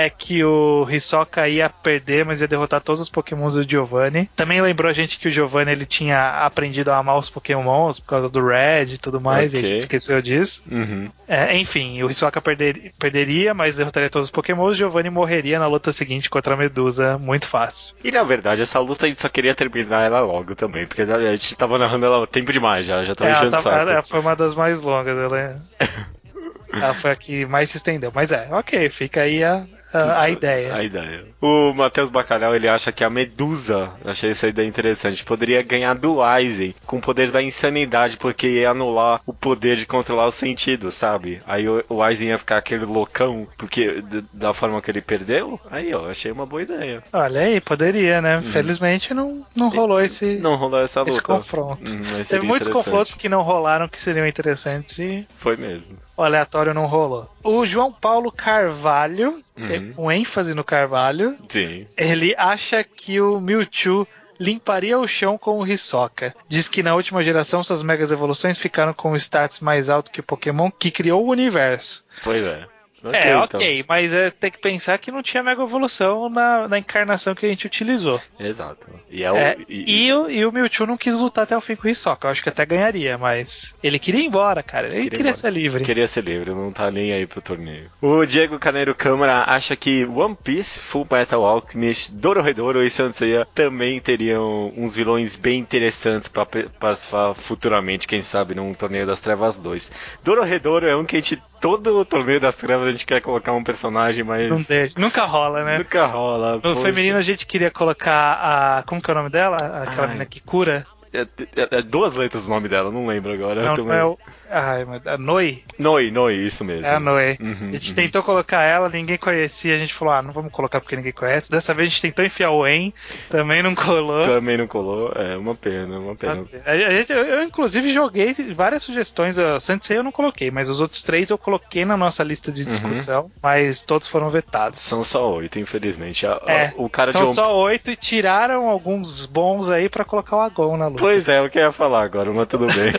é 0.00 0.10
que 0.10 0.42
o 0.44 0.86
Hisoka 0.90 1.48
ia 1.48 1.68
perder, 1.68 2.24
mas 2.24 2.40
ia 2.40 2.48
derrotar 2.48 2.80
todos 2.80 3.00
os 3.00 3.08
pokémons 3.08 3.54
do 3.54 3.68
Giovanni. 3.68 4.28
Também 4.36 4.60
lembrou 4.60 4.90
a 4.90 4.92
gente 4.92 5.18
que 5.18 5.28
o 5.28 5.30
Giovanni 5.30 5.70
ele 5.72 5.86
tinha 5.86 6.44
aprendido 6.44 6.90
a 6.90 6.96
amar 6.98 7.16
os 7.16 7.28
pokémons 7.30 7.98
por 8.00 8.06
causa 8.08 8.28
do 8.28 8.44
Red 8.44 8.94
e 8.94 8.98
tudo 8.98 9.20
mais. 9.20 9.54
E 9.54 9.58
a 9.58 9.60
gente 9.60 9.76
esqueceu 9.78 10.20
disso. 10.20 10.62
Uhum. 10.70 11.10
É, 11.28 11.56
enfim, 11.56 12.02
o 12.02 12.10
Hisoka 12.10 12.40
perder- 12.40 12.90
perderia, 12.98 13.54
mas 13.54 13.76
derrotaria 13.76 14.10
todos 14.10 14.26
os 14.26 14.32
pokémons. 14.32 14.72
O 14.72 14.74
Giovanni 14.74 15.10
morreria 15.10 15.58
na 15.58 15.66
luta 15.66 15.92
seguinte 15.92 16.28
contra 16.30 16.54
a 16.54 16.56
Medusa. 16.56 17.18
Muito 17.18 17.46
fácil. 17.46 17.94
E 18.02 18.10
na 18.10 18.22
verdade, 18.22 18.62
essa 18.62 18.78
luta 18.80 19.06
a 19.06 19.08
gente 19.08 19.20
só 19.20 19.28
queria 19.28 19.54
terminar 19.54 20.04
ela 20.06 20.20
logo 20.20 20.54
também, 20.54 20.86
porque 20.86 21.02
a 21.02 21.36
gente 21.36 21.54
tava 21.56 21.78
narrando 21.78 22.06
ela 22.06 22.26
tempo 22.26 22.52
demais 22.52 22.86
já, 22.86 23.04
já 23.04 23.14
tava 23.14 23.30
É, 23.30 23.34
enchendo 23.34 23.50
tava- 23.52 23.62
saco. 23.62 23.90
ela 23.90 24.02
foi 24.02 24.20
uma 24.20 24.34
das 24.34 24.54
mais 24.54 24.80
longas. 24.80 25.16
Ela, 25.16 25.38
é- 25.40 25.56
ela 26.72 26.94
foi 26.94 27.10
a 27.10 27.16
que 27.16 27.44
mais 27.46 27.70
se 27.70 27.76
estendeu. 27.76 28.10
Mas 28.14 28.32
é, 28.32 28.48
ok, 28.50 28.88
fica 28.88 29.22
aí 29.22 29.42
a, 29.44 29.64
a, 29.92 30.22
a 30.22 30.30
ideia. 30.30 30.74
A 30.74 30.82
ideia. 30.84 31.24
O 31.40 31.72
Matheus 31.74 32.08
Bacalhau, 32.10 32.54
ele 32.54 32.68
acha 32.68 32.92
que 32.92 33.04
a 33.04 33.10
Medusa, 33.10 33.90
achei 34.04 34.30
essa 34.30 34.48
ideia 34.48 34.66
interessante, 34.66 35.24
poderia 35.24 35.62
ganhar 35.62 35.94
do 35.94 36.22
Aizen 36.22 36.74
com 36.86 36.98
o 36.98 37.00
poder 37.00 37.30
da 37.30 37.42
insanidade, 37.42 38.16
porque 38.16 38.48
ia 38.48 38.70
anular 38.70 39.20
o 39.26 39.32
poder 39.32 39.76
de 39.76 39.86
controlar 39.86 40.28
os 40.28 40.34
sentidos, 40.34 40.94
sabe? 40.94 41.40
Aí 41.46 41.68
o, 41.68 41.84
o 41.88 42.02
Aizen 42.02 42.28
ia 42.28 42.38
ficar 42.38 42.58
aquele 42.58 42.84
loucão, 42.84 43.46
porque 43.56 44.02
da 44.32 44.52
forma 44.52 44.80
que 44.82 44.90
ele 44.90 45.00
perdeu, 45.00 45.60
aí 45.70 45.94
ó, 45.94 46.08
achei 46.10 46.30
uma 46.30 46.46
boa 46.46 46.62
ideia. 46.62 47.02
Olha 47.12 47.40
aí, 47.42 47.60
poderia, 47.60 48.20
né? 48.20 48.42
Felizmente 48.42 49.12
não, 49.14 49.44
não 49.56 49.68
rolou 49.68 50.00
esse, 50.00 50.20
Uhum. 50.20 50.40
Não 50.40 50.56
rolou 50.56 50.80
essa 50.80 51.00
luta. 51.00 51.10
esse 51.12 51.22
confronto. 51.22 51.90
Hum, 51.90 52.02
mas 52.12 52.28
Teve 52.28 52.46
muitos 52.46 52.68
confrontos 52.68 53.14
que 53.14 53.28
não 53.28 53.42
rolaram 53.42 53.88
que 53.88 53.98
seriam 53.98 54.26
interessantes 54.26 54.98
e 54.98 55.26
Foi 55.38 55.56
mesmo. 55.56 55.96
O 56.20 56.24
aleatório 56.24 56.74
não 56.74 56.86
rolou. 56.86 57.28
O 57.42 57.64
João 57.66 57.92
Paulo 57.92 58.30
Carvalho, 58.30 59.40
Uhum. 59.56 59.92
com 59.94 60.12
ênfase 60.12 60.54
no 60.54 60.64
Carvalho, 60.64 61.36
Sim. 61.48 61.86
ele 61.96 62.34
acha 62.36 62.82
que 62.84 63.20
o 63.20 63.40
Mewtwo 63.40 64.06
limparia 64.38 64.98
o 64.98 65.06
chão 65.06 65.36
com 65.36 65.58
o 65.58 65.66
Hisoka. 65.66 66.34
Diz 66.48 66.66
que 66.68 66.82
na 66.82 66.94
última 66.94 67.22
geração 67.22 67.62
suas 67.62 67.82
megas 67.82 68.10
evoluções 68.10 68.58
ficaram 68.58 68.94
com 68.94 69.14
status 69.16 69.60
mais 69.60 69.88
alto 69.90 70.10
que 70.10 70.20
o 70.20 70.22
Pokémon 70.24 70.70
que 70.70 70.90
criou 70.90 71.24
o 71.26 71.30
universo. 71.30 72.02
Pois 72.24 72.42
é. 72.42 72.64
É, 73.04 73.30
então. 73.30 73.42
ok, 73.44 73.84
mas 73.88 74.12
é, 74.12 74.30
tem 74.30 74.50
que 74.50 74.58
pensar 74.58 74.98
que 74.98 75.10
não 75.10 75.22
tinha 75.22 75.42
mega 75.42 75.62
evolução 75.62 76.28
na, 76.28 76.68
na 76.68 76.78
encarnação 76.78 77.34
que 77.34 77.46
a 77.46 77.48
gente 77.48 77.66
utilizou. 77.66 78.20
Exato. 78.38 78.86
E 79.10 79.22
é 79.22 79.30
o. 79.32 79.36
É, 79.36 79.56
e- 79.68 80.06
e, 80.06 80.12
o, 80.12 80.30
e 80.30 80.44
o 80.44 80.52
Mewtwo 80.52 80.86
não 80.86 80.96
quis 80.96 81.14
lutar 81.14 81.44
até 81.44 81.56
o 81.56 81.60
fim 81.60 81.76
com 81.76 81.86
o 81.86 81.90
Hisoka. 81.90 82.26
Eu 82.26 82.30
acho 82.32 82.42
que 82.42 82.48
até 82.48 82.64
ganharia, 82.66 83.16
mas 83.18 83.74
ele 83.82 83.98
queria 83.98 84.20
ir 84.22 84.26
embora, 84.26 84.62
cara. 84.62 84.88
Ele 84.88 85.04
Queria 85.04 85.18
queria, 85.18 85.34
ser 85.34 85.50
livre. 85.52 85.84
Queria 85.84 86.06
ser 86.06 86.24
livre, 86.24 86.50
não 86.50 86.72
tá 86.72 86.90
nem 86.90 87.12
aí 87.12 87.26
pro 87.26 87.40
torneio. 87.40 87.90
O 88.00 88.24
Diego 88.24 88.58
Caneiro 88.58 88.94
Câmara 88.94 89.44
acha 89.46 89.74
que 89.76 90.04
One 90.04 90.36
Piece, 90.42 90.78
Full 90.80 91.06
Metal 91.10 91.44
Alchemist, 91.44 92.12
Dorohedoro 92.12 92.82
e 92.84 92.90
Sanseiya 92.90 93.46
também 93.54 94.00
teriam 94.00 94.72
uns 94.76 94.94
vilões 94.96 95.36
bem 95.36 95.58
interessantes 95.60 96.28
pra 96.28 96.44
participar 96.46 97.34
futuramente, 97.34 98.06
quem 98.08 98.22
sabe, 98.22 98.54
num 98.54 98.74
torneio 98.74 99.06
das 99.06 99.20
trevas 99.20 99.56
2. 99.56 99.90
Dorohedoro 100.22 100.86
é 100.88 100.96
um 100.96 101.04
que 101.04 101.16
a 101.16 101.20
gente, 101.20 101.40
todo 101.60 102.04
torneio 102.04 102.40
das 102.40 102.56
trevas, 102.56 102.89
a 102.90 102.92
gente 102.92 103.06
quer 103.06 103.20
colocar 103.20 103.52
um 103.52 103.64
personagem, 103.64 104.22
mas 104.24 104.50
Não 104.50 104.60
deixa. 104.62 104.94
Nunca 104.98 105.24
rola, 105.24 105.64
né? 105.64 105.78
nunca 105.78 106.06
rola. 106.06 106.54
No 106.56 106.60
poxa. 106.60 106.82
feminino 106.82 107.16
a 107.16 107.22
gente 107.22 107.46
queria 107.46 107.70
colocar 107.70 108.32
a. 108.40 108.82
Como 108.84 109.00
que 109.02 109.10
é 109.10 109.14
o 109.14 109.16
nome 109.16 109.30
dela? 109.30 109.56
Aquela 109.56 110.02
Ai. 110.02 110.06
menina 110.08 110.26
que 110.26 110.40
cura. 110.40 110.86
É, 111.12 111.22
é- 111.22 111.78
é 111.78 111.82
duas 111.82 112.14
letras 112.14 112.46
o 112.46 112.50
nome 112.50 112.68
dela, 112.68 112.90
não 112.90 113.06
lembro 113.06 113.32
agora. 113.32 113.62
Não, 113.64 113.84
não 113.84 113.92
é 113.92 114.04
o. 114.04 114.18
Ai, 114.50 114.84
a 115.06 115.16
Noi? 115.16 115.62
Noi, 115.78 116.10
Noi, 116.10 116.34
isso 116.34 116.64
mesmo. 116.64 116.84
É 116.84 116.94
a 116.96 117.00
Noi. 117.00 117.36
Uhum, 117.40 117.68
a 117.68 117.72
gente 117.72 117.90
uhum. 117.90 117.94
tentou 117.94 118.22
colocar 118.22 118.62
ela, 118.62 118.88
ninguém 118.88 119.16
conhecia. 119.16 119.76
A 119.76 119.78
gente 119.78 119.94
falou, 119.94 120.12
ah, 120.12 120.22
não 120.22 120.32
vamos 120.32 120.52
colocar 120.52 120.80
porque 120.80 120.96
ninguém 120.96 121.12
conhece. 121.12 121.50
Dessa 121.50 121.72
vez 121.72 121.86
a 121.86 121.90
gente 121.90 122.02
tentou 122.02 122.24
enfiar 122.24 122.50
o 122.50 122.66
En, 122.66 122.92
também 123.28 123.62
não 123.62 123.74
colou. 123.74 124.22
Também 124.22 124.56
não 124.56 124.66
colou, 124.66 125.12
é 125.14 125.36
uma 125.36 125.54
pena, 125.54 125.98
uma 125.98 126.16
pena. 126.16 126.44
A 126.64 126.76
gente, 126.76 127.12
eu, 127.12 127.24
eu, 127.24 127.42
inclusive, 127.44 127.92
joguei 127.92 128.34
várias 128.54 128.82
sugestões. 128.82 129.38
O 129.38 129.60
Sensei 129.60 129.96
eu 129.96 130.02
não 130.02 130.12
coloquei, 130.12 130.50
mas 130.50 130.68
os 130.68 130.80
outros 130.80 131.02
três 131.02 131.30
eu 131.30 131.38
coloquei 131.38 131.84
na 131.84 131.96
nossa 131.96 132.24
lista 132.24 132.50
de 132.50 132.64
discussão, 132.64 133.24
uhum. 133.24 133.30
mas 133.40 133.82
todos 133.82 134.08
foram 134.08 134.30
vetados. 134.30 134.80
São 134.80 135.04
só 135.04 135.32
oito, 135.34 135.58
infelizmente. 135.58 136.26
A, 136.26 136.40
é, 136.46 136.66
a, 136.66 136.72
o 136.76 136.88
cara 136.88 137.12
são 137.12 137.24
de 137.24 137.34
só 137.34 137.56
oito 137.60 137.90
e 137.90 137.96
tiraram 137.96 138.68
alguns 138.68 139.26
bons 139.26 139.70
aí 139.70 139.88
para 139.88 140.04
colocar 140.04 140.36
o 140.36 140.40
Agon 140.40 140.76
na 140.76 140.88
luta. 140.88 141.00
Pois 141.00 141.28
é, 141.28 141.38
eu 141.38 141.48
queria 141.48 141.70
falar 141.70 142.02
agora, 142.02 142.32
mas 142.32 142.48
tudo 142.48 142.66
bem. 142.66 142.92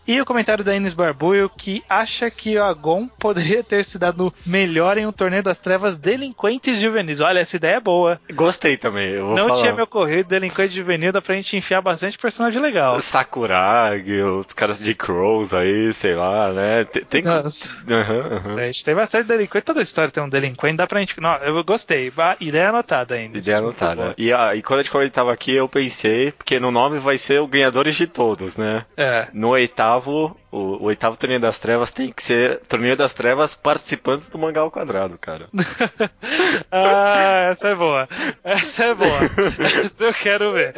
E 0.07 0.19
o 0.19 0.25
comentário 0.25 0.63
da 0.63 0.75
Ines 0.75 0.93
Barbuio 0.93 1.49
que 1.49 1.83
acha 1.87 2.29
que 2.31 2.57
o 2.57 2.63
Agon 2.63 3.07
poderia 3.07 3.63
ter 3.63 3.85
se 3.85 3.99
dado 3.99 4.33
melhor 4.45 4.97
em 4.97 5.05
um 5.05 5.11
torneio 5.11 5.43
das 5.43 5.59
trevas 5.59 5.97
delinquentes 5.97 6.79
juvenis. 6.79 7.19
Olha, 7.19 7.39
essa 7.39 7.55
ideia 7.55 7.75
é 7.75 7.79
boa. 7.79 8.19
Gostei 8.33 8.77
também. 8.77 9.15
Não 9.15 9.47
falar. 9.47 9.59
tinha 9.59 9.73
me 9.73 9.81
ocorrido 9.81 10.29
delinquente 10.29 10.75
juvenil, 10.75 11.11
dá 11.11 11.21
pra 11.21 11.35
gente 11.35 11.55
enfiar 11.55 11.81
bastante 11.81 12.17
personagem 12.17 12.61
legal. 12.61 12.99
Sakuragi, 12.99 14.21
os 14.21 14.47
caras 14.47 14.79
de 14.79 14.95
Crows 14.95 15.53
aí, 15.53 15.93
sei 15.93 16.15
lá, 16.15 16.51
né? 16.51 16.83
Tem. 16.85 17.03
tem... 17.03 17.21
Nossa. 17.21 17.69
Uhum, 17.87 18.53
uhum. 18.53 18.59
A 18.59 18.65
gente 18.65 18.83
tem 18.83 18.95
bastante 18.95 19.27
delinquente, 19.27 19.65
toda 19.65 19.81
história 19.81 20.11
tem 20.11 20.23
um 20.23 20.29
delinquente, 20.29 20.77
dá 20.77 20.87
pra 20.87 20.99
gente. 20.99 21.19
Não, 21.21 21.35
eu 21.37 21.63
gostei. 21.63 22.11
Ideia 22.39 22.69
anotada 22.69 23.15
ainda. 23.15 23.37
Ideia 23.37 23.59
anotada. 23.59 24.15
E, 24.17 24.33
ah, 24.33 24.55
e 24.55 24.61
quando 24.61 24.79
a 24.79 24.83
gente 24.83 24.91
comentava 24.91 25.31
aqui, 25.31 25.53
eu 25.53 25.69
pensei, 25.69 26.31
porque 26.31 26.59
no 26.59 26.71
nome 26.71 26.97
vai 26.97 27.17
ser 27.17 27.39
o 27.39 27.47
Ganhadores 27.47 27.95
de 27.95 28.07
Todos, 28.07 28.57
né? 28.57 28.85
É. 28.97 29.27
No 29.33 29.49
oitavo 29.49 29.90
oitavo 29.91 30.35
o, 30.51 30.57
o, 30.57 30.83
oitavo 30.83 31.17
torneio 31.17 31.39
das 31.39 31.57
trevas 31.57 31.91
tem 31.91 32.11
que 32.11 32.23
ser 32.23 32.59
torneio 32.67 32.95
das 32.95 33.13
trevas 33.13 33.55
participantes 33.55 34.29
do 34.29 34.37
mangá 34.37 34.61
ao 34.61 34.71
quadrado, 34.71 35.17
cara. 35.17 35.47
ah, 36.71 37.49
essa 37.51 37.69
é 37.69 37.75
boa. 37.75 38.09
Essa 38.43 38.85
é 38.85 38.93
boa. 38.93 39.19
essa 39.83 40.03
eu 40.03 40.13
quero 40.13 40.53
ver. 40.53 40.75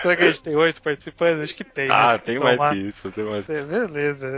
Será 0.00 0.16
que 0.16 0.22
a 0.22 0.26
gente 0.26 0.42
tem 0.42 0.56
oito 0.56 0.82
participantes? 0.82 1.42
Acho 1.42 1.54
que 1.54 1.64
tem. 1.64 1.88
Ah, 1.90 2.12
né? 2.12 2.18
tem 2.18 2.38
mais 2.38 2.60
que 2.70 2.76
isso, 2.76 3.10
tem 3.10 3.24
mais 3.24 3.46
que 3.46 3.52
isso. 3.52 3.66
Beleza. 3.66 4.28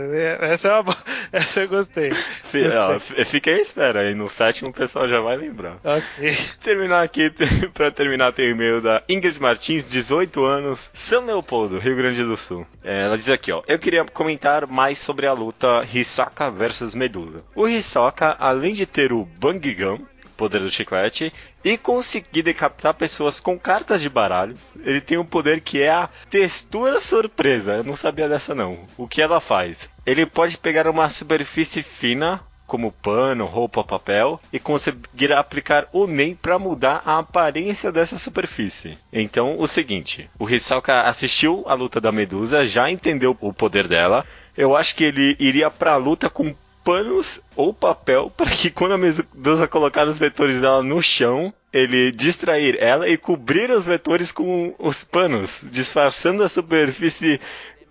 Essa 0.41 0.67
é 0.67 0.71
uma 0.73 0.83
boa. 0.83 0.97
Essa 1.31 1.61
eu 1.61 1.67
gostei. 1.67 2.09
gostei. 2.09 3.25
Fica 3.25 3.51
aí 3.51 3.59
espera, 3.59 4.01
aí 4.01 4.13
no 4.13 4.29
sétimo 4.29 4.69
o 4.69 4.73
pessoal 4.73 5.07
já 5.07 5.19
vai 5.19 5.37
lembrar. 5.37 5.77
Ok. 5.83 6.35
Terminar 6.61 7.03
aqui, 7.03 7.31
pra 7.73 7.91
terminar, 7.91 8.31
tem 8.33 8.47
o 8.47 8.51
e-mail 8.51 8.81
da 8.81 9.03
Ingrid 9.07 9.39
Martins, 9.39 9.89
18 9.89 10.43
anos, 10.43 10.89
São 10.93 11.25
Leopoldo, 11.25 11.79
Rio 11.79 11.95
Grande 11.95 12.23
do 12.23 12.37
Sul. 12.37 12.65
Ela 12.83 13.17
diz 13.17 13.29
aqui, 13.29 13.51
ó. 13.51 13.63
Eu 13.67 13.79
queria 13.79 14.05
comentar 14.25 14.65
mais 14.65 14.97
sobre 14.97 15.27
a 15.27 15.33
luta 15.33 15.85
Hisoka 15.93 16.49
versus 16.49 16.95
Medusa. 16.95 17.43
O 17.53 17.67
Hisoka, 17.67 18.35
além 18.39 18.73
de 18.73 18.83
ter 18.83 19.13
o 19.13 19.23
Bangigam, 19.23 20.01
poder 20.35 20.61
do 20.61 20.71
chiclete, 20.71 21.31
e 21.63 21.77
conseguir 21.77 22.41
decapitar 22.41 22.95
pessoas 22.95 23.39
com 23.39 23.57
cartas 23.59 24.01
de 24.01 24.09
baralhos, 24.09 24.73
ele 24.83 24.99
tem 24.99 25.19
um 25.19 25.23
poder 25.23 25.61
que 25.61 25.79
é 25.79 25.91
a 25.91 26.09
textura 26.27 26.99
surpresa. 26.99 27.75
Eu 27.75 27.83
não 27.83 27.95
sabia 27.95 28.27
dessa 28.27 28.55
não. 28.55 28.87
O 28.97 29.07
que 29.07 29.21
ela 29.21 29.39
faz? 29.39 29.87
Ele 30.03 30.25
pode 30.25 30.57
pegar 30.57 30.87
uma 30.87 31.07
superfície 31.11 31.83
fina 31.83 32.41
como 32.65 32.91
pano, 32.91 33.45
roupa, 33.45 33.83
papel 33.83 34.39
e 34.51 34.59
conseguir 34.59 35.31
aplicar 35.33 35.87
o 35.91 36.07
NEM 36.07 36.35
para 36.35 36.59
mudar 36.59 37.01
a 37.05 37.19
aparência 37.19 37.91
dessa 37.91 38.17
superfície. 38.17 38.97
Então, 39.11 39.59
o 39.59 39.67
seguinte, 39.67 40.29
o 40.39 40.49
Hisoka 40.49 41.03
assistiu 41.03 41.63
a 41.67 41.73
luta 41.73 42.01
da 42.01 42.11
Medusa, 42.11 42.65
já 42.65 42.89
entendeu 42.89 43.37
o 43.39 43.53
poder 43.53 43.87
dela. 43.87 44.25
Eu 44.57 44.75
acho 44.75 44.95
que 44.95 45.03
ele 45.03 45.35
iria 45.39 45.69
para 45.69 45.93
a 45.93 45.97
luta 45.97 46.29
com 46.29 46.55
panos 46.83 47.41
ou 47.55 47.73
papel 47.73 48.29
para 48.37 48.51
que 48.51 48.69
quando 48.69 48.93
a 48.93 48.97
Medusa 48.97 49.67
colocar 49.67 50.07
os 50.07 50.19
vetores 50.19 50.61
dela 50.61 50.83
no 50.83 51.01
chão, 51.01 51.53
ele 51.73 52.11
distrair 52.11 52.77
ela 52.79 53.09
e 53.09 53.17
cobrir 53.17 53.71
os 53.71 53.85
vetores 53.85 54.31
com 54.31 54.73
os 54.79 55.03
panos, 55.03 55.67
disfarçando 55.71 56.43
a 56.43 56.47
superfície 56.47 57.41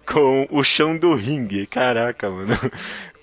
com 0.06 0.46
o 0.50 0.62
chão 0.62 0.96
do 0.96 1.14
ringue. 1.14 1.66
Caraca, 1.66 2.30
mano. 2.30 2.58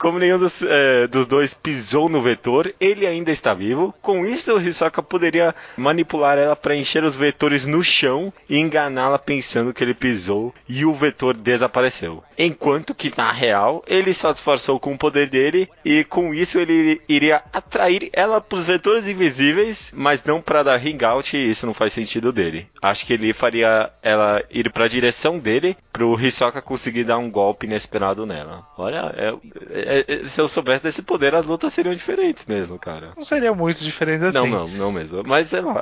Como 0.01 0.17
nenhum 0.17 0.39
dos, 0.39 0.63
é, 0.63 1.05
dos 1.05 1.27
dois 1.27 1.53
pisou 1.53 2.09
no 2.09 2.23
vetor, 2.23 2.73
ele 2.79 3.05
ainda 3.05 3.31
está 3.31 3.53
vivo. 3.53 3.93
Com 4.01 4.25
isso, 4.25 4.51
o 4.51 4.59
Hisoka 4.59 5.03
poderia 5.03 5.53
manipular 5.77 6.39
ela 6.39 6.55
para 6.55 6.75
encher 6.75 7.03
os 7.03 7.15
vetores 7.15 7.67
no 7.67 7.83
chão 7.83 8.33
e 8.49 8.57
enganá-la 8.57 9.19
pensando 9.19 9.71
que 9.71 9.83
ele 9.83 9.93
pisou 9.93 10.55
e 10.67 10.85
o 10.85 10.95
vetor 10.95 11.37
desapareceu. 11.37 12.23
Enquanto 12.35 12.95
que, 12.95 13.13
na 13.15 13.31
real, 13.31 13.83
ele 13.85 14.11
só 14.11 14.31
disfarçou 14.31 14.79
com 14.79 14.91
o 14.91 14.97
poder 14.97 15.29
dele 15.29 15.69
e 15.85 16.03
com 16.03 16.33
isso 16.33 16.57
ele 16.57 16.99
iria 17.07 17.43
atrair 17.53 18.09
ela 18.11 18.41
para 18.41 18.57
os 18.57 18.65
vetores 18.65 19.05
invisíveis, 19.05 19.91
mas 19.95 20.25
não 20.25 20.41
para 20.41 20.63
dar 20.63 20.77
ring 20.77 20.97
out 21.03 21.37
e 21.37 21.51
isso 21.51 21.67
não 21.67 21.75
faz 21.75 21.93
sentido 21.93 22.33
dele. 22.33 22.67
Acho 22.81 23.05
que 23.05 23.13
ele 23.13 23.33
faria 23.33 23.91
ela 24.01 24.43
ir 24.49 24.71
para 24.71 24.85
a 24.85 24.89
direção 24.89 25.37
dele 25.37 25.77
para 25.93 26.03
o 26.03 26.19
Hisoka 26.19 26.59
conseguir 26.59 27.03
dar 27.03 27.19
um 27.19 27.29
golpe 27.29 27.67
inesperado 27.67 28.25
nela. 28.25 28.65
Olha, 28.75 29.13
é, 29.15 29.33
é, 29.69 29.90
se 30.27 30.39
eu 30.39 30.47
soubesse 30.47 30.83
desse 30.83 31.01
poder, 31.01 31.33
as 31.35 31.45
lutas 31.45 31.73
seriam 31.73 31.93
diferentes 31.93 32.45
mesmo, 32.45 32.77
cara. 32.77 33.11
Não 33.15 33.25
seriam 33.25 33.55
muito 33.55 33.83
diferentes 33.83 34.23
assim. 34.23 34.37
Não, 34.37 34.47
não, 34.47 34.67
não 34.67 34.91
mesmo. 34.91 35.23
Mas 35.25 35.47
sei 35.47 35.61
lá, 35.61 35.81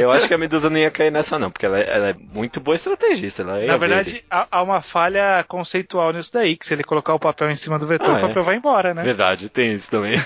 eu 0.00 0.10
acho 0.10 0.28
que 0.28 0.34
a 0.34 0.38
Medusa 0.38 0.70
não 0.70 0.78
ia 0.78 0.90
cair 0.90 1.10
nessa, 1.10 1.38
não, 1.38 1.50
porque 1.50 1.66
ela, 1.66 1.78
é, 1.78 1.90
ela 1.90 2.10
é 2.10 2.14
muito 2.14 2.60
boa 2.60 2.74
estrategista. 2.74 3.44
Na 3.44 3.76
verdade, 3.76 4.24
há, 4.30 4.46
há, 4.50 4.62
uma 4.62 4.82
falha 4.82 5.44
conceitual 5.48 6.12
nisso 6.12 6.32
daí, 6.32 6.56
que 6.56 6.66
se 6.66 6.74
ele 6.74 6.84
colocar 6.84 7.14
o 7.14 7.18
papel 7.18 7.50
em 7.50 7.56
cima 7.56 7.78
do 7.78 7.86
vetor, 7.86 8.14
ah, 8.14 8.18
o 8.18 8.20
papel 8.20 8.42
é? 8.42 8.44
vai 8.44 8.56
embora, 8.56 8.94
né? 8.94 9.02
Verdade, 9.02 9.48
tem 9.48 9.74
isso 9.74 9.90
também. 9.90 10.14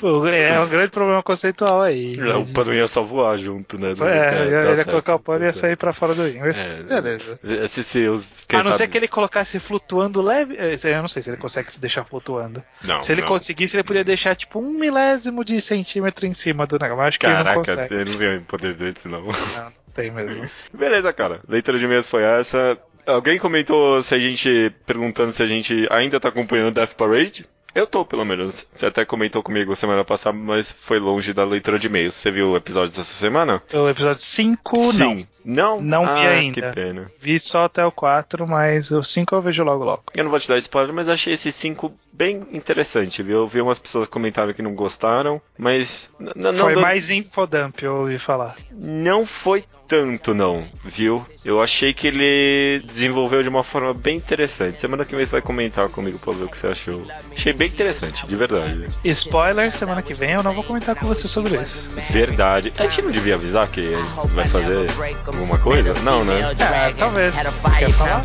Pô, 0.00 0.26
é 0.28 0.60
um 0.60 0.68
grande 0.68 0.90
problema 0.90 1.22
conceitual 1.22 1.82
aí. 1.82 2.14
O 2.14 2.52
pano 2.52 2.72
ia 2.72 2.86
só 2.86 3.02
voar 3.02 3.36
junto, 3.36 3.78
né? 3.78 3.88
É, 3.88 4.38
é 4.38 4.42
ele 4.42 4.54
ia 4.54 4.76
certo, 4.76 4.90
colocar 4.90 5.14
o 5.16 5.18
pano 5.18 5.44
e 5.44 5.46
ia 5.46 5.52
sair 5.52 5.76
pra 5.76 5.92
fora 5.92 6.14
do 6.14 6.22
rim. 6.24 6.38
É, 6.38 6.82
Beleza. 6.82 7.38
Se, 7.68 7.82
se 7.82 8.06
os, 8.06 8.46
a 8.52 8.56
não 8.56 8.62
sabe... 8.64 8.76
ser 8.76 8.88
que 8.88 8.96
ele 8.96 9.08
colocasse 9.08 9.58
flutuando 9.58 10.22
leve. 10.22 10.56
Eu 10.56 11.00
não 11.00 11.08
sei 11.08 11.22
se 11.22 11.30
ele 11.30 11.36
consegue 11.36 11.70
deixar 11.88 12.04
flutuando. 12.04 12.62
Não, 12.82 13.02
se 13.02 13.10
ele 13.10 13.22
não. 13.22 13.28
conseguisse, 13.28 13.76
ele 13.76 13.82
podia 13.82 14.04
deixar 14.04 14.36
tipo 14.36 14.60
um 14.60 14.70
milésimo 14.70 15.44
de 15.44 15.60
centímetro 15.60 16.26
em 16.26 16.34
cima 16.34 16.66
do 16.66 16.78
negócio. 16.78 17.02
Acho 17.02 17.18
que 17.18 17.26
Caraca, 17.26 17.48
ele 17.48 17.56
não 17.56 17.64
consegue. 17.64 17.94
ele 17.94 18.10
não 18.10 18.18
tem 18.18 18.40
poder 18.40 18.74
desse, 18.74 19.08
não. 19.08 19.22
Não, 19.22 19.32
não 19.64 19.72
tem 19.94 20.10
mesmo. 20.10 20.48
Beleza, 20.72 21.12
cara. 21.12 21.40
Leitura 21.48 21.78
de 21.78 21.84
e-mails 21.84 22.06
foi 22.06 22.22
essa. 22.22 22.78
Alguém 23.06 23.38
comentou 23.38 24.02
se 24.02 24.14
a 24.14 24.18
gente. 24.18 24.72
perguntando 24.86 25.32
se 25.32 25.42
a 25.42 25.46
gente 25.46 25.88
ainda 25.90 26.20
tá 26.20 26.28
acompanhando 26.28 26.74
Death 26.74 26.94
Parade. 26.94 27.46
Eu 27.74 27.86
tô, 27.86 28.04
pelo 28.04 28.24
menos. 28.24 28.66
Você 28.76 28.86
até 28.86 29.04
comentou 29.04 29.42
comigo 29.42 29.76
semana 29.76 30.04
passada, 30.04 30.36
mas 30.36 30.72
foi 30.72 30.98
longe 30.98 31.32
da 31.32 31.44
leitura 31.44 31.78
de 31.78 31.86
e-mails. 31.86 32.14
Você 32.14 32.30
viu 32.30 32.50
o 32.50 32.56
episódio 32.56 32.88
dessa 32.94 33.14
semana? 33.14 33.62
O 33.72 33.88
episódio 33.88 34.22
5, 34.22 34.76
Sim. 34.92 35.26
não. 35.44 35.80
Não? 35.80 35.80
Não 35.80 36.04
vi 36.04 36.26
ah, 36.26 36.30
ainda. 36.30 36.60
Que 36.60 36.72
pena. 36.72 37.10
Vi 37.20 37.38
só 37.38 37.64
até 37.64 37.84
o 37.84 37.92
4, 37.92 38.46
mas 38.46 38.90
o 38.90 39.02
5 39.02 39.34
eu 39.34 39.42
vejo 39.42 39.62
logo 39.64 39.84
logo. 39.84 40.02
Eu 40.14 40.24
não 40.24 40.30
vou 40.30 40.40
te 40.40 40.48
dar 40.48 40.58
spoiler, 40.58 40.94
mas 40.94 41.08
achei 41.08 41.34
esse 41.34 41.52
5 41.52 41.92
bem 42.12 42.46
interessante, 42.52 43.22
viu? 43.22 43.38
Eu 43.38 43.48
vi 43.48 43.60
umas 43.60 43.78
pessoas 43.78 44.08
comentaram 44.08 44.52
que 44.52 44.62
não 44.62 44.74
gostaram, 44.74 45.40
mas. 45.56 46.10
Não 46.34 46.52
foi 46.52 46.74
mais 46.74 47.10
infodump, 47.10 47.82
eu 47.82 47.96
ouvi 47.96 48.18
falar. 48.18 48.54
Não 48.72 49.24
foi 49.24 49.64
tanto, 49.88 50.34
não, 50.34 50.66
viu? 50.84 51.24
Eu 51.42 51.62
achei 51.62 51.94
que 51.94 52.06
ele 52.06 52.84
desenvolveu 52.86 53.42
de 53.42 53.48
uma 53.48 53.64
forma 53.64 53.94
bem 53.94 54.18
interessante. 54.18 54.80
Semana 54.80 55.04
que 55.04 55.16
vem 55.16 55.24
você 55.24 55.32
vai 55.32 55.42
comentar 55.42 55.88
comigo 55.88 56.18
pra 56.18 56.34
ver 56.34 56.44
o 56.44 56.48
que 56.48 56.58
você 56.58 56.66
achou. 56.66 57.02
Achei 57.34 57.54
bem 57.54 57.68
interessante, 57.68 58.26
de 58.26 58.36
verdade. 58.36 58.86
Spoiler, 59.02 59.72
semana 59.72 60.02
que 60.02 60.12
vem 60.12 60.32
eu 60.32 60.42
não 60.42 60.52
vou 60.52 60.62
comentar 60.62 60.94
com 60.94 61.06
você 61.06 61.26
sobre 61.26 61.56
isso. 61.56 61.88
Verdade. 62.10 62.70
A 62.78 62.82
gente 62.82 63.02
não 63.02 63.10
devia 63.10 63.36
avisar 63.36 63.66
que 63.68 63.92
vai 64.34 64.46
fazer 64.46 64.86
alguma 65.26 65.58
coisa? 65.58 65.94
Não, 66.02 66.22
né? 66.24 66.38
É, 66.50 66.92
talvez. 66.92 67.34
Quer 67.34 67.90
falar? 67.92 68.22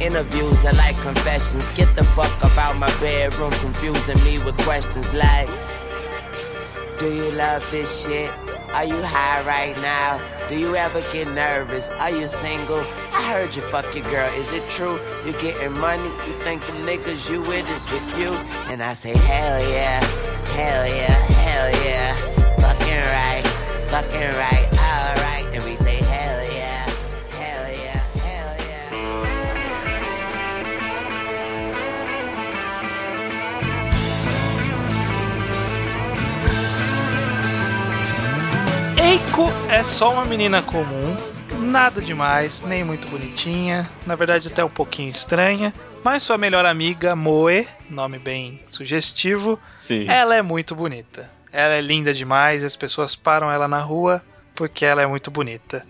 Interviews 0.00 0.64
are 0.64 0.74
like 0.78 0.98
confessions. 1.02 1.70
Get 1.76 1.94
the 1.94 2.02
fuck 2.02 2.32
about 2.42 2.74
my 2.78 2.90
bedroom, 3.00 3.52
confusing 3.60 4.16
me 4.24 4.38
with 4.44 4.56
questions 4.64 5.12
like 5.12 5.50
Do 7.00 7.14
you 7.14 7.30
love 7.30 7.64
this 7.70 8.04
shit? 8.04 8.30
Are 8.72 8.84
you 8.84 9.02
high 9.02 9.42
right 9.42 9.76
now? 9.78 10.20
Do 10.48 10.56
you 10.56 10.76
ever 10.76 11.00
get 11.12 11.26
nervous? 11.28 11.88
Are 11.88 12.10
you 12.10 12.26
single? 12.28 12.78
I 12.78 13.30
heard 13.32 13.54
you 13.56 13.62
fuck 13.62 13.94
your 13.94 14.04
girl. 14.04 14.32
Is 14.34 14.52
it 14.52 14.68
true? 14.70 15.00
You 15.26 15.32
getting 15.32 15.72
money? 15.72 16.08
You 16.08 16.34
think 16.44 16.64
the 16.66 16.72
niggas 16.86 17.28
you 17.28 17.42
with 17.42 17.68
is 17.68 17.90
with 17.90 18.18
you? 18.18 18.32
And 18.70 18.80
I 18.82 18.94
say, 18.94 19.16
hell 19.16 19.60
yeah, 19.72 20.00
só 40.00 40.14
uma 40.14 40.24
menina 40.24 40.62
comum, 40.62 41.14
nada 41.60 42.00
demais, 42.00 42.62
nem 42.62 42.82
muito 42.82 43.06
bonitinha, 43.08 43.86
na 44.06 44.14
verdade 44.14 44.48
até 44.48 44.64
um 44.64 44.70
pouquinho 44.70 45.10
estranha. 45.10 45.74
Mas 46.02 46.22
sua 46.22 46.38
melhor 46.38 46.64
amiga, 46.64 47.14
Moe, 47.14 47.68
nome 47.90 48.18
bem 48.18 48.58
sugestivo, 48.66 49.60
Sim. 49.68 50.08
ela 50.08 50.34
é 50.34 50.40
muito 50.40 50.74
bonita. 50.74 51.30
Ela 51.52 51.74
é 51.74 51.82
linda 51.82 52.14
demais, 52.14 52.64
as 52.64 52.76
pessoas 52.76 53.14
param 53.14 53.52
ela 53.52 53.68
na 53.68 53.80
rua 53.80 54.22
porque 54.54 54.86
ela 54.86 55.02
é 55.02 55.06
muito 55.06 55.30
bonita. 55.30 55.84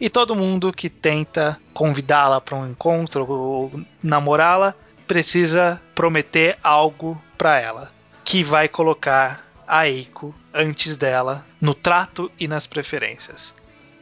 E 0.00 0.08
todo 0.08 0.36
mundo 0.36 0.72
que 0.72 0.88
tenta 0.88 1.58
convidá-la 1.74 2.40
para 2.40 2.56
um 2.56 2.70
encontro 2.70 3.28
ou 3.28 3.80
namorá-la 4.00 4.76
precisa 5.08 5.82
prometer 5.92 6.56
algo 6.62 7.20
para 7.36 7.58
ela, 7.58 7.90
que 8.24 8.44
vai 8.44 8.68
colocar 8.68 9.44
a 9.66 9.88
Eiko 9.88 10.34
antes 10.52 10.96
dela 10.96 11.44
no 11.60 11.74
trato 11.74 12.30
e 12.38 12.46
nas 12.46 12.66
preferências. 12.66 13.54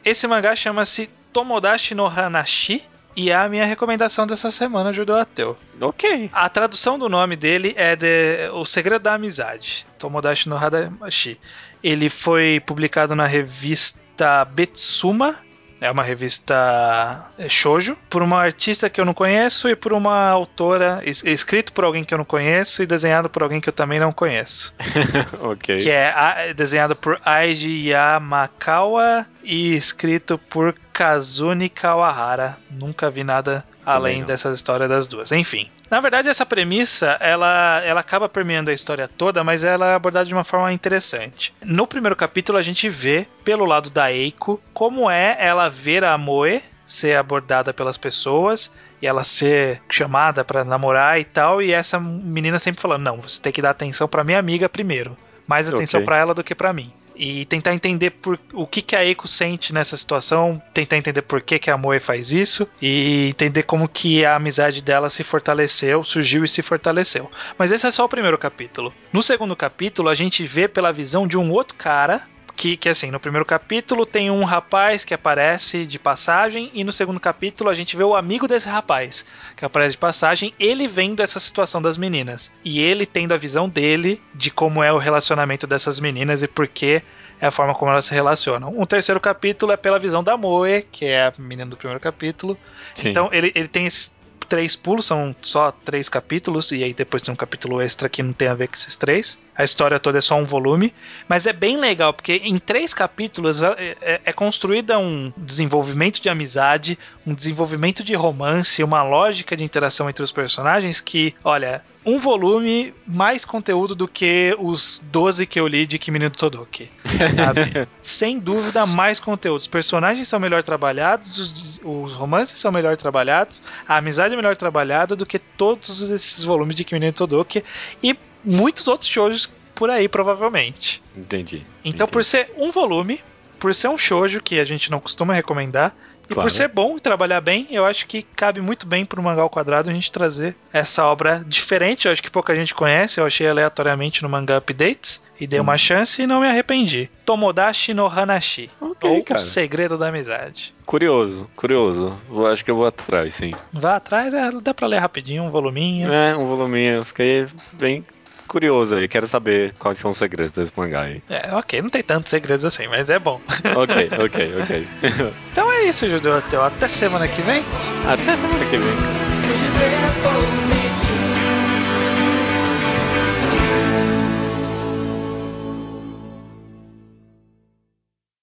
Esse 0.04 0.26
mangá 0.26 0.54
chama-se 0.54 1.08
Tomodachi 1.32 1.94
no 1.94 2.06
Hanashi 2.06 2.84
e 3.16 3.30
é 3.30 3.34
a 3.34 3.48
minha 3.48 3.64
recomendação 3.64 4.26
dessa 4.26 4.50
semana, 4.50 4.92
Judeu 4.92 5.16
Ateu. 5.16 5.56
Ok. 5.80 6.30
A 6.32 6.48
tradução 6.48 6.98
do 6.98 7.08
nome 7.08 7.36
dele 7.36 7.72
é 7.76 7.94
de 7.94 8.48
O 8.52 8.66
Segredo 8.66 9.02
da 9.02 9.14
Amizade, 9.14 9.86
Tomodachi 9.98 10.48
no 10.48 10.56
Hanashi. 10.56 11.40
Ele 11.82 12.08
foi 12.08 12.60
publicado 12.64 13.14
na 13.14 13.26
revista 13.26 14.44
Betsuma, 14.44 15.38
é 15.84 15.90
uma 15.90 16.02
revista 16.02 17.26
é, 17.38 17.48
shoujo, 17.48 17.96
por 18.08 18.22
uma 18.22 18.40
artista 18.40 18.88
que 18.88 19.00
eu 19.00 19.04
não 19.04 19.12
conheço 19.12 19.68
e 19.68 19.76
por 19.76 19.92
uma 19.92 20.28
autora, 20.28 21.02
es- 21.04 21.22
escrito 21.24 21.72
por 21.72 21.84
alguém 21.84 22.04
que 22.04 22.14
eu 22.14 22.18
não 22.18 22.24
conheço 22.24 22.82
e 22.82 22.86
desenhado 22.86 23.28
por 23.28 23.42
alguém 23.42 23.60
que 23.60 23.68
eu 23.68 23.72
também 23.72 24.00
não 24.00 24.12
conheço. 24.12 24.74
ok. 25.42 25.76
Que 25.78 25.90
é 25.90 26.08
a- 26.10 26.52
desenhado 26.54 26.96
por 26.96 27.20
Aiji 27.24 27.88
Yamakawa 27.88 29.26
e 29.42 29.74
escrito 29.74 30.38
por 30.38 30.74
Kazuni 30.92 31.68
Kawahara. 31.68 32.56
Nunca 32.70 33.10
vi 33.10 33.22
nada 33.24 33.64
além 33.84 34.20
não. 34.20 34.26
dessas 34.26 34.56
histórias 34.56 34.88
das 34.88 35.06
duas. 35.06 35.30
Enfim. 35.32 35.68
Na 35.90 36.00
verdade, 36.00 36.28
essa 36.28 36.44
premissa, 36.46 37.16
ela, 37.20 37.80
ela 37.84 38.00
acaba 38.00 38.28
permeando 38.28 38.70
a 38.70 38.74
história 38.74 39.08
toda, 39.08 39.44
mas 39.44 39.64
ela 39.64 39.88
é 39.92 39.94
abordada 39.94 40.26
de 40.26 40.34
uma 40.34 40.44
forma 40.44 40.72
interessante. 40.72 41.54
No 41.64 41.86
primeiro 41.86 42.16
capítulo, 42.16 42.58
a 42.58 42.62
gente 42.62 42.88
vê, 42.88 43.26
pelo 43.44 43.64
lado 43.64 43.90
da 43.90 44.12
Eiko, 44.12 44.60
como 44.72 45.10
é 45.10 45.36
ela 45.38 45.68
ver 45.68 46.04
a 46.04 46.16
Moe 46.18 46.62
ser 46.84 47.16
abordada 47.16 47.72
pelas 47.72 47.96
pessoas 47.96 48.72
e 49.00 49.06
ela 49.06 49.24
ser 49.24 49.80
chamada 49.90 50.44
pra 50.44 50.64
namorar 50.64 51.18
e 51.18 51.24
tal, 51.24 51.62
e 51.62 51.72
essa 51.72 51.98
menina 51.98 52.58
sempre 52.58 52.80
falando: 52.80 53.02
"Não, 53.02 53.16
você 53.22 53.40
tem 53.40 53.52
que 53.52 53.62
dar 53.62 53.70
atenção 53.70 54.06
pra 54.06 54.22
minha 54.24 54.38
amiga 54.38 54.68
primeiro, 54.68 55.16
mais 55.46 55.66
atenção 55.72 56.00
Ok. 56.00 56.04
pra 56.06 56.18
ela 56.18 56.34
do 56.34 56.44
que 56.44 56.54
pra 56.54 56.72
mim". 56.72 56.92
E 57.16 57.44
tentar 57.46 57.74
entender 57.74 58.10
por, 58.10 58.38
o 58.52 58.66
que, 58.66 58.82
que 58.82 58.96
a 58.96 59.04
Eiko 59.04 59.28
sente 59.28 59.72
nessa 59.72 59.96
situação, 59.96 60.60
tentar 60.72 60.96
entender 60.96 61.22
por 61.22 61.40
que, 61.40 61.58
que 61.58 61.70
a 61.70 61.76
Moe 61.76 62.00
faz 62.00 62.32
isso 62.32 62.68
e 62.80 63.28
entender 63.28 63.62
como 63.62 63.88
que 63.88 64.24
a 64.24 64.36
amizade 64.36 64.82
dela 64.82 65.08
se 65.08 65.22
fortaleceu, 65.22 66.02
surgiu 66.04 66.44
e 66.44 66.48
se 66.48 66.62
fortaleceu. 66.62 67.30
Mas 67.56 67.72
esse 67.72 67.86
é 67.86 67.90
só 67.90 68.04
o 68.04 68.08
primeiro 68.08 68.38
capítulo. 68.38 68.92
No 69.12 69.22
segundo 69.22 69.54
capítulo, 69.54 70.08
a 70.08 70.14
gente 70.14 70.44
vê 70.44 70.66
pela 70.66 70.92
visão 70.92 71.26
de 71.26 71.38
um 71.38 71.50
outro 71.50 71.76
cara 71.76 72.22
que, 72.56 72.76
que 72.76 72.88
assim, 72.88 73.10
no 73.10 73.20
primeiro 73.20 73.44
capítulo 73.44 74.06
tem 74.06 74.30
um 74.30 74.44
rapaz 74.44 75.04
que 75.04 75.14
aparece 75.14 75.84
de 75.86 75.98
passagem, 75.98 76.70
e 76.74 76.84
no 76.84 76.92
segundo 76.92 77.20
capítulo 77.20 77.70
a 77.70 77.74
gente 77.74 77.96
vê 77.96 78.04
o 78.04 78.14
amigo 78.14 78.46
desse 78.46 78.68
rapaz 78.68 79.24
que 79.56 79.64
aparece 79.64 79.92
de 79.92 79.98
passagem, 79.98 80.54
ele 80.58 80.86
vendo 80.86 81.20
essa 81.20 81.40
situação 81.40 81.82
das 81.82 81.98
meninas. 81.98 82.52
E 82.64 82.80
ele 82.80 83.06
tendo 83.06 83.34
a 83.34 83.36
visão 83.36 83.68
dele 83.68 84.20
de 84.34 84.50
como 84.50 84.82
é 84.82 84.92
o 84.92 84.98
relacionamento 84.98 85.66
dessas 85.66 85.98
meninas 86.00 86.42
e 86.42 86.48
por 86.48 86.66
que 86.68 87.02
é 87.40 87.46
a 87.46 87.50
forma 87.50 87.74
como 87.74 87.90
elas 87.90 88.04
se 88.04 88.14
relacionam. 88.14 88.72
O 88.78 88.86
terceiro 88.86 89.20
capítulo 89.20 89.72
é 89.72 89.76
pela 89.76 89.98
visão 89.98 90.22
da 90.22 90.36
Moe, 90.36 90.86
que 90.90 91.04
é 91.04 91.26
a 91.26 91.32
menina 91.36 91.70
do 91.70 91.76
primeiro 91.76 92.00
capítulo. 92.00 92.56
Sim. 92.94 93.08
Então 93.08 93.28
ele, 93.32 93.52
ele 93.54 93.68
tem 93.68 93.86
esses 93.86 94.14
três 94.48 94.76
pulos, 94.76 95.06
são 95.06 95.34
só 95.40 95.72
três 95.72 96.08
capítulos, 96.08 96.70
e 96.70 96.84
aí 96.84 96.94
depois 96.94 97.22
tem 97.22 97.32
um 97.32 97.36
capítulo 97.36 97.80
extra 97.80 98.08
que 98.08 98.22
não 98.22 98.32
tem 98.32 98.48
a 98.48 98.54
ver 98.54 98.68
com 98.68 98.74
esses 98.74 98.94
três. 98.96 99.38
A 99.56 99.62
história 99.64 99.98
toda 100.00 100.18
é 100.18 100.20
só 100.20 100.36
um 100.36 100.44
volume, 100.44 100.92
mas 101.28 101.46
é 101.46 101.52
bem 101.52 101.76
legal, 101.76 102.12
porque 102.12 102.40
em 102.44 102.58
três 102.58 102.92
capítulos 102.92 103.62
é, 103.62 103.96
é- 104.02 104.20
é 104.24 104.32
construída 104.32 104.98
um 104.98 105.32
desenvolvimento 105.36 106.20
de 106.20 106.28
amizade, 106.28 106.98
um 107.26 107.32
desenvolvimento 107.32 108.02
de 108.02 108.14
romance, 108.14 108.82
uma 108.82 109.02
lógica 109.02 109.56
de 109.56 109.62
interação 109.64 110.10
entre 110.10 110.24
os 110.24 110.32
personagens 110.32 111.00
que, 111.00 111.34
olha, 111.44 111.82
um 112.04 112.18
volume 112.18 112.92
mais 113.06 113.44
conteúdo 113.44 113.94
do 113.94 114.06
que 114.06 114.54
os 114.58 115.02
12 115.10 115.46
que 115.46 115.58
eu 115.58 115.66
li 115.66 115.86
de 115.86 115.98
Kimi 115.98 116.18
no 116.18 116.30
Todoki. 116.30 116.90
Sem 118.02 118.38
dúvida, 118.38 118.84
mais 118.86 119.18
conteúdo. 119.20 119.60
Os 119.60 119.66
personagens 119.66 120.28
são 120.28 120.38
melhor 120.38 120.62
trabalhados, 120.62 121.38
os, 121.38 121.80
os 121.82 122.12
romances 122.14 122.58
são 122.58 122.70
melhor 122.70 122.96
trabalhados, 122.96 123.62
a 123.88 123.96
amizade 123.96 124.34
é 124.34 124.36
melhor 124.36 124.56
trabalhada 124.56 125.16
do 125.16 125.24
que 125.24 125.38
todos 125.38 126.02
esses 126.10 126.44
volumes 126.44 126.76
de 126.76 126.84
Kimi 126.84 127.06
no 127.06 127.12
Todoki 127.12 127.64
e 128.02 128.14
muitos 128.44 128.86
outros 128.88 129.08
shows 129.08 129.48
por 129.74 129.90
aí, 129.90 130.08
provavelmente. 130.08 131.02
Entendi. 131.16 131.64
Então, 131.84 132.06
por 132.06 132.24
ser 132.24 132.50
um 132.56 132.70
volume, 132.70 133.20
por 133.58 133.74
ser 133.74 133.88
um 133.88 133.98
shoujo 133.98 134.40
que 134.40 134.58
a 134.60 134.64
gente 134.64 134.90
não 134.90 135.00
costuma 135.00 135.34
recomendar, 135.34 135.94
e 136.24 136.32
Claro. 136.32 136.48
por 136.48 136.50
ser 136.50 136.68
bom 136.68 136.96
e 136.96 137.00
trabalhar 137.00 137.40
bem, 137.42 137.66
eu 137.70 137.84
acho 137.84 138.06
que 138.06 138.22
cabe 138.22 138.58
muito 138.58 138.86
bem 138.86 139.04
pro 139.04 139.22
Mangá 139.22 139.42
ao 139.42 139.50
Quadrado 139.50 139.90
a 139.90 139.92
gente 139.92 140.10
trazer 140.10 140.56
essa 140.72 141.04
obra 141.04 141.44
diferente. 141.46 142.06
Eu 142.06 142.12
acho 142.12 142.22
que 142.22 142.30
pouca 142.30 142.54
gente 142.54 142.74
conhece, 142.74 143.20
eu 143.20 143.26
achei 143.26 143.46
aleatoriamente 143.46 144.22
no 144.22 144.28
Mangá 144.30 144.56
Updates 144.56 145.20
e 145.38 145.46
dei 145.46 145.60
uma 145.60 145.76
chance 145.76 146.22
e 146.22 146.26
não 146.26 146.40
me 146.40 146.46
arrependi. 146.46 147.10
Tomodachi 147.26 147.92
no 147.92 148.06
Hanashi, 148.06 148.70
Ok, 148.80 149.10
ou 149.10 149.22
cara. 149.22 149.38
O 149.38 149.42
Segredo 149.42 149.98
da 149.98 150.08
Amizade. 150.08 150.72
Curioso, 150.86 151.46
curioso. 151.54 152.16
Eu 152.30 152.46
acho 152.46 152.64
que 152.64 152.70
eu 152.70 152.76
vou 152.76 152.86
atrás, 152.86 153.34
sim. 153.34 153.52
Vá 153.70 153.96
atrás, 153.96 154.32
é, 154.32 154.50
dá 154.62 154.72
pra 154.72 154.86
ler 154.86 155.00
rapidinho, 155.00 155.42
um 155.42 155.50
voluminho. 155.50 156.10
É, 156.10 156.34
um 156.34 156.46
voluminho. 156.46 157.04
Fiquei 157.04 157.46
bem 157.74 158.02
curioso 158.46 158.94
aí. 158.94 159.08
Quero 159.08 159.26
saber 159.26 159.74
quais 159.78 159.98
são 159.98 160.10
os 160.10 160.18
segredos 160.18 160.52
desse 160.52 160.72
mangá 160.76 161.02
aí. 161.02 161.22
É, 161.28 161.54
ok, 161.54 161.82
não 161.82 161.90
tem 161.90 162.02
tantos 162.02 162.30
segredos 162.30 162.64
assim, 162.64 162.86
mas 162.88 163.10
é 163.10 163.18
bom. 163.18 163.40
ok, 163.76 164.10
ok, 164.24 164.54
ok. 164.62 164.86
então 165.52 165.72
é 165.72 165.84
isso, 165.84 166.08
Judeu 166.08 166.38
Ateu. 166.38 166.62
Até 166.62 166.88
semana 166.88 167.28
que 167.28 167.42
vem. 167.42 167.62
Até 168.06 168.36
semana 168.36 168.64
que 168.64 168.76
vem. 168.76 170.63